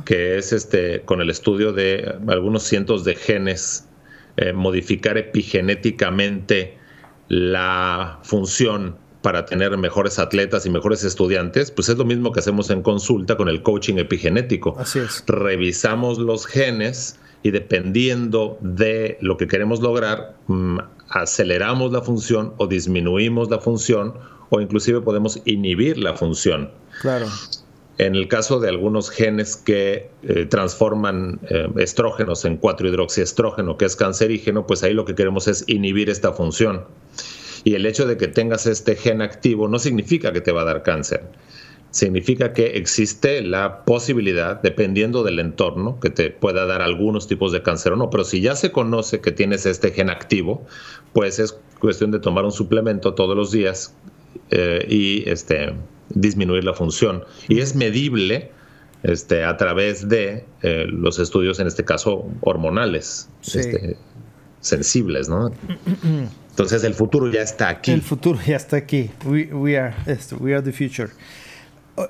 que 0.04 0.38
es 0.38 0.52
este 0.52 1.04
con 1.04 1.22
el 1.22 1.30
estudio 1.30 1.72
de 1.72 2.14
algunos 2.28 2.64
cientos 2.64 3.06
de 3.06 3.16
genes, 3.16 3.86
eh, 4.36 4.52
modificar 4.52 5.18
epigenéticamente 5.18 6.78
la 7.30 8.20
función 8.24 8.98
para 9.22 9.46
tener 9.46 9.78
mejores 9.78 10.20
atletas 10.20 10.66
y 10.66 10.70
mejores 10.70 11.04
estudiantes, 11.04 11.72
pues 11.72 11.90
es 11.90 11.98
lo 11.98 12.06
mismo 12.06 12.32
que 12.32 12.40
hacemos 12.40 12.70
en 12.70 12.82
consulta 12.82 13.38
con 13.38 13.50
el 13.50 13.62
coaching 13.62 13.98
epigenético. 13.98 14.76
Así 14.80 15.00
es. 15.00 15.24
Revisamos 15.28 16.18
los 16.18 16.46
genes 16.46 17.20
y 17.44 17.52
dependiendo 17.52 18.58
de 18.62 19.18
lo 19.22 19.38
que 19.38 19.48
queremos 19.48 19.82
lograr, 19.82 20.36
mm, 20.48 20.80
aceleramos 21.10 21.92
la 21.92 22.02
función 22.02 22.54
o 22.58 22.68
disminuimos 22.68 23.50
la 23.50 23.60
función 23.60 24.14
o 24.50 24.60
inclusive 24.60 25.02
podemos 25.02 25.40
inhibir 25.46 25.98
la 25.98 26.16
función. 26.16 26.72
Claro. 27.02 27.28
En 27.98 28.16
el 28.16 28.28
caso 28.28 28.60
de 28.60 28.70
algunos 28.70 29.10
genes 29.12 29.56
que 29.56 30.10
eh, 30.24 30.46
transforman 30.46 31.40
eh, 31.50 31.68
estrógenos 31.78 32.46
en 32.46 32.60
4-hidroxiestrógeno, 32.60 33.78
que 33.78 33.86
es 33.86 33.96
cancerígeno, 33.96 34.66
pues 34.66 34.82
ahí 34.84 34.94
lo 34.94 35.06
que 35.06 35.14
queremos 35.14 35.48
es 35.48 35.64
inhibir 35.68 36.10
esta 36.10 36.34
función. 36.34 36.86
Y 37.64 37.76
el 37.76 37.86
hecho 37.86 38.08
de 38.08 38.18
que 38.18 38.28
tengas 38.28 38.66
este 38.66 38.96
gen 38.96 39.22
activo 39.22 39.68
no 39.68 39.80
significa 39.80 40.34
que 40.34 40.42
te 40.42 40.52
va 40.52 40.62
a 40.62 40.66
dar 40.66 40.84
cáncer. 40.84 41.24
Significa 41.92 42.54
que 42.54 42.78
existe 42.78 43.42
la 43.42 43.84
posibilidad, 43.84 44.62
dependiendo 44.62 45.24
del 45.24 45.40
entorno, 45.40 46.00
que 46.00 46.10
te 46.10 46.30
pueda 46.30 46.66
dar 46.66 46.82
algunos 46.82 47.28
tipos 47.28 47.52
de 47.52 47.62
cáncer 47.62 47.94
o 47.94 47.96
no. 47.98 48.10
Pero 48.10 48.24
si 48.24 48.42
ya 48.42 48.56
se 48.56 48.72
conoce 48.72 49.20
que 49.20 49.32
tienes 49.32 49.66
este 49.66 49.92
gen 49.92 50.10
activo, 50.10 50.66
pues 51.14 51.38
es 51.40 51.58
cuestión 51.80 52.12
de 52.12 52.20
tomar 52.20 52.46
un 52.46 52.52
suplemento 52.52 53.14
todos 53.14 53.36
los 53.36 53.52
días 53.52 53.94
eh, 54.52 54.86
y 54.88 55.30
este, 55.30 55.74
disminuir 56.10 56.64
la 56.64 56.74
función. 56.74 57.26
Y 57.50 57.60
es 57.60 57.76
medible 57.76 58.52
este, 59.04 59.44
a 59.44 59.58
través 59.58 60.08
de 60.08 60.46
eh, 60.62 60.86
los 60.88 61.20
estudios, 61.20 61.60
en 61.60 61.68
este 61.68 61.84
caso, 61.84 62.28
hormonales, 62.42 63.30
este, 63.54 63.98
sensibles, 64.62 65.28
¿no? 65.28 65.52
Entonces 66.52 66.84
el 66.84 66.94
futuro 66.94 67.30
ya 67.32 67.42
está 67.42 67.70
aquí. 67.70 67.92
El 67.92 68.02
futuro 68.02 68.40
ya 68.46 68.56
está 68.56 68.78
aquí. 68.78 69.10
We, 69.26 69.78
are, 69.78 69.94
we 70.40 70.54
are 70.54 70.62
the 70.62 70.72
future. 70.72 71.12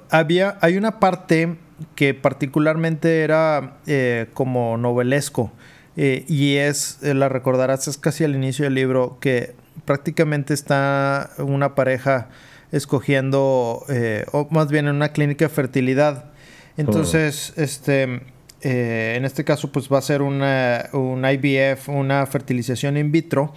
Había, 0.10 0.58
hay 0.62 0.78
una 0.78 1.00
parte 1.00 1.58
que 1.96 2.14
particularmente 2.14 3.22
era 3.22 3.78
eh, 3.88 4.28
como 4.34 4.78
novelesco 4.78 5.52
eh, 5.98 6.26
y 6.28 6.58
es, 6.58 7.00
eh, 7.02 7.14
la 7.14 7.30
recordarás, 7.30 7.88
es 7.88 7.98
casi 7.98 8.24
al 8.24 8.36
inicio 8.36 8.66
del 8.66 8.76
libro 8.76 9.18
que 9.20 9.56
prácticamente 9.86 10.54
está 10.54 11.32
una 11.38 11.76
pareja 11.76 12.30
escogiendo, 12.72 13.86
o 14.32 14.48
más 14.50 14.70
bien 14.70 14.88
en 14.88 14.96
una 14.96 15.10
clínica 15.10 15.46
de 15.46 15.50
fertilidad. 15.50 16.32
Entonces, 16.78 17.54
oh. 17.58 17.62
este, 17.62 18.22
en 18.64 19.26
este 19.26 19.44
caso, 19.44 19.72
pues 19.72 19.90
va 19.92 19.98
a 19.98 20.02
ser 20.02 20.22
una, 20.22 20.90
un 20.94 21.26
IVF, 21.26 21.90
una 21.90 22.26
fertilización 22.26 22.98
in 22.98 23.12
vitro 23.12 23.54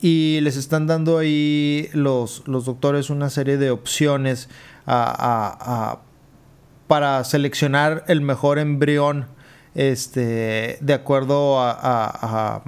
y 0.00 0.40
les 0.42 0.56
están 0.56 0.86
dando 0.86 1.18
ahí 1.18 1.88
los, 1.92 2.46
los 2.46 2.64
doctores 2.64 3.10
una 3.10 3.30
serie 3.30 3.56
de 3.56 3.70
opciones 3.70 4.48
para 6.86 7.24
seleccionar 7.24 8.04
el 8.06 8.20
mejor 8.20 8.58
embrión 8.58 9.26
este, 9.74 10.78
de 10.80 10.94
acuerdo 10.94 11.60
a... 11.60 12.62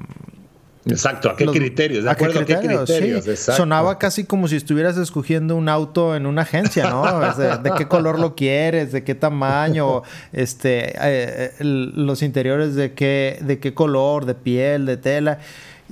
Exacto, 0.86 1.28
¿a 1.28 1.36
qué 1.36 1.46
criterios? 1.46 2.04
¿De 2.04 2.10
acuerdo 2.10 2.40
a 2.40 2.44
qué 2.44 2.56
criterios? 2.56 3.24
Sonaba 3.38 3.98
casi 3.98 4.24
como 4.24 4.48
si 4.48 4.56
estuvieras 4.56 4.96
escogiendo 4.96 5.54
un 5.56 5.68
auto 5.68 6.16
en 6.16 6.24
una 6.24 6.42
agencia, 6.42 6.88
¿no? 6.88 7.02
de, 7.36 7.72
qué 7.76 7.86
color 7.86 8.18
lo 8.18 8.34
quieres, 8.34 8.90
de 8.92 9.04
qué 9.04 9.14
tamaño, 9.14 10.02
este, 10.32 10.94
eh, 10.98 11.52
los 11.60 12.22
interiores 12.22 12.74
de 12.74 12.94
qué, 12.94 13.38
de 13.42 13.58
qué 13.58 13.74
color, 13.74 14.24
de 14.24 14.34
piel, 14.34 14.86
de 14.86 14.96
tela. 14.96 15.38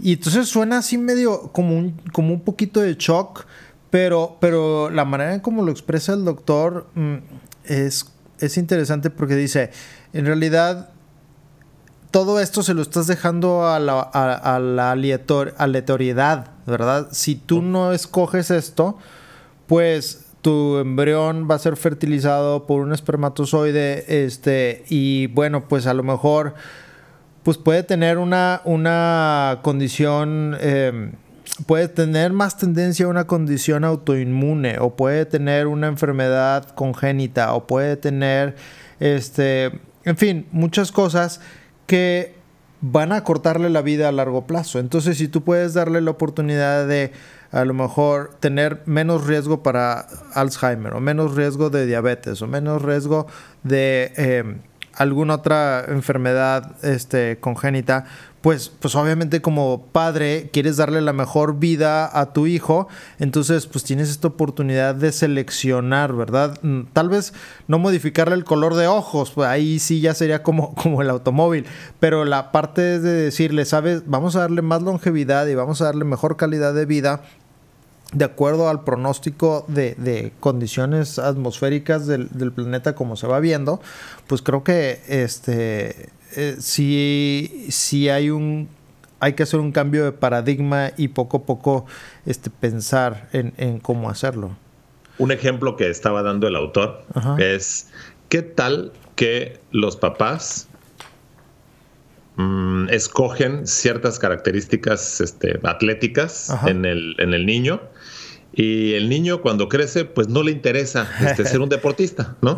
Y 0.02 0.14
entonces 0.14 0.48
suena 0.48 0.78
así 0.78 0.96
medio 0.96 1.52
como 1.52 1.76
un, 1.76 2.00
como 2.12 2.32
un 2.32 2.40
poquito 2.40 2.80
de 2.80 2.94
shock, 2.94 3.44
pero, 3.90 4.38
pero 4.40 4.88
la 4.90 5.04
manera 5.04 5.34
en 5.34 5.40
cómo 5.40 5.62
lo 5.64 5.70
expresa 5.70 6.14
el 6.14 6.24
doctor 6.24 6.86
mm, 6.94 7.16
es, 7.64 8.06
es 8.40 8.56
interesante 8.56 9.10
porque 9.10 9.34
dice, 9.34 9.70
en 10.14 10.24
realidad 10.24 10.90
todo 12.10 12.40
esto 12.40 12.62
se 12.62 12.74
lo 12.74 12.82
estás 12.82 13.06
dejando 13.06 13.66
a 13.66 13.78
la, 13.78 14.00
a, 14.00 14.58
la 14.58 14.92
aleatoriedad, 14.92 16.50
¿verdad? 16.66 17.08
Si 17.12 17.34
tú 17.34 17.60
no 17.62 17.92
escoges 17.92 18.50
esto, 18.50 18.98
pues 19.66 20.26
tu 20.40 20.78
embrión 20.78 21.48
va 21.50 21.56
a 21.56 21.58
ser 21.58 21.76
fertilizado 21.76 22.66
por 22.66 22.80
un 22.80 22.92
espermatozoide, 22.92 24.24
este, 24.24 24.84
y 24.88 25.26
bueno, 25.28 25.68
pues 25.68 25.86
a 25.86 25.94
lo 25.94 26.02
mejor 26.02 26.54
pues 27.42 27.58
puede 27.58 27.82
tener 27.82 28.18
una, 28.18 28.60
una 28.64 29.60
condición, 29.62 30.56
em, 30.60 31.12
puede 31.66 31.88
tener 31.88 32.32
más 32.32 32.56
tendencia 32.56 33.06
a 33.06 33.08
una 33.08 33.26
condición 33.26 33.84
autoinmune 33.84 34.78
o 34.78 34.96
puede 34.96 35.24
tener 35.26 35.66
una 35.66 35.86
enfermedad 35.86 36.68
congénita 36.70 37.54
o 37.54 37.66
puede 37.66 37.96
tener, 37.96 38.56
este, 39.00 39.72
en 40.04 40.16
fin, 40.16 40.46
muchas 40.52 40.92
cosas 40.92 41.40
que 41.88 42.34
van 42.80 43.10
a 43.10 43.24
cortarle 43.24 43.70
la 43.70 43.82
vida 43.82 44.08
a 44.08 44.12
largo 44.12 44.46
plazo. 44.46 44.78
Entonces, 44.78 45.18
si 45.18 45.26
tú 45.26 45.42
puedes 45.42 45.74
darle 45.74 46.00
la 46.00 46.12
oportunidad 46.12 46.86
de 46.86 47.10
a 47.50 47.64
lo 47.64 47.74
mejor 47.74 48.36
tener 48.40 48.82
menos 48.84 49.26
riesgo 49.26 49.62
para 49.62 50.06
Alzheimer 50.34 50.92
o 50.92 51.00
menos 51.00 51.34
riesgo 51.34 51.70
de 51.70 51.86
diabetes 51.86 52.42
o 52.42 52.46
menos 52.46 52.82
riesgo 52.82 53.26
de 53.62 54.12
em, 54.16 54.58
alguna 54.94 55.36
otra 55.36 55.86
enfermedad 55.88 56.76
este, 56.84 57.38
congénita, 57.40 58.04
pues, 58.40 58.68
pues 58.68 58.94
obviamente 58.94 59.42
como 59.42 59.86
padre 59.92 60.50
quieres 60.52 60.76
darle 60.76 61.00
la 61.00 61.12
mejor 61.12 61.58
vida 61.58 62.08
a 62.18 62.32
tu 62.32 62.46
hijo, 62.46 62.88
entonces 63.18 63.66
pues 63.66 63.84
tienes 63.84 64.10
esta 64.10 64.28
oportunidad 64.28 64.94
de 64.94 65.12
seleccionar, 65.12 66.12
¿verdad? 66.14 66.58
Mm, 66.62 66.82
tal 66.92 67.08
vez 67.08 67.32
no 67.66 67.78
modificarle 67.78 68.34
el 68.34 68.44
color 68.44 68.74
de 68.74 68.86
ojos, 68.86 69.32
pues 69.32 69.48
ahí 69.48 69.78
sí 69.78 70.00
ya 70.00 70.14
sería 70.14 70.42
como, 70.42 70.74
como 70.82 71.02
el 71.02 71.10
automóvil, 71.10 71.66
pero 72.00 72.24
la 72.24 72.52
parte 72.52 73.00
de 73.00 73.12
decirle, 73.12 73.64
sabes, 73.64 74.02
vamos 74.06 74.36
a 74.36 74.40
darle 74.40 74.62
más 74.62 74.82
longevidad 74.82 75.46
y 75.46 75.54
vamos 75.54 75.80
a 75.80 75.86
darle 75.86 76.04
mejor 76.04 76.36
calidad 76.36 76.74
de 76.74 76.86
vida 76.86 77.22
de 78.12 78.24
acuerdo 78.24 78.68
al 78.68 78.84
pronóstico 78.84 79.64
de, 79.68 80.32
condiciones 80.40 81.18
atmosféricas 81.18 82.06
del, 82.06 82.52
planeta 82.54 82.94
como 82.94 83.16
se 83.16 83.26
va 83.26 83.38
viendo, 83.40 83.80
pues 84.26 84.40
creo 84.42 84.64
que 84.64 85.00
este 85.08 86.08
eh, 86.38 86.56
sí, 86.60 88.08
hay 88.08 88.30
un 88.30 88.68
hay 89.20 89.32
que 89.32 89.42
hacer 89.42 89.58
un 89.58 89.72
cambio 89.72 90.04
de 90.04 90.12
paradigma 90.12 90.92
y 90.96 91.08
poco 91.08 91.38
a 91.38 91.42
poco 91.42 91.86
este, 92.24 92.50
pensar 92.50 93.28
en, 93.32 93.80
cómo 93.80 94.10
hacerlo. 94.10 94.56
Un 95.18 95.32
ejemplo 95.32 95.74
que 95.74 95.90
estaba 95.90 96.22
dando 96.22 96.46
el 96.46 96.54
autor 96.54 97.02
es 97.38 97.88
qué 98.28 98.42
tal 98.42 98.92
que 99.16 99.58
los 99.72 99.96
papás 99.96 100.68
mm, 102.36 102.90
escogen 102.90 103.66
ciertas 103.66 104.20
características 104.20 105.20
este, 105.20 105.58
atléticas 105.64 106.54
en 106.66 106.84
el, 106.84 107.16
en 107.18 107.34
el 107.34 107.44
niño 107.44 107.80
y 108.52 108.94
el 108.94 109.08
niño 109.08 109.40
cuando 109.40 109.68
crece, 109.68 110.04
pues 110.04 110.28
no 110.28 110.42
le 110.42 110.52
interesa 110.52 111.08
este, 111.20 111.44
ser 111.44 111.60
un 111.60 111.68
deportista, 111.68 112.36
¿no? 112.40 112.56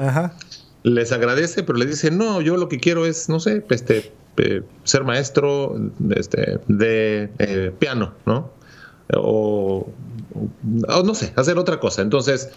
Les 0.82 1.12
agradece, 1.12 1.62
pero 1.62 1.78
le 1.78 1.86
dice, 1.86 2.10
no, 2.10 2.40
yo 2.40 2.56
lo 2.56 2.68
que 2.68 2.78
quiero 2.78 3.06
es, 3.06 3.28
no 3.28 3.40
sé, 3.40 3.64
este, 3.70 4.12
ser 4.84 5.04
maestro 5.04 5.76
este, 6.14 6.58
de 6.68 7.30
eh, 7.38 7.72
piano, 7.78 8.14
¿no? 8.26 8.50
O, 9.14 9.90
no 11.04 11.14
sé, 11.14 11.32
hacer 11.36 11.58
otra 11.58 11.80
cosa. 11.80 12.02
Entonces, 12.02 12.50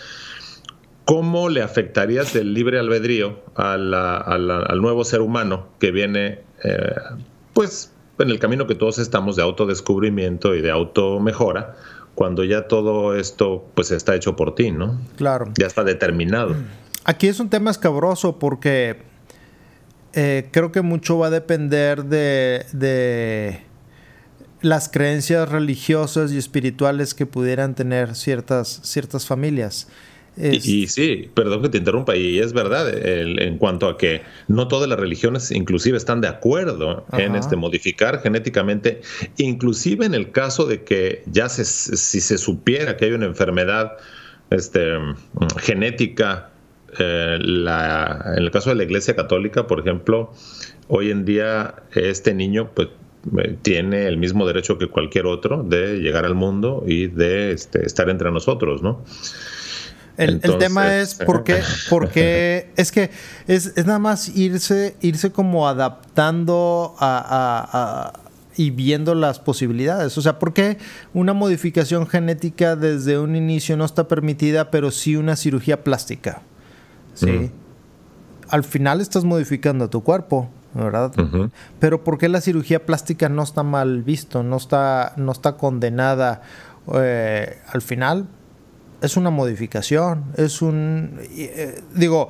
¿cómo 1.05 1.49
le 1.49 1.62
afectarías 1.62 2.36
el 2.36 2.53
libre 2.53 2.79
albedrío 2.79 3.41
al 3.55 4.81
nuevo 4.81 5.03
ser 5.03 5.21
humano 5.21 5.67
que 5.79 5.91
viene, 5.91 6.41
eh, 6.63 6.95
pues, 7.53 7.91
en 8.19 8.29
el 8.29 8.39
camino 8.39 8.67
que 8.67 8.75
todos 8.75 8.99
estamos 8.99 9.36
de 9.36 9.41
autodescubrimiento 9.41 10.55
y 10.55 10.62
de 10.62 10.71
automejora? 10.71 11.75
cuando 12.15 12.43
ya 12.43 12.67
todo 12.67 13.15
esto 13.15 13.65
pues 13.73 13.91
está 13.91 14.15
hecho 14.15 14.36
por 14.36 14.53
ti, 14.55 14.69
¿no? 14.71 14.99
Claro. 15.17 15.51
Ya 15.57 15.65
está 15.65 15.83
determinado. 15.83 16.55
Aquí 17.05 17.27
es 17.27 17.39
un 17.39 17.49
tema 17.49 17.71
escabroso 17.71 18.39
porque 18.39 18.97
eh, 20.13 20.47
creo 20.51 20.71
que 20.71 20.81
mucho 20.81 21.17
va 21.17 21.27
a 21.27 21.29
depender 21.31 22.05
de, 22.05 23.61
las 24.61 24.87
creencias 24.87 25.49
religiosas 25.49 26.31
y 26.31 26.37
espirituales 26.37 27.13
que 27.13 27.25
pudieran 27.25 27.75
tener 27.75 28.15
ciertas, 28.15 28.79
ciertas 28.83 29.25
familias. 29.25 29.89
Y, 30.35 30.87
sí, 30.87 31.29
perdón 31.35 31.61
que 31.61 31.69
te 31.69 31.77
interrumpa, 31.77 32.15
y 32.15 32.39
es 32.39 32.53
verdad 32.53 32.91
en 32.91 33.59
cuanto 33.59 33.87
a 33.87 33.99
que 33.99 34.23
no 34.47 34.67
todas 34.67 34.89
las 34.89 34.99
religiones 34.99 35.51
inclusive 35.51 35.95
están 35.95 36.21
de 36.21 36.27
acuerdo 36.27 37.05
en 37.13 37.35
este 37.35 37.55
modificar 37.55 38.19
genéticamente, 38.19 39.01
inclusive 39.37 40.07
en 40.07 40.15
el 40.15 40.31
caso 40.31 40.65
de 40.65 40.83
que 40.83 41.21
ya 41.27 41.49
se, 41.49 41.65
si 41.65 42.19
se 42.19 42.39
supiera 42.39 42.97
que 42.97 43.05
hay 43.05 43.11
una 43.11 43.27
enfermedad 43.27 43.91
este, 44.49 44.97
genética 45.59 46.52
eh, 46.99 47.38
en 47.39 48.43
el 48.43 48.51
caso 48.51 48.69
de 48.69 48.75
la 48.75 48.84
Iglesia 48.84 49.15
Católica, 49.15 49.67
por 49.67 49.79
ejemplo, 49.79 50.32
hoy 50.88 51.12
en 51.12 51.25
día 51.25 51.75
este 51.93 52.34
niño 52.34 52.71
pues, 52.73 52.89
eh, 53.38 53.58
tiene 53.62 54.08
el 54.08 54.17
mismo 54.17 54.45
derecho 54.45 54.77
que 54.77 54.88
cualquier 54.88 55.25
otro 55.25 55.63
de 55.63 55.99
llegar 55.99 56.25
al 56.25 56.36
mundo 56.36 56.84
y 56.86 57.08
de 57.08 57.51
este, 57.51 57.86
estar 57.86 58.10
entre 58.10 58.32
nosotros, 58.32 58.82
¿no? 58.82 59.03
El, 60.17 60.39
tema 60.60 60.99
es 60.99 61.15
porque, 61.15 61.62
porque 61.89 62.69
es 62.75 62.91
que 62.91 63.10
es, 63.47 63.75
nada 63.77 63.97
más 63.97 64.29
irse, 64.36 64.95
irse 65.01 65.32
como 65.32 65.67
adaptando 65.67 66.95
a, 66.99 68.13
y 68.56 68.69
viendo 68.69 69.15
las 69.15 69.39
posibilidades. 69.39 70.15
O 70.17 70.21
sea, 70.21 70.38
¿por 70.38 70.53
qué 70.53 70.77
una 71.13 71.34
modificación 71.34 72.06
genética 72.06 72.75
desde 72.75 73.17
un 73.17 73.36
inicio 73.36 73.75
no 73.75 73.86
está 73.86 74.08
permitida, 74.08 74.69
pero 74.69 74.91
sí 74.91 75.15
una 75.15 75.36
cirugía 75.36 75.84
plástica? 75.84 76.43
¿Sí? 77.13 77.52
Al 78.49 78.63
final 78.63 79.02
estás 79.02 79.23
modificando 79.23 79.89
tu 79.89 80.04
cuerpo, 80.04 80.49
¿verdad? 80.73 81.12
Pero 81.80 82.04
¿por 82.04 82.17
qué 82.17 82.30
la 82.30 82.41
cirugía 82.41 82.86
plástica 82.86 83.30
no 83.30 83.43
está 83.43 83.63
mal 83.63 84.04
visto, 84.04 84.43
no 84.43 84.58
está, 84.58 85.13
no 85.17 85.32
está 85.32 85.58
condenada? 85.58 86.41
Eh, 86.93 87.58
al 87.71 87.82
final 87.82 88.28
es 89.02 89.17
una 89.17 89.30
modificación, 89.30 90.26
es 90.38 90.62
un... 90.62 91.19
Eh, 91.32 91.82
digo, 91.95 92.30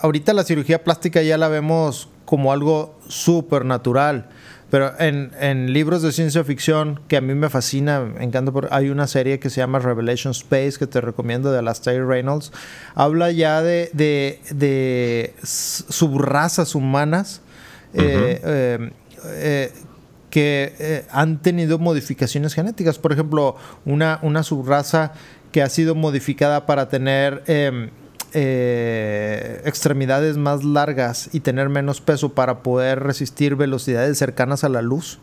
ahorita 0.00 0.32
la 0.32 0.44
cirugía 0.44 0.84
plástica 0.84 1.22
ya 1.22 1.38
la 1.38 1.48
vemos 1.48 2.08
como 2.24 2.52
algo 2.52 2.98
súper 3.08 3.64
natural 3.64 4.28
pero 4.70 4.92
en, 4.98 5.72
libros 5.72 6.02
de 6.02 6.12
ciencia 6.12 6.44
ficción 6.44 7.00
que 7.08 7.16
a 7.16 7.20
mí 7.20 7.34
me 7.34 7.50
fascina, 7.50 8.00
me 8.00 8.24
encanta, 8.24 8.52
hay 8.70 8.88
una 8.88 9.08
serie 9.08 9.40
que 9.40 9.50
se 9.50 9.56
llama 9.56 9.80
Revelation 9.80 10.30
Space 10.30 10.78
que 10.78 10.86
te 10.86 11.00
recomiendo 11.00 11.50
de 11.50 11.58
Alastair 11.58 12.06
Reynolds. 12.06 12.52
Habla 12.94 13.32
ya 13.32 13.62
de, 13.62 13.90
de, 13.92 15.34
subrazas 15.42 16.76
humanas 16.76 17.42
eh, 17.94 18.40
eh, 18.44 18.90
eh, 19.24 19.72
que 20.30 21.04
han 21.10 21.42
tenido 21.42 21.80
modificaciones 21.80 22.54
genéticas. 22.54 22.98
Por 22.98 23.12
ejemplo, 23.12 23.56
una, 23.84 24.20
una 24.22 24.44
subraza 24.44 25.12
que 25.50 25.62
ha 25.62 25.68
sido 25.68 25.96
modificada 25.96 26.66
para 26.66 26.88
tener 26.88 27.42
em, 27.48 27.90
eh, 28.32 29.60
extremidades 29.64 30.36
más 30.36 30.64
largas 30.64 31.30
y 31.32 31.40
tener 31.40 31.68
menos 31.68 32.00
peso 32.00 32.30
para 32.30 32.62
poder 32.62 33.00
resistir 33.00 33.56
velocidades 33.56 34.18
cercanas 34.18 34.64
a 34.64 34.68
la 34.68 34.82
luz. 34.82 35.18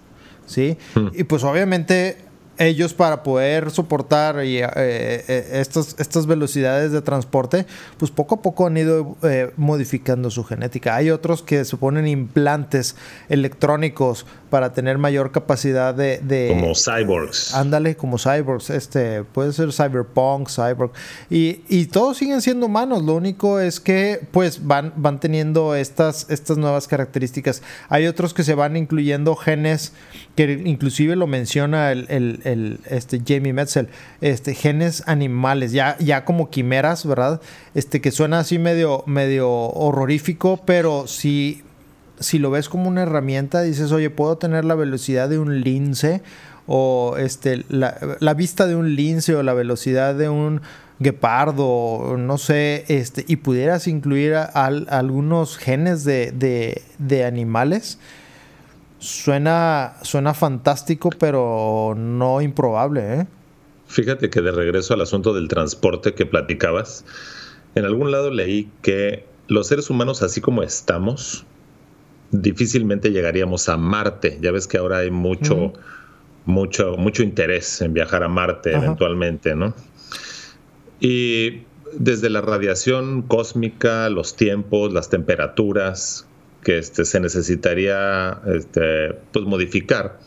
¿sí? 0.46 0.78
Hmm. 0.96 1.08
Y 1.13 1.24
pues 1.26 1.43
obviamente 1.43 2.26
ellos 2.58 2.93
para 2.93 3.24
poder 3.24 3.72
soportar 3.72 4.43
y, 4.46 4.58
eh, 4.58 4.67
eh, 4.76 5.50
estas, 5.54 5.96
estas 6.00 6.26
velocidades 6.26 6.91
de 6.91 7.02
transporte, 7.02 7.65
pues 7.98 8.12
poco 8.12 8.36
a 8.36 8.41
poco 8.41 8.67
han 8.67 8.78
ido 8.78 9.15
eh, 9.24 9.52
modificando 9.58 10.30
su 10.32 10.43
genética. 10.43 10.96
Hay 10.96 11.10
otros 11.10 11.43
que 11.43 11.63
se 11.65 11.78
ponen 11.78 12.08
implantes 12.08 12.96
electrónicos 13.30 14.26
para 14.50 14.74
tener 14.74 14.98
mayor 14.98 15.32
capacidad 15.32 15.93
de... 15.93 16.48
como 16.50 16.74
cyborgs. 16.74 17.54
Ándale, 17.54 17.96
como 17.96 18.17
cyborgs. 18.17 18.70
Este, 18.70 19.24
puede 19.24 19.52
ser 19.54 19.74
cyberpunk, 19.74 20.50
cyborg. 20.50 20.91
Y, 21.30 21.62
y, 21.67 21.88
todos 21.88 22.17
siguen 22.17 22.41
siendo 22.41 22.65
humanos. 22.65 23.04
Lo 23.04 23.15
único 23.15 23.60
es 23.60 23.80
que 23.80 24.26
pues 24.32 24.65
van, 24.65 24.93
van 24.96 25.20
teniendo 25.20 25.76
estas, 25.76 26.28
estas 26.30 26.58
nuevas 26.58 26.88
características. 26.88 27.62
Hay 27.89 28.08
otros 28.08 28.34
que 28.34 28.43
se 28.43 28.56
van 28.56 28.78
incluyendo 28.78 29.36
genes 29.36 29.91
que 30.36 30.62
inclusive 30.65 31.15
lo 31.15 31.28
menciona 31.28 31.91
el 31.91 32.08
el 32.10 32.39
este, 32.89 33.21
Jamie 33.25 33.53
Metzel, 33.53 33.89
este, 34.21 34.53
genes 34.53 35.03
animales, 35.05 35.71
ya, 35.71 35.97
ya 35.99 36.25
como 36.25 36.49
quimeras, 36.49 37.05
¿verdad? 37.05 37.41
Este, 37.73 38.01
que 38.01 38.12
suena 38.12 38.39
así 38.39 38.60
medio, 38.60 39.03
medio 39.05 39.49
horrorífico, 39.49 40.62
pero 40.65 41.07
si, 41.07 41.63
si 42.19 42.39
lo 42.39 42.51
ves 42.51 42.69
como 42.69 42.88
una 42.88 43.03
herramienta, 43.03 43.62
dices, 43.62 43.91
oye, 43.91 44.10
puedo 44.10 44.38
tener 44.38 44.65
la 44.65 44.75
velocidad 44.75 45.29
de 45.29 45.39
un 45.39 45.62
lince 45.62 46.21
o 46.67 47.15
este, 47.17 47.65
la, 47.69 48.33
vista 48.36 48.67
de 48.67 48.75
un 48.75 48.95
lince 48.95 49.36
o 49.36 49.43
la 49.43 49.53
velocidad 49.53 50.15
de 50.15 50.29
un 50.29 50.62
guepardo, 50.99 52.15
no 52.17 52.38
sé, 52.38 52.83
este, 52.88 53.23
y 53.27 53.38
pudieras 53.38 53.88
incluir 53.88 54.36
algunos 54.36 55.57
genes 55.57 56.03
de, 56.03 56.31
de, 56.31 56.81
de 56.97 57.23
animales, 57.23 57.99
Suena, 58.99 59.95
suena 60.01 60.33
fantástico, 60.33 61.10
pero 61.17 61.93
no 61.95 62.41
improbable, 62.41 63.21
¿eh? 63.21 63.27
Fíjate 63.88 64.29
que 64.29 64.41
de 64.41 64.51
regreso 64.51 64.93
al 64.93 65.01
asunto 65.01 65.33
del 65.33 65.47
transporte 65.47 66.13
que 66.13 66.25
platicabas, 66.25 67.05
en 67.75 67.86
algún 67.86 68.12
lado 68.12 68.31
leí 68.31 68.69
que 68.81 69.25
los 69.47 69.67
seres 69.67 69.89
humanos, 69.89 70.23
así 70.23 70.41
como 70.41 70.62
estamos, 70.63 71.45
difícilmente 72.31 73.12
llegaríamos 73.12 73.69
a 73.69 73.77
Marte. 73.77 74.39
Ya 74.41 74.51
ves 74.51 74.67
que 74.67 74.77
ahora 74.77 74.97
hay 74.99 75.12
mucho, 75.12 75.73
mucho, 76.45 76.97
mucho 76.97 77.23
interés 77.23 77.81
en 77.81 77.93
viajar 77.93 78.23
a 78.23 78.27
Marte 78.27 78.73
eventualmente, 78.73 79.55
¿no? 79.55 79.73
Y 80.99 81.62
desde 81.93 82.29
la 82.29 82.41
radiación 82.41 83.21
cósmica, 83.21 84.10
los 84.10 84.36
tiempos, 84.36 84.91
las 84.91 85.10
temperaturas, 85.10 86.26
que 86.67 86.80
este, 86.80 87.06
se 87.06 87.21
necesitaría 87.21 88.41
este, 88.53 89.13
pues, 89.32 89.45
modificar 89.45 90.19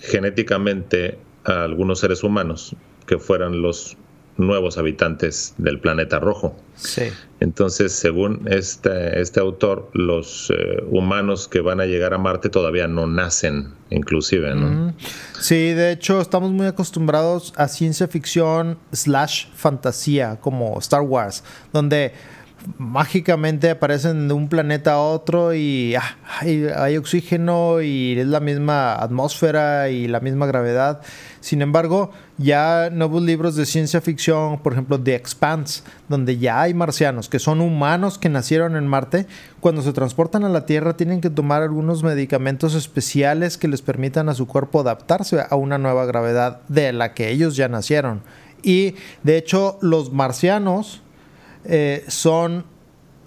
genéticamente 0.00 1.16
a 1.44 1.64
algunos 1.64 2.00
seres 2.00 2.22
humanos 2.22 2.76
que 3.06 3.16
fueran 3.16 3.62
los 3.62 3.96
nuevos 4.36 4.76
habitantes 4.76 5.54
del 5.56 5.80
planeta 5.80 6.20
rojo. 6.20 6.54
Sí. 6.74 7.04
Entonces, 7.40 7.92
según 7.92 8.46
este, 8.50 9.18
este 9.18 9.40
autor, 9.40 9.90
los 9.94 10.50
eh, 10.50 10.82
humanos 10.90 11.48
que 11.48 11.62
van 11.62 11.80
a 11.80 11.86
llegar 11.86 12.12
a 12.12 12.18
Marte 12.18 12.50
todavía 12.50 12.86
no 12.86 13.06
nacen, 13.06 13.72
inclusive, 13.88 14.54
¿no? 14.54 14.94
Sí, 15.40 15.72
de 15.72 15.92
hecho, 15.92 16.20
estamos 16.20 16.50
muy 16.50 16.66
acostumbrados 16.66 17.54
a 17.56 17.68
ciencia 17.68 18.08
ficción 18.08 18.78
slash 18.92 19.46
fantasía, 19.54 20.38
como 20.38 20.78
Star 20.80 21.00
Wars, 21.00 21.42
donde 21.72 22.12
mágicamente 22.78 23.70
aparecen 23.70 24.28
de 24.28 24.34
un 24.34 24.48
planeta 24.48 24.94
a 24.94 25.00
otro 25.00 25.48
ah, 25.48 25.56
y 25.56 25.94
hay, 26.40 26.96
oxígeno 26.96 27.80
y 27.80 28.18
es 28.18 28.26
la 28.26 28.40
misma 28.40 28.94
atmósfera 28.94 29.88
y 29.88 30.08
la 30.08 30.20
misma 30.20 30.46
gravedad. 30.46 31.00
Sin 31.40 31.62
embargo, 31.62 32.10
ya 32.38 32.90
nuevos 32.90 33.22
libros 33.22 33.56
de 33.56 33.66
ciencia 33.66 34.00
ficción, 34.00 34.58
por 34.60 34.72
ejemplo 34.72 35.00
The 35.00 35.14
Expanse, 35.14 35.82
donde 36.08 36.38
ya 36.38 36.62
hay 36.62 36.74
marcianos 36.74 37.28
que 37.28 37.38
son 37.38 37.60
humanos 37.60 38.18
que 38.18 38.28
nacieron 38.28 38.76
en 38.76 38.86
Marte, 38.86 39.26
cuando 39.60 39.82
se 39.82 39.92
transportan 39.92 40.44
a 40.44 40.48
la 40.48 40.66
Tierra 40.66 40.96
tienen 40.96 41.20
que 41.20 41.30
tomar 41.30 41.62
algunos 41.62 42.02
medicamentos 42.02 42.74
especiales 42.74 43.58
que 43.58 43.68
les 43.68 43.82
permitan 43.82 44.28
a 44.28 44.34
su 44.34 44.46
cuerpo 44.46 44.80
adaptarse 44.80 45.44
a 45.48 45.56
una 45.56 45.78
nueva 45.78 46.04
gravedad 46.06 46.60
de 46.68 46.92
la 46.92 47.14
que 47.14 47.30
ellos 47.30 47.56
ya 47.56 47.68
nacieron. 47.68 48.22
Y 48.62 48.94
de 49.22 49.36
hecho 49.36 49.78
los 49.80 50.12
marcianos 50.12 51.01
eh, 51.64 52.04
son, 52.08 52.64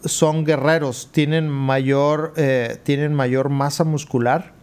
son 0.03 0.45
guerreros, 0.45 1.09
tienen 1.11 1.49
mayor, 1.49 2.33
eh, 2.35 2.77
tienen 2.83 3.13
mayor 3.13 3.49
masa 3.49 3.83
muscular, 3.83 4.53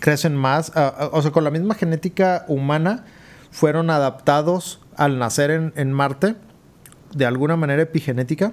crecen 0.00 0.36
más, 0.36 0.72
o 1.12 1.22
sea, 1.22 1.30
con 1.30 1.44
la 1.44 1.50
misma 1.50 1.74
genética 1.74 2.44
humana, 2.48 3.04
fueron 3.50 3.90
adaptados 3.90 4.80
al 4.96 5.18
nacer 5.18 5.50
en, 5.50 5.92
Marte, 5.92 6.36
de 7.14 7.26
alguna 7.26 7.56
manera 7.56 7.82
epigenética, 7.82 8.52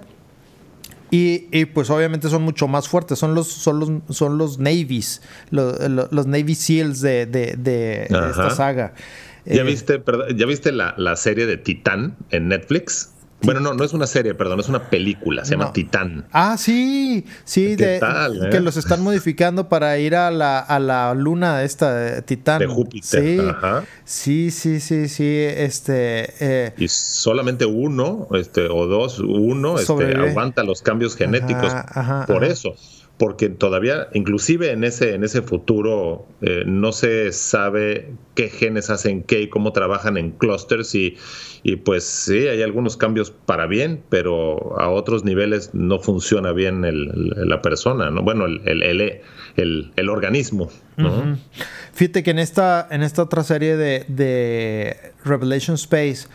Y, 1.12 1.66
pues 1.66 1.90
obviamente 1.90 2.30
son 2.30 2.42
mucho 2.42 2.68
más 2.68 2.88
fuertes, 2.88 3.20
son 3.20 3.36
los, 3.36 3.48
son 3.48 3.80
los, 3.80 3.90
son 4.16 4.38
los 4.38 4.58
Navies, 4.58 5.22
los, 5.52 5.78
los 5.90 6.26
Navy 6.26 6.56
SEALs 6.56 7.02
de, 7.02 7.26
de, 7.26 8.04
esta 8.04 8.50
saga. 8.50 8.94
¿Ya 9.46 9.62
eh, 9.62 9.64
viste, 9.64 10.02
¿ya 10.36 10.46
viste 10.46 10.72
la, 10.72 10.96
la 10.98 11.16
serie 11.16 11.46
de 11.46 11.58
Titán 11.58 12.16
en 12.32 12.48
Netflix? 12.48 13.13
Bueno, 13.44 13.60
no, 13.60 13.74
no 13.74 13.84
es 13.84 13.94
una 13.94 14.08
serie, 14.08 14.34
perdón, 14.34 14.60
es 14.60 14.70
una 14.70 14.90
película, 14.90 15.46
se 15.46 15.52
llama 15.52 15.74
Titán. 15.74 16.26
Ah, 16.32 16.56
sí, 16.58 17.26
sí, 17.44 17.76
de, 17.76 17.98
eh? 17.98 18.02
que 18.50 18.60
los 18.60 18.78
están 18.78 19.02
modificando 19.02 19.70
para 19.70 19.98
ir 19.98 20.16
a 20.16 20.32
la, 20.32 20.60
a 20.60 20.80
la 20.80 21.14
luna 21.14 21.64
esta, 21.64 21.94
de 21.94 22.22
Titán. 22.22 22.60
De 22.60 22.68
Júpiter. 22.68 23.22
Sí, 23.22 23.40
Ajá. 23.40 23.84
sí, 24.06 24.52
sí, 24.52 24.80
sí, 24.80 25.10
sí, 25.10 25.26
este... 25.28 26.34
Eh, 26.40 26.74
y 26.78 26.88
solamente 26.88 27.66
uno, 27.66 28.28
este, 28.32 28.68
o 28.70 28.88
dos, 28.88 29.20
uno, 29.20 29.78
este, 29.78 30.16
aguanta 30.16 30.64
los 30.64 30.82
cambios 30.82 31.16
genéticos 31.16 31.74
por 32.28 32.44
eso 32.44 32.76
porque 33.18 33.50
todavía, 33.50 34.08
inclusive 34.14 34.72
en 34.72 34.84
ese, 34.84 35.14
en 35.14 35.24
ese 35.24 35.44
futuro, 35.44 36.26
eh, 36.42 36.64
no 36.66 36.92
se 36.92 37.32
sabe 37.32 38.12
qué 38.34 38.50
genes 38.50 38.90
hacen 38.90 39.22
qué 39.22 39.42
y 39.42 39.50
cómo 39.50 39.72
trabajan 39.72 40.18
en 40.18 40.32
clusters 40.32 40.96
y, 40.96 41.18
y, 41.62 41.76
pues 41.76 42.04
sí, 42.04 42.48
hay 42.48 42.64
algunos 42.64 42.98
cambios 42.98 43.30
para 43.30 43.68
bien, 43.68 44.02
pero 44.10 44.80
a 44.80 44.90
otros 44.90 45.24
niveles 45.24 45.70
no 45.74 46.00
funciona 46.00 46.54
bien 46.54 46.86
el, 46.86 47.30
la 47.36 47.62
persona, 47.62 48.10
¿no? 48.10 48.24
Bueno, 48.24 48.46
el, 48.46 49.22
el, 49.56 50.10
organismo, 50.10 50.70
¿no? 50.98 51.38
Fíjate 51.94 52.24
que 52.24 52.32
en 52.32 52.40
esta, 52.40 52.88
en 52.90 53.04
esta 53.04 53.22
otra 53.22 53.44
serie 53.44 53.78
de, 53.78 54.06
de 54.08 54.98
Revelation 55.24 55.76
Space, 55.76 56.28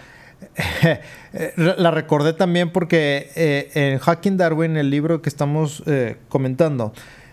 la 1.56 1.90
recordé 1.90 2.32
también 2.32 2.70
porque 2.70 3.30
eh, 3.34 3.70
en 3.74 3.98
Hacking 3.98 4.36
Darwin, 4.36 4.76
el 4.76 4.90
libro 4.90 5.22
que 5.22 5.28
estamos 5.28 5.82
eh, 5.86 6.16
comentando, 6.28 6.92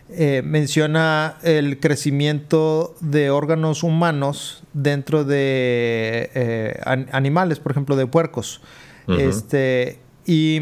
eh, 0.09 0.41
menciona 0.43 1.37
el 1.43 1.79
crecimiento 1.79 2.95
de 2.99 3.29
órganos 3.31 3.83
humanos 3.83 4.63
dentro 4.73 5.23
de 5.23 6.79
animales, 7.11 7.59
por 7.59 7.71
ejemplo, 7.71 7.95
de 7.95 8.07
puercos. 8.07 8.61
este, 9.07 9.99
y 10.25 10.57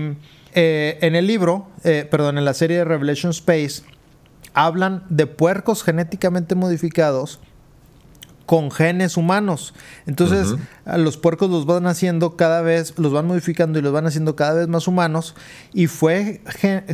en 0.53 1.15
el 1.15 1.27
libro, 1.27 1.67
perdón, 1.83 2.37
en 2.37 2.45
la 2.45 2.53
serie 2.53 2.77
de 2.77 2.85
Revelation 2.85 3.31
Space, 3.31 3.83
hablan 4.53 5.03
de 5.09 5.27
puercos 5.27 5.83
genéticamente 5.83 6.55
modificados 6.55 7.39
con 8.45 8.71
genes 8.71 9.17
humanos. 9.17 9.73
Entonces, 10.05 10.55
los 10.85 11.17
puercos 11.17 11.49
los 11.49 11.65
van 11.65 11.87
haciendo 11.87 12.35
cada 12.35 12.61
vez, 12.61 12.93
los 12.97 13.13
van 13.13 13.27
modificando 13.27 13.79
y 13.79 13.81
los 13.81 13.93
van 13.93 14.05
haciendo 14.05 14.35
cada 14.35 14.53
vez 14.53 14.67
más 14.67 14.87
humanos. 14.87 15.35
Y 15.73 15.87
fue, 15.87 16.41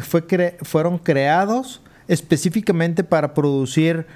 fue 0.01 0.57
fueron 0.61 0.97
creados 0.99 1.81
específicamente 2.07 3.03
para 3.03 3.33
producir 3.33 4.07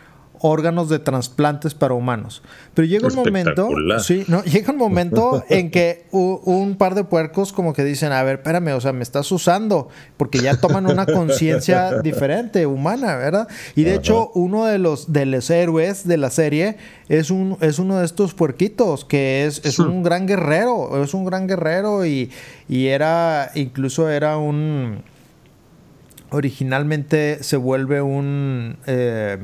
órganos 0.46 0.90
de 0.90 1.00
trasplantes 1.00 1.74
para 1.74 1.94
humanos. 1.94 2.44
Pero 2.74 2.86
llega 2.86 3.08
un 3.08 3.16
momento, 3.16 3.70
sí, 4.00 4.26
no, 4.28 4.44
llega 4.44 4.74
un 4.74 4.78
momento 4.78 5.42
en 5.48 5.72
que 5.72 6.06
un 6.12 6.76
par 6.76 6.96
de 6.96 7.06
puercos 7.06 7.54
como 7.54 7.74
que 7.74 7.86
dicen, 7.86 8.12
a 8.12 8.22
ver, 8.24 8.40
espérame, 8.40 8.76
o 8.76 8.82
sea, 8.82 8.92
me 8.92 9.04
estás 9.04 9.32
usando, 9.32 9.88
porque 10.18 10.40
ya 10.40 10.60
toman 10.60 10.86
una 10.86 11.06
conciencia 11.06 12.00
diferente, 12.04 12.66
humana, 12.66 13.16
¿verdad? 13.16 13.48
Y 13.74 13.84
de 13.84 13.96
hecho, 13.96 14.32
uno 14.36 14.66
de 14.66 14.80
los, 14.80 15.14
de 15.14 15.26
los 15.26 15.50
héroes 15.50 16.06
de 16.06 16.18
la 16.18 16.30
serie 16.30 16.76
es, 17.08 17.32
un, 17.32 17.58
es 17.62 17.80
uno 17.80 18.00
de 18.00 18.06
estos 18.06 18.34
puerquitos, 18.34 19.06
que 19.06 19.46
es, 19.46 19.64
es 19.64 19.80
un 19.80 20.04
gran 20.04 20.28
guerrero, 20.28 21.02
es 21.02 21.14
un 21.14 21.24
gran 21.24 21.48
guerrero 21.48 22.06
y, 22.06 22.30
y 22.68 22.88
era, 22.88 23.50
incluso 23.56 24.10
era 24.10 24.36
un 24.36 25.04
originalmente 26.32 27.44
se 27.44 27.58
vuelve 27.58 28.02
un 28.02 28.78
eh, 28.88 29.38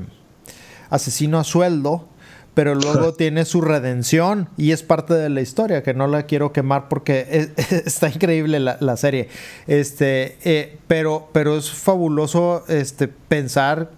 asesino 0.89 1.39
a 1.39 1.43
sueldo, 1.43 2.07
pero 2.53 2.75
luego 2.75 3.13
tiene 3.17 3.45
su 3.45 3.61
redención 3.61 4.49
y 4.57 4.71
es 4.71 4.83
parte 4.83 5.13
de 5.13 5.29
la 5.29 5.41
historia, 5.41 5.83
que 5.83 5.93
no 5.93 6.07
la 6.07 6.23
quiero 6.23 6.51
quemar 6.51 6.89
porque 6.89 7.51
está 7.85 8.09
increíble 8.09 8.59
la, 8.59 8.97
serie. 8.97 9.29
Este, 9.67 10.37
eh, 10.43 10.77
pero, 10.87 11.29
pero 11.31 11.57
es 11.57 11.71
fabuloso 11.71 12.63
este, 12.67 13.07
pensar 13.07 13.91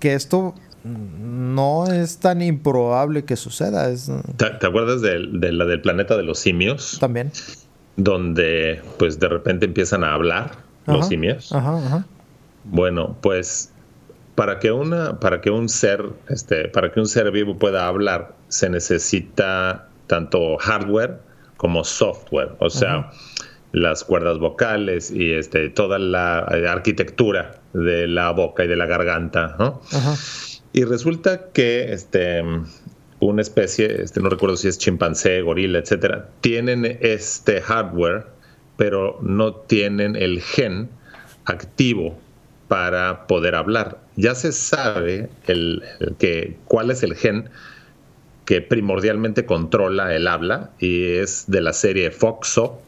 que 0.00 0.14
esto 0.14 0.54
no 0.84 1.86
es 1.86 2.18
tan 2.18 2.42
improbable 2.42 3.24
que 3.24 3.36
suceda. 3.36 3.88
¿Te, 4.36 4.66
acuerdas 4.66 5.00
de, 5.00 5.18
la 5.52 5.64
del 5.64 5.80
planeta 5.80 6.16
de 6.16 6.24
los 6.24 6.38
simios? 6.38 6.98
También. 6.98 7.30
Donde 7.96 8.80
pues 8.98 9.20
de 9.20 9.28
repente 9.28 9.66
empiezan 9.66 10.02
a 10.02 10.14
hablar 10.14 10.56
los 10.86 11.06
simios. 11.06 11.54
Bueno, 12.64 13.16
pues 13.20 13.71
para 14.34 14.58
que 14.58 14.72
una, 14.72 15.20
para 15.20 15.40
que 15.40 15.50
un 15.50 15.68
ser, 15.68 16.04
este, 16.28 16.68
para 16.68 16.92
que 16.92 17.00
un 17.00 17.06
ser 17.06 17.30
vivo 17.30 17.58
pueda 17.58 17.86
hablar, 17.86 18.34
se 18.48 18.70
necesita 18.70 19.88
tanto 20.06 20.56
hardware 20.58 21.18
como 21.56 21.84
software, 21.84 22.52
o 22.58 22.70
sea, 22.70 23.10
las 23.72 24.04
cuerdas 24.04 24.38
vocales 24.38 25.10
y 25.10 25.32
este, 25.32 25.68
toda 25.68 25.98
la 25.98 26.38
arquitectura 26.38 27.60
de 27.72 28.06
la 28.06 28.30
boca 28.30 28.64
y 28.64 28.68
de 28.68 28.76
la 28.76 28.86
garganta, 28.86 29.56
Y 30.72 30.84
resulta 30.84 31.50
que 31.52 31.92
este, 31.92 32.42
una 33.20 33.42
especie, 33.42 34.02
este, 34.02 34.20
no 34.20 34.30
recuerdo 34.30 34.56
si 34.56 34.68
es 34.68 34.78
chimpancé, 34.78 35.42
gorila, 35.42 35.78
etcétera, 35.78 36.28
tienen 36.40 36.98
este 37.00 37.60
hardware, 37.60 38.26
pero 38.76 39.18
no 39.22 39.54
tienen 39.54 40.16
el 40.16 40.40
gen 40.40 40.88
activo 41.44 42.18
para 42.72 43.26
poder 43.26 43.54
hablar. 43.54 43.98
Ya 44.16 44.34
se 44.34 44.50
sabe 44.50 45.28
el, 45.46 45.82
que, 46.18 46.56
cuál 46.64 46.90
es 46.90 47.02
el 47.02 47.14
gen 47.14 47.50
que 48.46 48.62
primordialmente 48.62 49.44
controla 49.44 50.14
el 50.14 50.26
habla 50.26 50.70
y 50.78 51.04
es 51.16 51.44
de 51.48 51.60
la 51.60 51.74
serie 51.74 52.10
Foxo. 52.10 52.80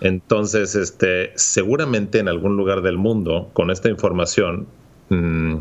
Entonces, 0.00 0.74
este, 0.74 1.32
seguramente 1.34 2.20
en 2.20 2.28
algún 2.28 2.56
lugar 2.56 2.80
del 2.80 2.96
mundo, 2.96 3.50
con 3.52 3.70
esta 3.70 3.90
información, 3.90 4.66
mm, 5.10 5.56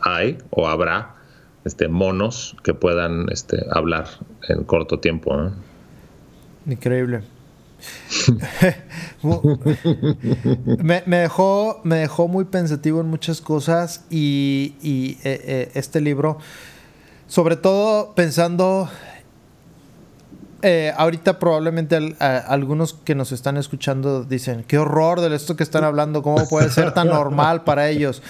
hay 0.00 0.38
o 0.50 0.66
habrá 0.66 1.14
este, 1.64 1.86
monos 1.86 2.56
que 2.64 2.74
puedan 2.74 3.28
este, 3.30 3.66
hablar 3.70 4.06
en 4.48 4.64
corto 4.64 4.98
tiempo. 4.98 5.52
Increíble. 6.66 7.22
me, 10.82 11.02
dejó, 11.18 11.80
me 11.84 11.96
dejó 11.96 12.28
muy 12.28 12.44
pensativo 12.44 13.00
en 13.00 13.08
muchas 13.08 13.40
cosas 13.40 14.04
y, 14.10 14.74
eh, 15.22 15.40
eh, 15.44 15.70
este 15.74 16.00
libro, 16.00 16.38
sobre 17.26 17.56
todo 17.56 18.14
pensando, 18.14 18.88
eh, 20.62 20.92
ahorita 20.96 21.38
probablemente 21.38 22.16
algunos 22.18 22.94
que 22.94 23.14
nos 23.14 23.32
están 23.32 23.56
escuchando 23.56 24.24
dicen, 24.24 24.64
qué 24.66 24.78
horror 24.78 25.20
de 25.20 25.34
esto 25.34 25.56
que 25.56 25.62
están 25.62 25.84
hablando, 25.84 26.22
¿cómo 26.22 26.48
puede 26.48 26.70
ser 26.70 26.92
tan 26.92 27.08
normal 27.08 27.64
para 27.64 27.88
ellos? 27.88 28.22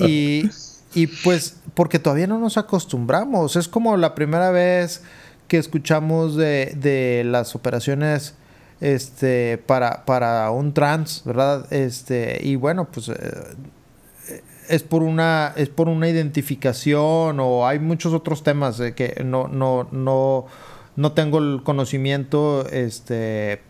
Y, 0.00 0.50
y 0.94 1.06
pues 1.06 1.56
porque 1.74 1.98
todavía 1.98 2.26
no 2.26 2.38
nos 2.38 2.56
acostumbramos, 2.56 3.56
es 3.56 3.68
como 3.68 3.96
la 3.96 4.14
primera 4.14 4.50
vez 4.50 5.02
que 5.48 5.58
escuchamos 5.58 6.36
de, 6.36 6.74
de 6.76 7.24
las 7.24 7.56
operaciones 7.56 8.34
este, 8.80 9.58
para, 9.58 10.04
para 10.04 10.50
un 10.50 10.72
trans, 10.72 11.22
¿verdad? 11.24 11.70
Este, 11.72 12.38
y 12.42 12.56
bueno, 12.56 12.88
pues 12.90 13.08
eh, 13.08 13.14
es 14.68 14.82
por 14.82 15.02
una, 15.02 15.52
es 15.56 15.68
por 15.68 15.88
una 15.88 16.08
identificación 16.08 17.40
o 17.40 17.66
hay 17.66 17.78
muchos 17.78 18.12
otros 18.14 18.42
temas 18.42 18.78
de 18.78 18.94
que 18.94 19.22
no, 19.24 19.48
no, 19.48 19.88
no, 19.90 20.46
no 20.96 21.12
tengo 21.12 21.38
el 21.38 21.62
conocimiento, 21.62 22.66
este, 22.68 23.60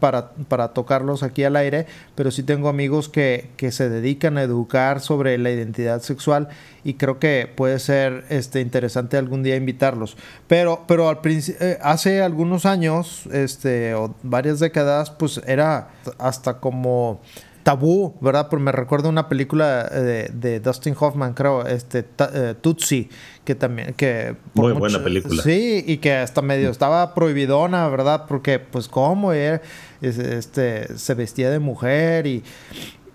para, 0.00 0.30
para, 0.48 0.68
tocarlos 0.68 1.22
aquí 1.22 1.44
al 1.44 1.56
aire, 1.56 1.86
pero 2.14 2.30
sí 2.30 2.42
tengo 2.42 2.68
amigos 2.68 3.08
que, 3.08 3.50
que, 3.56 3.72
se 3.72 3.88
dedican 3.88 4.38
a 4.38 4.42
educar 4.42 5.00
sobre 5.00 5.38
la 5.38 5.50
identidad 5.50 6.00
sexual 6.02 6.48
y 6.84 6.94
creo 6.94 7.18
que 7.18 7.52
puede 7.54 7.78
ser 7.78 8.24
este, 8.28 8.60
interesante 8.60 9.16
algún 9.16 9.42
día 9.42 9.56
invitarlos. 9.56 10.16
Pero, 10.46 10.84
pero 10.86 11.08
al 11.08 11.18
eh, 11.24 11.78
hace 11.82 12.22
algunos 12.22 12.66
años, 12.66 13.26
este, 13.32 13.94
o 13.94 14.14
varias 14.22 14.60
décadas, 14.60 15.10
pues 15.10 15.40
era 15.46 15.88
hasta 16.18 16.60
como 16.60 17.20
tabú, 17.68 18.14
¿verdad? 18.22 18.48
Porque 18.48 18.64
me 18.64 18.72
recuerdo 18.72 19.10
una 19.10 19.28
película 19.28 19.84
de, 19.84 20.30
de 20.32 20.58
Dustin 20.58 20.96
Hoffman, 20.98 21.34
creo, 21.34 21.66
este, 21.66 22.02
eh, 22.32 22.54
Tutsi, 22.58 23.10
que 23.44 23.54
también, 23.54 23.92
que... 23.92 24.36
Muy 24.54 24.72
buena 24.72 25.04
película. 25.04 25.42
Sí, 25.42 25.84
y 25.86 25.98
que 25.98 26.14
hasta 26.14 26.40
medio 26.40 26.70
estaba 26.70 27.12
prohibidona, 27.12 27.86
¿verdad? 27.88 28.24
Porque, 28.26 28.58
pues, 28.58 28.88
¿cómo? 28.88 29.34
este, 29.34 30.96
se 30.96 31.14
vestía 31.14 31.50
de 31.50 31.58
mujer 31.58 32.26
y... 32.26 32.42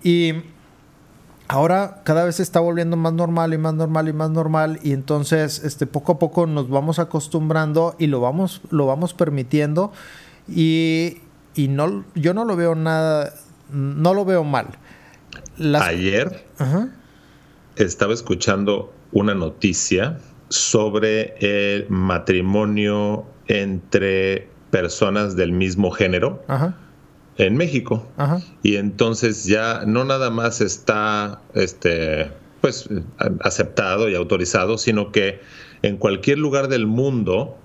Y 0.03 0.33
ahora 1.47 2.01
cada 2.03 2.23
vez 2.23 2.35
se 2.35 2.43
está 2.43 2.59
volviendo 2.59 2.95
más 2.95 3.13
normal 3.13 3.55
y 3.55 3.57
más 3.57 3.73
normal 3.73 4.07
y 4.07 4.13
más 4.13 4.29
normal 4.29 4.79
y 4.83 4.91
entonces 4.91 5.63
este 5.63 5.87
poco 5.87 6.11
a 6.11 6.19
poco 6.19 6.45
nos 6.45 6.69
vamos 6.69 6.99
acostumbrando 6.99 7.95
y 7.99 8.07
lo 8.07 8.19
vamos 8.19 8.61
lo 8.69 8.85
vamos 8.85 9.13
permitiendo 9.13 9.93
y, 10.47 11.19
y 11.55 11.69
no 11.69 12.03
yo 12.15 12.33
no 12.33 12.43
lo 12.43 12.55
veo 12.55 12.75
nada 12.75 13.33
no 13.71 14.13
lo 14.13 14.25
veo 14.25 14.43
mal. 14.43 14.67
Ayer 15.81 16.45
estaba 17.75 18.13
escuchando 18.13 18.93
una 19.11 19.33
noticia 19.33 20.19
sobre 20.49 21.35
el 21.39 21.89
matrimonio 21.89 23.25
entre 23.47 24.47
personas 24.71 25.35
del 25.35 25.51
mismo 25.51 25.91
género 25.91 26.43
en 27.37 27.57
México. 27.57 28.07
Y 28.61 28.75
entonces 28.75 29.45
ya 29.45 29.83
no 29.85 30.05
nada 30.05 30.29
más 30.29 30.61
está 30.61 31.41
este, 31.53 32.31
pues, 32.61 32.89
aceptado 33.41 34.09
y 34.09 34.15
autorizado, 34.15 34.77
sino 34.77 35.11
que 35.11 35.41
en 35.81 35.97
cualquier 35.97 36.37
lugar 36.37 36.67
del 36.67 36.87
mundo 36.87 37.57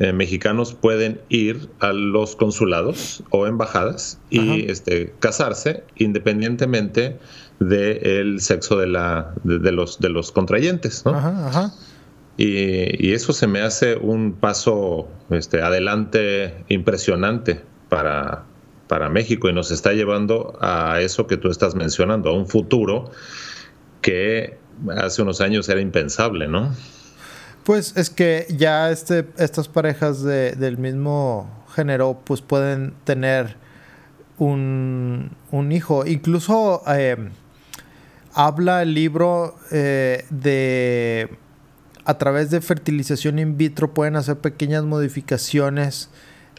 eh, 0.00 0.14
mexicanos 0.14 0.72
pueden 0.72 1.20
ir 1.28 1.68
a 1.78 1.92
los 1.92 2.34
consulados 2.34 3.22
o 3.28 3.46
embajadas 3.46 4.18
y 4.30 4.70
este, 4.70 5.12
casarse 5.20 5.84
independientemente 5.96 7.18
del 7.58 8.40
sexo 8.40 8.78
de, 8.78 8.86
la, 8.86 9.34
de, 9.44 9.70
los, 9.72 10.00
de 10.00 10.08
los 10.08 10.32
contrayentes. 10.32 11.04
Y, 12.38 13.12
eso 13.12 13.34
se 13.34 13.46
me 13.46 13.60
hace 13.60 13.96
un 13.96 14.32
paso 14.32 15.06
este, 15.28 15.60
adelante 15.60 16.64
impresionante 16.68 17.60
para, 17.90 18.44
para 18.88 19.10
México 19.10 19.50
y 19.50 19.52
nos 19.52 19.70
está 19.70 19.92
llevando 19.92 20.56
a 20.62 21.02
eso 21.02 21.26
que 21.26 21.36
tú 21.36 21.50
estás 21.50 21.74
mencionando, 21.74 22.30
a 22.30 22.32
un 22.32 22.48
futuro 22.48 23.10
que 24.00 24.56
hace 24.96 25.20
unos 25.20 25.42
años 25.42 25.68
era 25.68 25.82
impensable, 25.82 26.48
¿no? 26.48 26.74
Pues 27.64 27.96
es 27.96 28.10
que 28.10 28.46
ya 28.50 28.90
este, 28.90 29.26
estas 29.36 29.68
parejas 29.68 30.22
de, 30.22 30.52
del 30.52 30.78
mismo 30.78 31.64
género 31.74 32.20
pues 32.24 32.40
pueden 32.40 32.94
tener 33.04 33.56
un, 34.38 35.36
hijo. 35.70 36.06
Incluso 36.06 36.82
eh, 36.88 37.16
habla 38.34 38.82
el 38.82 38.94
libro 38.94 39.56
eh, 39.70 40.24
de 40.30 41.38
a 42.04 42.18
través 42.18 42.50
de 42.50 42.60
fertilización 42.60 43.38
in 43.38 43.56
vitro 43.56 43.92
pueden 43.92 44.16
hacer 44.16 44.38
pequeñas 44.38 44.84
modificaciones. 44.84 46.10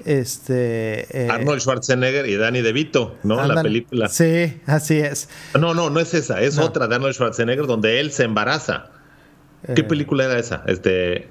Este, 0.05 1.25
eh, 1.25 1.29
Arnold 1.29 1.59
Schwarzenegger 1.59 2.25
y 2.27 2.35
Danny 2.35 2.61
DeVito, 2.61 3.17
¿no? 3.23 3.45
la 3.45 3.61
película. 3.61 4.07
Sí, 4.07 4.61
así 4.65 4.97
es. 4.97 5.29
No, 5.59 5.73
no, 5.73 5.89
no 5.89 5.99
es 5.99 6.13
esa, 6.13 6.41
es 6.41 6.57
otra 6.57 6.87
de 6.87 6.95
Arnold 6.95 7.13
Schwarzenegger 7.13 7.67
donde 7.67 7.99
él 7.99 8.11
se 8.11 8.23
embaraza. 8.23 8.91
¿Qué 9.65 9.81
eh, 9.81 9.83
película 9.83 10.25
era 10.25 10.39
esa? 10.39 10.63
Este. 10.67 11.29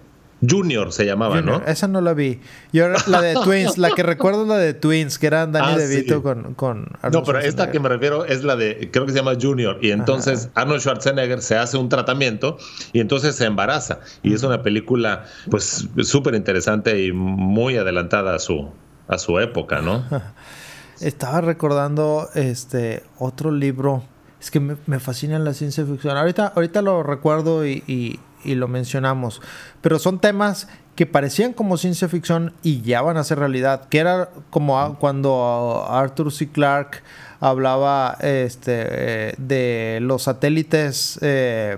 Junior 0.49 0.91
se 0.91 1.05
llamaba, 1.05 1.43
¿no? 1.43 1.63
Esa 1.67 1.87
no 1.87 2.01
la 2.01 2.15
vi. 2.15 2.41
Yo 2.73 2.89
la 2.89 3.21
de 3.21 3.35
Twins, 3.45 3.77
la 3.77 3.91
que 3.91 4.03
recuerdo 4.03 4.43
es 4.45 4.49
la 4.49 4.57
de 4.57 4.73
Twins, 4.73 5.19
que 5.19 5.27
eran 5.27 5.53
Danny 5.53 5.75
ah, 5.75 5.77
DeVito 5.77 6.23
con, 6.23 6.55
con 6.55 6.87
No, 7.13 7.23
pero 7.25 7.41
esta 7.41 7.71
que 7.71 7.79
me 7.79 7.91
refiero 7.91 8.25
es 8.25 8.43
la 8.43 8.57
de, 8.57 8.89
creo 8.91 9.05
que 9.05 9.13
se 9.13 9.19
llama 9.19 9.33
Junior. 9.39 9.79
Y 9.83 9.91
entonces 9.91 10.49
Arnold 10.55 10.81
Schwarzenegger 10.81 11.43
se 11.43 11.57
hace 11.57 11.77
un 11.77 11.91
tratamiento 11.91 12.57
y 12.95 13.01
entonces 13.01 13.35
se 13.37 13.45
embaraza. 13.45 14.01
Y 14.23 14.33
es 14.33 14.43
una 14.43 14.63
película, 14.63 15.27
pues, 15.51 15.89
súper 16.05 16.35
interesante 16.35 17.05
y 17.05 17.13
muy 17.13 17.77
adelantada 17.77 18.35
a 18.35 18.39
su, 18.39 18.71
a 19.09 19.19
su 19.19 19.39
época, 19.41 19.83
¿no? 19.83 20.05
Estaba 21.01 21.41
recordando 21.43 22.29
este 22.35 23.03
otro 23.19 23.51
libro 23.51 24.05
es 24.41 24.51
que 24.51 24.59
me, 24.61 25.01
fascina 25.01 25.39
la 25.39 25.53
ciencia 25.53 25.85
ficción. 25.85 26.17
Ahorita, 26.17 26.53
ahorita 26.55 26.81
lo 26.83 27.03
recuerdo 27.03 27.67
y, 27.67 28.19
lo 28.45 28.69
mencionamos. 28.69 29.43
Pero 29.83 29.99
son 29.99 30.19
temas 30.19 30.67
que 30.97 31.05
parecían 31.05 31.53
como 31.53 31.77
ciencia 31.77 32.09
ficción 32.09 32.55
y 32.63 32.81
ya 32.81 33.03
van 33.03 33.19
a 33.19 33.25
ser 33.25 33.39
realidad. 33.39 33.89
Que 33.89 33.99
era 33.99 34.31
como 34.49 34.97
cuando 34.99 35.87
Arthur 35.89 36.33
C. 36.33 36.49
Clarke 36.49 37.03
hablaba 37.39 38.17
este, 38.23 39.35
de 39.37 39.99
los 40.01 40.23
satélites 40.23 41.19
eh, 41.21 41.77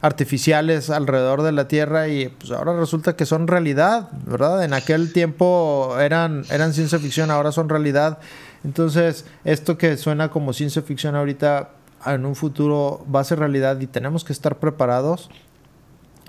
artificiales 0.00 0.90
alrededor 0.90 1.42
de 1.42 1.52
la 1.52 1.68
Tierra 1.68 2.08
y 2.08 2.28
pues 2.28 2.50
ahora 2.50 2.76
resulta 2.76 3.14
que 3.14 3.24
son 3.24 3.46
realidad, 3.46 4.08
¿verdad? 4.26 4.64
En 4.64 4.74
aquel 4.74 5.12
tiempo 5.12 5.96
eran, 6.00 6.44
eran 6.50 6.74
ciencia 6.74 6.98
ficción, 6.98 7.30
ahora 7.30 7.52
son 7.52 7.68
realidad. 7.68 8.18
Entonces, 8.64 9.26
esto 9.44 9.78
que 9.78 9.96
suena 9.96 10.30
como 10.30 10.52
ciencia 10.52 10.82
ficción 10.82 11.14
ahorita 11.14 11.70
en 12.06 12.26
un 12.26 12.34
futuro 12.34 13.04
va 13.12 13.20
a 13.20 13.24
ser 13.24 13.38
realidad 13.38 13.80
y 13.80 13.86
tenemos 13.86 14.24
que 14.24 14.32
estar 14.32 14.58
preparados 14.58 15.30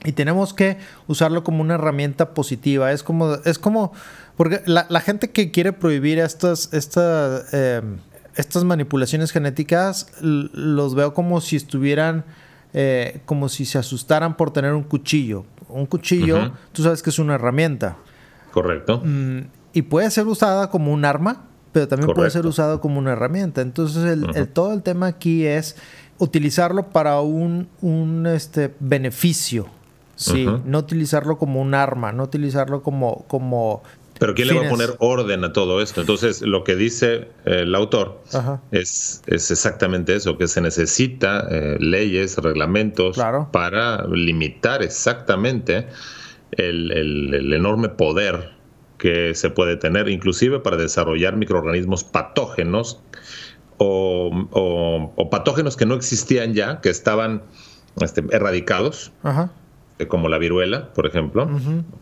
y 0.05 0.11
tenemos 0.11 0.53
que 0.53 0.78
usarlo 1.07 1.43
como 1.43 1.61
una 1.61 1.76
herramienta 1.76 2.34
positiva. 2.34 2.91
Es 2.91 3.03
como, 3.03 3.34
es 3.45 3.59
como, 3.59 3.91
porque 4.38 4.61
la, 4.65 4.99
gente 5.01 5.32
que 5.32 5.51
quiere 5.51 5.73
prohibir 5.73 6.19
estas, 6.19 6.73
estas, 6.73 7.53
em, 7.53 7.97
estas 8.36 8.63
manipulaciones 8.63 9.32
genéticas, 9.32 10.11
los 10.21 10.95
veo 10.95 11.13
como 11.13 11.41
si 11.41 11.55
estuvieran, 11.55 12.23
eh, 12.73 13.21
como 13.26 13.49
si 13.49 13.65
se 13.65 13.78
asustaran 13.78 14.38
por 14.38 14.51
tener 14.51 14.73
un 14.73 14.84
cuchillo. 14.84 15.45
Un 15.69 15.88
cuchillo, 15.88 16.51
tú 16.71 16.84
sabes 16.84 17.01
que 17.01 17.09
es 17.09 17.19
una 17.19 17.36
herramienta. 17.36 17.97
Correcto. 18.51 19.01
Mm, 19.03 19.47
y 19.73 19.82
puede 19.82 20.09
ser 20.11 20.28
usada 20.28 20.69
como 20.69 20.93
un 20.93 21.03
arma, 21.03 21.47
pero 21.76 21.89
también 21.89 22.13
puede 22.13 22.30
ser 22.30 22.45
usado 22.45 22.80
como 22.80 22.99
una 22.99 23.11
herramienta. 23.11 23.59
Entonces, 23.59 24.05
el, 24.05 24.47
todo 24.47 24.71
el 24.71 24.82
tema 24.82 25.07
aquí 25.07 25.45
es 25.45 25.76
utilizarlo 26.19 26.88
para 26.88 27.19
un, 27.19 27.67
un 27.82 28.26
este, 28.28 28.73
beneficio. 28.80 29.67
Sí, 30.15 30.47
no 30.63 30.80
utilizarlo 30.80 31.38
como 31.38 31.61
un 31.61 31.73
arma, 31.73 32.13
no 32.13 32.23
utilizarlo 32.23 32.82
como, 32.82 33.26
como 33.28 33.84
pero 34.17 34.34
¿quién 34.36 34.47
le 34.47 34.53
va 34.53 34.67
a 34.67 34.69
poner 34.69 34.95
orden 34.99 35.43
a 35.43 35.51
todo 35.51 35.82
esto? 35.82 35.99
Entonces, 35.99 36.41
lo 36.41 36.63
que 36.63 36.78
dice 36.78 37.28
eh, 37.43 37.63
el 37.63 37.76
autor 37.76 38.21
es, 38.71 39.21
es, 39.28 39.51
exactamente 39.51 40.15
eso, 40.15 40.38
que 40.38 40.47
se 40.47 40.61
necesita 40.61 41.45
eh, 41.51 41.76
leyes, 41.82 42.38
reglamentos 42.38 43.19
para 43.51 44.07
limitar 44.07 44.82
exactamente 44.82 45.88
el, 46.51 46.93
el, 46.93 47.51
enorme 47.51 47.89
poder 47.89 48.54
que 48.97 49.35
se 49.35 49.49
puede 49.49 49.77
tener, 49.77 50.07
inclusive 50.09 50.59
para 50.59 50.77
desarrollar 50.77 51.35
microorganismos 51.35 52.03
patógenos 52.03 53.01
o, 53.77 55.27
patógenos 55.31 55.75
que 55.75 55.85
no 55.85 55.95
existían 55.95 56.53
ya, 56.53 56.81
que 56.81 56.89
estaban 56.89 57.43
este, 58.01 58.23
erradicados, 58.31 59.11
eh, 59.99 60.07
como 60.07 60.29
la 60.29 60.37
viruela, 60.37 60.93
por 60.93 61.05
ejemplo, 61.05 61.49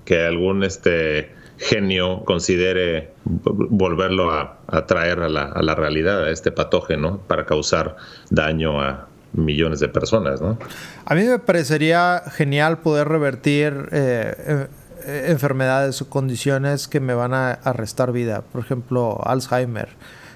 que 0.05 0.23
algún 0.25 0.63
este, 0.63 1.31
genio 1.57 2.23
considere 2.25 3.11
volverlo 3.25 4.31
a, 4.31 4.59
traer 4.85 5.19
a 5.21 5.29
la, 5.29 5.43
a 5.43 5.61
la, 5.61 5.75
realidad, 5.75 6.25
a 6.25 6.29
este 6.29 6.51
patógeno, 6.51 7.21
para 7.27 7.45
causar 7.45 7.95
daño 8.29 8.81
a 8.81 9.07
millones 9.33 9.79
de 9.79 9.89
personas. 9.89 10.41
¿no? 10.41 10.57
A 11.05 11.15
mí 11.15 11.23
me 11.23 11.39
parecería 11.39 12.23
genial 12.31 12.79
poder 12.79 13.07
revertir 13.07 13.89
eh, 13.91 14.35
eh, 14.37 14.67
enfermedades 15.05 16.01
o 16.01 16.09
condiciones 16.09 16.87
que 16.87 16.99
me 16.99 17.13
van 17.13 17.33
a, 17.33 17.55
restar 17.73 18.11
vida. 18.11 18.41
Por 18.41 18.61
ejemplo, 18.61 19.21
Alzheimer, 19.25 19.89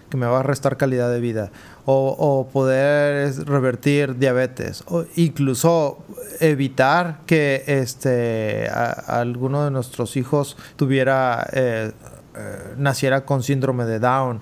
que 0.09 0.17
me 0.17 0.25
va 0.25 0.39
a 0.39 0.43
restar 0.43 0.77
calidad 0.77 1.11
de 1.11 1.19
vida. 1.19 1.51
O, 1.85 2.49
poder 2.51 3.33
revertir 3.45 4.17
diabetes. 4.17 4.83
O 4.87 5.05
incluso 5.15 5.99
evitar 6.39 7.19
que 7.25 7.63
este, 7.67 8.69
alguno 8.69 9.63
de 9.63 9.71
nuestros 9.71 10.17
hijos 10.17 10.57
tuviera, 10.75 11.47
eh, 11.53 11.91
eh, 12.35 12.73
naciera 12.77 13.25
con 13.25 13.43
síndrome 13.43 13.85
de 13.85 13.99
Down. 13.99 14.41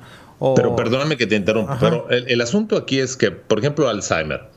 pero 0.56 0.76
perdóname 0.76 1.18
que 1.18 1.28
te 1.28 1.36
interrumpa, 1.36 1.78
pero 1.80 2.10
el, 2.10 2.42
asunto 2.42 2.78
aquí 2.78 3.00
es 3.00 3.16
que, 3.16 3.32
por 3.32 3.60
ejemplo, 3.60 3.88
Alzheimer. 3.88 4.50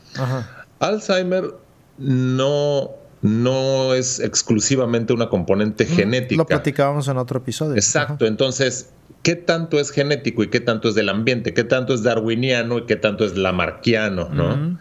Alzheimer 0.81 1.55
no 1.99 2.98
no 3.23 3.95
es 3.95 4.21
exclusivamente 4.21 5.13
una 5.13 5.29
componente 5.29 5.87
genética. 5.87 6.43
Lo 6.43 6.47
platicábamos 6.47 7.09
en 7.09 7.17
otro 7.17 7.39
episodio. 7.39 7.75
Exacto, 7.75 8.27
entonces, 8.27 8.91
¿qué 9.23 9.35
tanto 9.35 9.81
es 9.81 9.91
genético 9.91 10.43
y 10.43 10.49
qué 10.49 10.61
tanto 10.61 10.89
es 10.89 10.95
del 10.95 11.09
ambiente? 11.09 11.55
¿Qué 11.55 11.65
tanto 11.65 11.95
es 11.95 12.03
darwiniano 12.03 12.79
y 12.79 12.87
qué 12.87 12.97
tanto 12.97 13.25
es 13.25 13.37
lamarquiano? 13.37 14.29
¿no? 14.31 14.79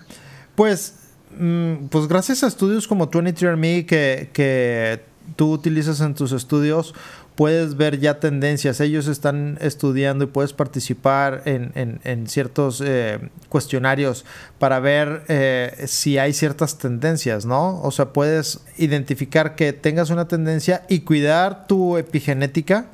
Pues, 0.56 0.96
mm, 1.38 1.88
pues 1.90 2.08
gracias 2.08 2.44
a 2.44 2.48
estudios 2.48 2.88
como 2.88 3.10
23andMe 3.10 3.86
que, 3.86 4.30
que 4.34 5.02
tú 5.36 5.52
utilizas 5.52 6.02
en 6.02 6.14
tus 6.14 6.32
estudios, 6.32 6.94
puedes 7.38 7.78
ver 7.78 8.00
ya 8.00 8.20
tendencias. 8.20 8.82
Ellos 8.82 9.08
están 9.08 9.60
estudiando 9.62 10.26
y 10.26 10.28
puedes 10.28 10.54
participar 10.54 11.44
en, 11.46 12.28
ciertos 12.28 12.82
eh, 12.84 13.20
cuestionarios 13.48 14.26
para 14.58 14.80
ver 14.80 15.22
eh, 15.30 15.86
si 15.86 16.18
hay 16.18 16.34
ciertas 16.34 16.80
tendencias, 16.80 17.46
¿no? 17.46 17.80
O 17.84 17.92
sea, 17.92 18.08
puedes 18.08 18.62
identificar 18.78 19.56
que 19.56 19.72
tengas 19.72 20.10
una 20.10 20.28
tendencia 20.28 20.84
y 20.90 21.02
cuidar 21.02 21.68
tu 21.68 21.96
epigenética. 21.98 22.88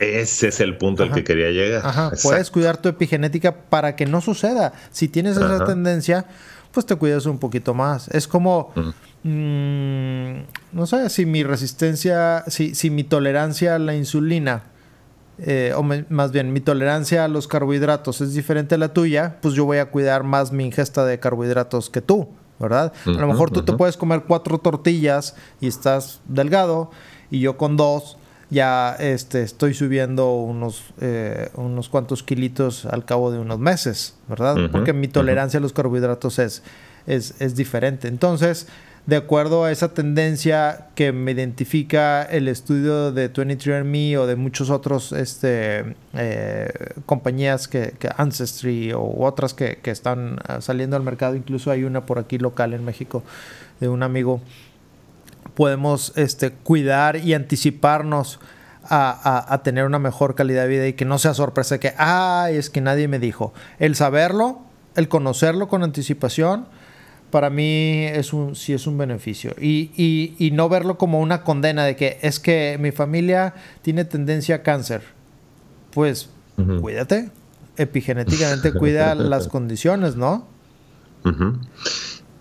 Ese 0.00 0.48
es 0.48 0.60
el 0.60 0.76
punto 0.76 1.02
al 1.02 1.14
que 1.14 1.24
quería 1.24 1.48
llegar. 1.48 1.80
Ajá, 1.82 2.12
puedes 2.22 2.50
cuidar 2.50 2.76
tu 2.76 2.90
epigenética 2.90 3.56
para 3.56 3.96
que 3.96 4.04
no 4.04 4.20
suceda. 4.20 4.74
Si 4.90 5.08
tienes 5.08 5.38
esa 5.38 5.64
tendencia, 5.64 6.26
pues 6.72 6.86
te 6.86 6.96
cuidas 6.96 7.26
un 7.26 7.38
poquito 7.38 7.74
más. 7.74 8.08
Es 8.08 8.28
como... 8.28 8.72
Mm, 9.22 10.40
no 10.72 10.86
sé 10.86 11.10
si 11.10 11.26
mi 11.26 11.42
resistencia, 11.42 12.42
si, 12.46 12.74
si 12.74 12.88
mi 12.88 13.04
tolerancia 13.04 13.74
a 13.74 13.78
la 13.78 13.94
insulina 13.94 14.62
eh, 15.42 15.72
o 15.74 15.82
más 15.82 16.32
bien 16.32 16.52
mi 16.52 16.60
tolerancia 16.60 17.24
a 17.24 17.28
los 17.28 17.48
carbohidratos 17.48 18.20
es 18.20 18.34
diferente 18.34 18.74
a 18.74 18.78
la 18.78 18.92
tuya, 18.92 19.38
pues 19.40 19.54
yo 19.54 19.64
voy 19.64 19.78
a 19.78 19.90
cuidar 19.90 20.22
más 20.22 20.52
mi 20.52 20.66
ingesta 20.66 21.06
de 21.06 21.18
carbohidratos 21.18 21.88
que 21.88 22.02
tú, 22.02 22.28
¿verdad? 22.58 22.92
a 23.06 23.10
lo 23.10 23.26
mejor 23.26 23.50
tú 23.50 23.62
te 23.62 23.72
puedes 23.72 23.96
comer 23.96 24.24
cuatro 24.26 24.58
tortillas 24.58 25.34
y 25.58 25.66
estás 25.66 26.20
delgado 26.26 26.90
y 27.30 27.40
yo 27.40 27.56
con 27.56 27.78
dos 27.78 28.18
ya 28.50 28.96
este, 28.98 29.42
estoy 29.42 29.74
subiendo 29.74 30.32
unos, 30.34 30.82
eh, 31.00 31.50
unos 31.54 31.88
cuantos 31.88 32.22
kilitos 32.22 32.84
al 32.84 33.04
cabo 33.04 33.30
de 33.30 33.38
unos 33.38 33.58
meses, 33.58 34.16
¿verdad? 34.28 34.56
Porque 34.72 34.92
mi 34.92 35.08
tolerancia 35.08 35.58
a 35.58 35.60
los 35.60 35.72
carbohidratos 35.72 36.38
es, 36.38 36.62
es, 37.06 37.40
es 37.40 37.54
diferente. 37.54 38.08
Entonces, 38.08 38.66
de 39.06 39.16
acuerdo 39.16 39.64
a 39.64 39.72
esa 39.72 39.94
tendencia 39.94 40.88
que 40.94 41.12
me 41.12 41.32
identifica 41.32 42.22
el 42.22 42.48
estudio 42.48 43.12
de 43.12 43.32
23andMe 43.32 44.16
o 44.18 44.26
de 44.26 44.36
muchos 44.36 44.68
otros 44.70 45.12
este, 45.12 45.96
eh, 46.12 46.68
compañías 47.06 47.66
que, 47.66 47.94
Ancestry 48.16 48.92
o 48.92 49.24
otras 49.24 49.54
que, 49.54 49.78
están 49.84 50.38
ah, 50.46 50.60
saliendo 50.60 50.96
al 50.96 51.02
mercado, 51.02 51.34
incluso 51.34 51.70
hay 51.70 51.84
una 51.84 52.04
por 52.04 52.18
aquí 52.18 52.38
local 52.38 52.74
en 52.74 52.84
México 52.84 53.22
de 53.80 53.88
un 53.88 54.02
amigo, 54.02 54.42
podemos 55.54 56.12
este, 56.16 56.50
cuidar 56.50 57.16
y 57.16 57.34
anticiparnos 57.34 58.40
a, 58.82 59.52
a, 59.52 59.62
tener 59.62 59.84
una 59.84 59.98
mejor 59.98 60.34
calidad 60.34 60.62
de 60.62 60.68
vida 60.68 60.86
y 60.88 60.94
que 60.94 61.04
no 61.04 61.18
sea 61.18 61.34
sorpresa 61.34 61.78
que, 61.78 61.92
ay, 61.96 62.56
es 62.56 62.70
que 62.70 62.80
nadie 62.80 63.08
me 63.08 63.18
dijo. 63.18 63.52
El 63.78 63.94
saberlo, 63.94 64.62
el 64.96 65.08
conocerlo 65.08 65.68
con 65.68 65.84
anticipación, 65.84 66.66
para 67.30 67.50
mí 67.50 68.04
es 68.04 68.32
un, 68.32 68.56
sí 68.56 68.72
es 68.72 68.86
un 68.86 68.98
beneficio. 68.98 69.54
Y, 69.60 70.50
no 70.52 70.68
verlo 70.68 70.98
como 70.98 71.20
una 71.20 71.42
condena 71.42 71.84
de 71.84 71.96
que 71.96 72.18
es 72.22 72.40
que 72.40 72.76
mi 72.80 72.92
familia 72.92 73.54
tiene 73.82 74.04
tendencia 74.04 74.56
a 74.56 74.62
cáncer. 74.62 75.02
Pues 75.92 76.28
cuídate. 76.80 77.30
Epigenéticamente 77.76 78.72
cuida 78.78 79.14
las 79.14 79.48
condiciones, 79.48 80.16
¿no? 80.16 80.46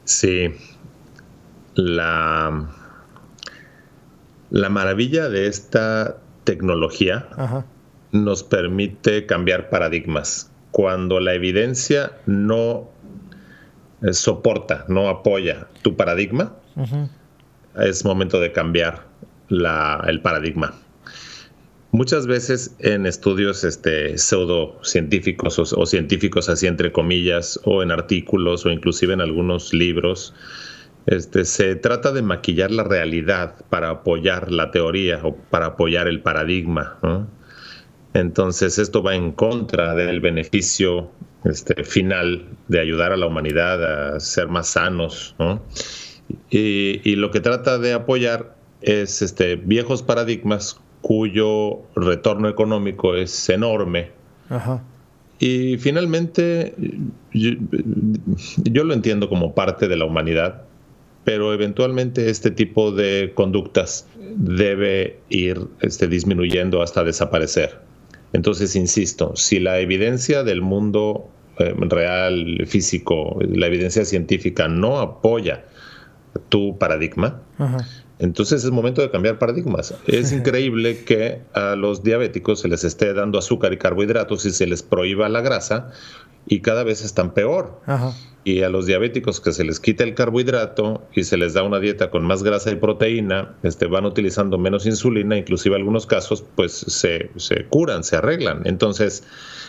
Sí. 0.03 0.55
La, 1.76 2.68
la 4.51 4.69
maravilla 4.69 5.29
de 5.29 5.47
esta 5.47 6.17
tecnología 6.43 7.27
nos 8.11 8.43
permite 8.43 9.25
cambiar 9.25 9.69
paradigmas. 9.69 10.51
Cuando 10.71 11.19
la 11.19 11.33
evidencia 11.33 12.11
no 12.25 12.89
eh, 14.01 14.13
soporta, 14.13 14.85
no 14.87 15.09
apoya 15.09 15.67
tu 15.81 15.95
paradigma, 15.95 16.55
es 17.75 18.05
momento 18.05 18.39
de 18.39 18.51
cambiar 18.51 19.05
el 19.49 20.21
paradigma. 20.21 20.73
Muchas 21.91 22.27
veces 22.27 22.75
en 22.79 23.07
estudios 23.07 23.63
este, 23.63 24.17
pseudocientíficos 24.17 25.57
o, 25.57 25.81
o, 25.81 25.85
científicos 25.87 26.47
así 26.47 26.67
entre 26.67 26.91
comillas, 26.91 27.59
o 27.63 27.81
en 27.81 27.89
artículos 27.89 28.65
o 28.65 28.69
inclusive 28.69 29.13
en 29.13 29.21
algunos 29.21 29.73
libros, 29.73 30.35
este, 31.10 31.43
se 31.43 31.76
trata 31.76 32.12
de 32.12 32.22
maquillar 32.22 32.70
la 32.70 32.84
realidad 32.84 33.55
para 33.70 33.89
apoyar 33.89 34.51
la 34.51 34.70
teoría 34.70 35.20
o 35.24 35.36
para 35.36 35.68
apoyar 35.68 36.07
el 36.07 36.22
paradigma. 36.22 36.99
Entonces 38.14 38.78
esto 38.78 39.01
va 39.01 39.16
en 39.16 39.32
contra 39.32 39.95
del 39.95 40.20
beneficio 40.20 41.10
este, 41.45 41.84
final 41.84 42.45
de 42.68 42.80
ayudar 42.80 43.12
a 43.12 43.18
la 43.18 43.26
humanidad 43.26 44.14
a 44.16 44.20
ser 44.20 44.49
más 44.49 44.68
sanos. 44.68 45.36
Y, 46.51 47.16
lo 47.16 47.32
que 47.32 47.39
trata 47.39 47.80
de 47.80 47.93
apoyar 47.93 48.55
es 48.82 49.24
este, 49.24 49.55
viejos 49.55 50.03
paradigmas 50.03 50.80
cuyo 51.01 51.80
retorno 51.95 52.49
económico 52.49 53.16
es 53.16 53.49
enorme. 53.49 54.12
Y 55.39 55.78
finalmente 55.78 56.76
yo, 57.34 58.84
lo 58.84 58.93
entiendo 58.93 59.28
como 59.28 59.55
parte 59.55 59.88
de 59.88 59.97
la 59.97 60.05
humanidad, 60.05 60.68
pero 61.24 61.53
eventualmente 61.53 62.30
este 62.30 62.51
tipo 62.51 62.91
de 62.91 63.34
conductas 63.36 64.07
debe 64.36 65.20
ir 65.30 65.59
este, 65.82 66.07
disminuyendo 66.07 66.82
hasta 66.82 67.03
desaparecer. 67.03 67.80
Entonces, 68.34 68.76
insisto, 68.76 69.36
si 69.36 69.59
la 69.59 69.80
evidencia 69.80 70.43
del 70.43 70.61
mundo 70.61 71.30
eh, 71.57 71.74
real, 71.78 72.65
físico, 72.67 73.39
la 73.41 73.67
evidencia 73.67 74.05
científica 74.05 74.67
no 74.67 74.99
apoya 74.99 75.65
tu 76.49 76.78
paradigma, 76.78 77.41
entonces 78.20 78.65
es 78.65 78.72
momento 78.72 79.01
de 79.01 79.09
cambiar 79.09 79.39
paradigmas. 79.39 79.95
Es 80.05 80.32
increíble 80.34 81.03
que 81.05 81.41
a 81.53 81.76
los 81.76 82.03
diabéticos 82.03 82.59
se 82.59 82.67
les 82.67 82.84
esté 82.84 83.13
dando 83.13 83.39
azúcar 83.39 83.74
y 83.74 83.78
carbohidratos 83.78 84.45
y 84.45 84.51
se 84.51 84.67
les 84.67 84.84
prohíba 84.84 85.30
la 85.30 85.41
grasa 85.41 85.91
y 86.45 86.59
cada 86.59 86.84
vez 86.84 87.03
están 87.03 87.34
peor. 87.34 87.80
Y 88.43 88.63
a 88.63 88.70
los 88.70 88.86
diabéticos 88.86 89.39
que 89.39 89.51
se 89.51 89.63
les 89.63 89.80
quita 89.80 90.03
el 90.03 90.15
carbohidrato 90.15 91.07
y 91.13 91.24
se 91.24 91.38
les 91.38 91.53
da 91.53 91.63
una 91.63 91.80
dieta 91.80 92.09
con 92.09 92.26
más 92.26 92.43
grasa 92.43 92.72
y 92.72 92.76
proteína, 92.76 93.55
este, 93.63 93.86
van 93.86 94.05
utilizando 94.05 94.57
menos 94.57 94.86
insulina, 94.86 95.38
inclusive 95.38 95.76
en 95.76 95.82
algunos 95.82 96.05
casos, 96.05 96.43
pues 96.55 96.74
se, 96.74 97.30
se 97.36 97.65
curan, 97.65 98.03
se 98.03 98.15
arreglan. 98.15 98.61
Entonces, 98.65 99.24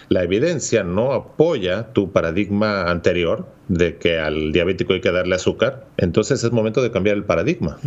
la 0.09 0.23
evidencia 0.23 0.83
no 0.83 1.13
apoya 1.13 1.93
tu 1.93 2.11
paradigma 2.13 2.91
anterior 2.91 3.47
de 3.71 3.97
que 3.99 4.19
al 4.19 4.51
diabético 4.51 4.95
hay 4.95 5.01
que 5.01 5.13
darle 5.13 5.37
azúcar, 5.37 5.87
entonces 5.97 6.43
es 6.43 6.51
momento 6.51 6.83
de 6.83 6.91
cambiar 6.91 7.17
el 7.17 7.23
paradigma. 7.23 7.79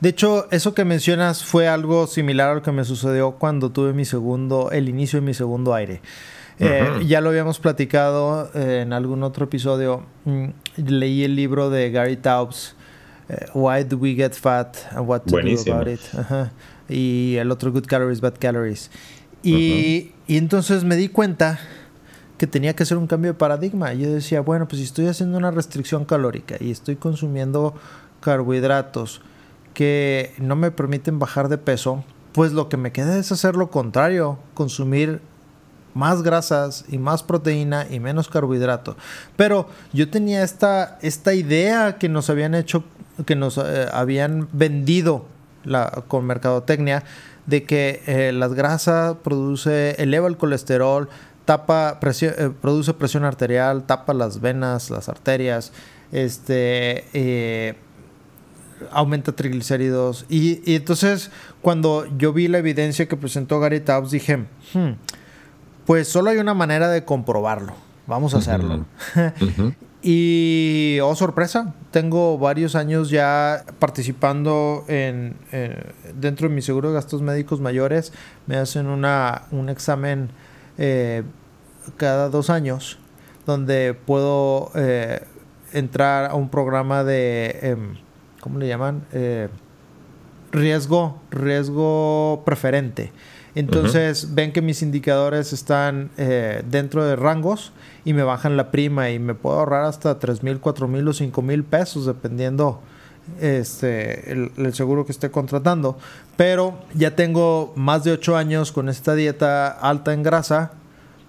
De 0.00 0.08
hecho, 0.08 0.46
eso 0.52 0.72
que 0.72 0.84
mencionas 0.84 1.44
fue 1.44 1.66
algo 1.66 2.06
similar 2.06 2.50
a 2.50 2.54
lo 2.54 2.62
que 2.62 2.70
me 2.70 2.84
sucedió 2.84 3.32
cuando 3.32 3.70
tuve 3.70 3.92
mi 3.92 4.04
segundo, 4.04 4.70
el 4.70 4.88
inicio 4.88 5.20
de 5.20 5.26
mi 5.26 5.34
segundo 5.34 5.74
aire. 5.74 6.00
Eh, 6.60 7.04
ya 7.06 7.20
lo 7.20 7.30
habíamos 7.30 7.58
platicado 7.58 8.50
eh, 8.54 8.82
en 8.82 8.92
algún 8.92 9.24
otro 9.24 9.46
episodio. 9.46 10.06
Mm, 10.26 10.50
leí 10.76 11.24
el 11.24 11.34
libro 11.34 11.70
de 11.70 11.90
Gary 11.90 12.16
Taubes, 12.16 12.76
eh, 13.28 13.46
Why 13.52 13.82
Do 13.82 13.96
We 13.96 14.14
Get 14.14 14.34
Fat 14.34 14.76
and 14.92 15.08
What 15.08 15.22
to 15.22 15.38
Do 15.38 15.72
About 15.72 15.88
It. 15.88 16.00
Y 16.88 17.36
el 17.36 17.50
otro 17.50 17.72
Good 17.72 17.86
Calories, 17.86 18.20
Bad 18.20 18.34
Calories. 18.38 18.92
Y, 19.42 20.12
y, 20.28 20.36
entonces 20.36 20.84
me 20.84 20.96
di 20.96 21.08
cuenta 21.08 21.58
que 22.40 22.46
tenía 22.46 22.74
que 22.74 22.84
hacer 22.84 22.96
un 22.96 23.06
cambio 23.06 23.32
de 23.32 23.38
paradigma. 23.38 23.92
Yo 23.92 24.10
decía, 24.10 24.40
bueno, 24.40 24.66
pues 24.66 24.78
si 24.78 24.86
estoy 24.86 25.08
haciendo 25.08 25.36
una 25.36 25.50
restricción 25.50 26.06
calórica 26.06 26.56
y 26.58 26.70
estoy 26.70 26.96
consumiendo 26.96 27.74
carbohidratos 28.22 29.20
que 29.74 30.32
no 30.38 30.56
me 30.56 30.70
permiten 30.70 31.18
bajar 31.18 31.50
de 31.50 31.58
peso, 31.58 32.02
pues 32.32 32.52
lo 32.52 32.70
que 32.70 32.78
me 32.78 32.92
queda 32.92 33.18
es 33.18 33.30
hacer 33.30 33.56
lo 33.56 33.70
contrario, 33.70 34.38
consumir 34.54 35.20
más 35.92 36.22
grasas 36.22 36.86
y 36.88 36.96
más 36.96 37.22
proteína 37.22 37.86
y 37.90 38.00
menos 38.00 38.30
carbohidrato. 38.30 38.96
Pero 39.36 39.68
yo 39.92 40.08
tenía 40.08 40.42
esta, 40.42 40.98
esta 41.02 41.34
idea 41.34 41.98
que 41.98 42.08
nos 42.08 42.30
habían 42.30 42.54
hecho, 42.54 42.84
que 43.26 43.36
nos 43.36 43.58
eh, 43.58 43.86
habían 43.92 44.48
vendido 44.52 45.26
la, 45.64 46.04
con 46.08 46.24
mercadotecnia, 46.24 47.04
de 47.44 47.64
que 47.64 48.02
eh, 48.06 48.32
las 48.32 48.54
grasas 48.54 49.16
produce, 49.22 50.00
eleva 50.02 50.28
el 50.28 50.36
colesterol, 50.36 51.08
tapa 51.50 51.98
eh, 52.04 52.50
produce 52.62 52.94
presión 52.94 53.24
arterial, 53.24 53.82
tapa 53.82 54.14
las 54.14 54.40
venas, 54.40 54.88
las 54.88 55.08
arterias, 55.08 55.72
este 56.12 57.76
aumenta 58.92 59.32
triglicéridos. 59.32 60.26
Y, 60.28 60.76
entonces, 60.76 61.32
cuando 61.60 62.06
yo 62.16 62.32
vi 62.32 62.46
la 62.46 62.58
evidencia 62.58 63.08
que 63.08 63.16
presentó 63.16 63.58
Gary 63.58 63.80
Taubes, 63.80 64.12
dije, 64.12 64.36
hmm, 64.74 64.92
pues 65.86 66.06
solo 66.06 66.30
hay 66.30 66.36
una 66.36 66.54
manera 66.54 66.88
de 66.88 67.04
comprobarlo. 67.04 67.72
Vamos 68.06 68.32
a 68.34 68.38
hacerlo. 68.38 68.86
y, 70.04 70.98
oh 71.02 71.16
sorpresa, 71.16 71.74
tengo 71.90 72.38
varios 72.38 72.76
años 72.76 73.10
ya 73.10 73.64
participando 73.80 74.84
en, 74.86 75.34
dentro 76.14 76.48
de 76.48 76.54
mi 76.54 76.62
seguro 76.62 76.90
de 76.90 76.94
gastos 76.94 77.22
médicos 77.22 77.60
mayores. 77.60 78.12
Me 78.46 78.54
hacen 78.54 78.86
una, 78.86 79.42
un 79.50 79.68
examen 79.68 80.30
eh, 80.78 81.24
cada 81.96 82.28
dos 82.28 82.50
años 82.50 82.98
donde 83.46 83.94
puedo 83.94 84.70
eh, 84.74 85.22
entrar 85.72 86.30
a 86.30 86.34
un 86.34 86.48
programa 86.48 87.04
de, 87.04 87.58
em, 87.62 87.96
¿cómo 88.40 88.58
le 88.58 88.68
llaman? 88.68 89.04
Eh, 89.12 89.48
riesgo, 90.52 91.20
riesgo 91.30 92.42
preferente 92.44 93.12
entonces 93.54 94.34
ven 94.34 94.52
que 94.52 94.62
mis 94.62 94.82
indicadores 94.82 95.52
están 95.52 96.10
eh, 96.16 96.62
dentro 96.68 97.04
de 97.04 97.16
rangos 97.16 97.72
y 98.04 98.12
me 98.12 98.22
bajan 98.22 98.56
la 98.56 98.70
prima 98.70 99.10
y 99.10 99.18
me 99.18 99.34
puedo 99.34 99.58
ahorrar 99.58 99.84
hasta 99.84 100.18
3 100.18 100.42
mil, 100.42 100.60
4 100.60 100.86
mil 100.86 101.08
o 101.08 101.12
5 101.12 101.42
mil 101.42 101.64
pesos 101.64 102.06
dependiendo 102.06 102.80
este, 103.40 104.32
el, 104.32 104.74
seguro 104.74 105.04
que 105.04 105.12
esté 105.12 105.30
contratando. 105.30 105.98
Pero 106.36 106.78
ya 106.94 107.16
tengo 107.16 107.72
más 107.76 108.04
de 108.04 108.12
8 108.12 108.36
años 108.36 108.70
con 108.70 108.88
esta 108.88 109.14
dieta 109.14 109.68
alta 109.68 110.12
en 110.12 110.22
grasa, 110.22 110.72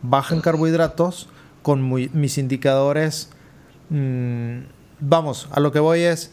baja 0.01 0.35
en 0.35 0.41
carbohidratos, 0.41 1.29
con 1.61 1.89
mis 1.91 2.37
indicadores. 2.37 3.29
Mm, 3.89 4.61
vamos, 4.99 5.47
a 5.51 5.59
lo 5.59 5.71
que 5.71 5.79
voy 5.79 6.01
es 6.01 6.31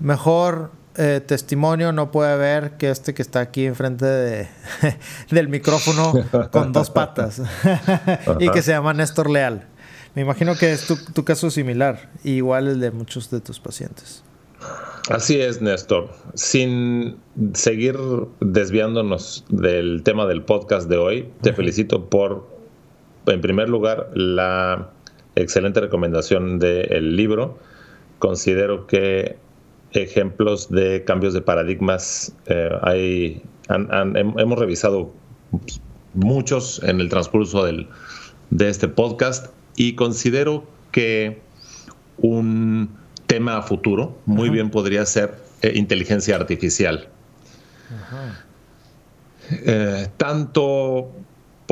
mejor 0.00 0.72
eh, 0.96 1.22
testimonio 1.24 1.90
no 1.92 2.10
puede 2.10 2.36
ver 2.36 2.76
que 2.76 2.90
este 2.90 3.14
que 3.14 3.22
está 3.22 3.40
aquí 3.40 3.64
enfrente 3.64 4.04
de, 4.04 4.48
del 5.30 5.48
micrófono 5.48 6.12
con 6.50 6.72
dos 6.72 6.90
patas 6.90 7.40
y 8.40 8.50
que 8.50 8.60
se 8.60 8.72
llama 8.72 8.92
Néstor 8.92 9.30
Leal. 9.30 9.68
Me 10.14 10.20
imagino 10.20 10.54
que 10.54 10.72
es 10.72 10.86
tu, 10.86 10.96
tu 10.96 11.24
caso 11.24 11.50
similar, 11.50 12.10
igual 12.24 12.68
el 12.68 12.80
de 12.80 12.90
muchos 12.90 13.30
de 13.30 13.40
tus 13.40 13.58
pacientes. 13.58 14.22
Así 15.08 15.40
es, 15.40 15.62
Néstor. 15.62 16.10
Sin 16.34 17.16
seguir 17.54 17.96
desviándonos 18.40 19.44
del 19.48 20.02
tema 20.02 20.26
del 20.26 20.44
podcast 20.44 20.88
de 20.88 20.98
hoy, 20.98 21.32
te 21.40 21.54
felicito 21.54 22.10
por, 22.10 22.51
en 23.26 23.40
primer 23.40 23.68
lugar, 23.68 24.10
la 24.14 24.90
excelente 25.34 25.80
recomendación 25.80 26.58
del 26.58 27.16
libro. 27.16 27.58
Considero 28.18 28.86
que 28.86 29.36
ejemplos 29.92 30.70
de 30.70 31.04
cambios 31.04 31.34
de 31.34 31.42
paradigmas 31.42 32.34
eh, 32.46 32.70
hay, 32.82 33.42
hemos 33.68 34.58
revisado 34.58 35.12
muchos 36.14 36.82
en 36.82 37.00
el 37.00 37.08
transcurso 37.08 37.64
del, 37.64 37.88
de 38.50 38.68
este 38.68 38.88
podcast 38.88 39.52
y 39.76 39.94
considero 39.94 40.64
que 40.90 41.40
un 42.18 42.90
tema 43.26 43.56
a 43.56 43.62
futuro, 43.62 44.18
muy 44.26 44.50
bien 44.50 44.70
podría 44.70 45.06
ser 45.06 45.34
eh, 45.62 45.72
inteligencia 45.74 46.36
artificial. 46.36 47.08
Eh, 49.50 50.08
tanto 50.16 51.10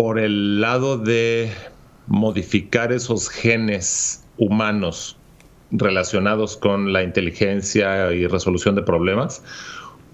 por 0.01 0.19
el 0.19 0.63
lado 0.63 0.97
de 0.97 1.53
modificar 2.07 2.91
esos 2.91 3.29
genes 3.29 4.25
humanos 4.39 5.19
relacionados 5.71 6.57
con 6.57 6.95
la 6.95 7.03
inteligencia 7.03 8.11
y 8.11 8.27
resolución 8.27 8.77
de 8.77 8.83
problemas, 8.83 9.45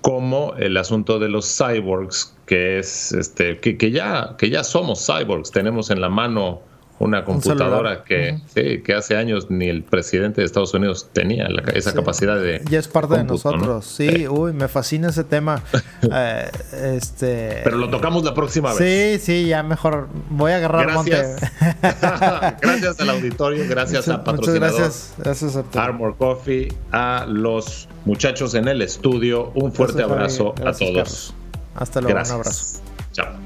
como 0.00 0.54
el 0.58 0.76
asunto 0.76 1.20
de 1.20 1.28
los 1.28 1.56
cyborgs, 1.56 2.36
que 2.46 2.80
es 2.80 3.12
este, 3.12 3.58
que, 3.60 3.92
ya, 3.92 4.34
que 4.36 4.50
ya 4.50 4.64
somos 4.64 5.06
cyborgs, 5.06 5.52
tenemos 5.52 5.88
en 5.90 6.00
la 6.00 6.08
mano 6.08 6.62
una 6.98 7.24
computadora 7.24 8.04
que, 8.04 8.40
que 8.54 8.94
hace 8.94 9.16
años 9.16 9.50
ni 9.50 9.68
el 9.68 9.82
presidente 9.82 10.40
de 10.40 10.46
Estados 10.46 10.72
Unidos 10.74 11.08
tenía 11.12 11.46
esa 11.74 11.92
capacidad 11.92 12.40
de. 12.40 12.62
Ya 12.70 12.78
es 12.78 12.88
parte 12.88 13.16
de 13.16 13.24
nosotros, 13.24 13.84
sí, 13.84 14.26
uy, 14.28 14.52
me 14.52 14.68
fascina 14.68 15.08
ese 15.08 15.24
tema. 15.24 15.62
Eh, 16.12 16.50
este... 16.94 17.60
Pero 17.64 17.78
lo 17.78 17.88
tocamos 17.88 18.22
la 18.22 18.32
próxima 18.32 18.72
vez. 18.72 19.18
Sí, 19.18 19.24
sí, 19.24 19.48
ya 19.48 19.62
mejor 19.62 20.08
voy 20.30 20.52
a 20.52 20.56
agarrar 20.56 20.86
gracias. 20.86 21.40
monte. 21.60 22.56
gracias 22.62 23.00
al 23.00 23.10
auditorio, 23.10 23.64
gracias 23.68 24.08
a 24.08 24.22
patrocinador. 24.22 24.78
gracias, 24.78 25.14
gracias 25.18 25.56
a 25.56 25.82
Armor 25.82 26.16
Coffee, 26.16 26.68
a 26.92 27.26
los 27.28 27.88
muchachos 28.04 28.54
en 28.54 28.68
el 28.68 28.82
estudio. 28.82 29.50
Un 29.54 29.72
fuerte 29.72 30.02
abrazo 30.02 30.54
a 30.64 30.72
todos. 30.72 31.34
Hasta 31.74 32.00
luego, 32.00 32.20
un 32.20 32.30
abrazo. 32.30 32.80
Chao. 33.12 33.45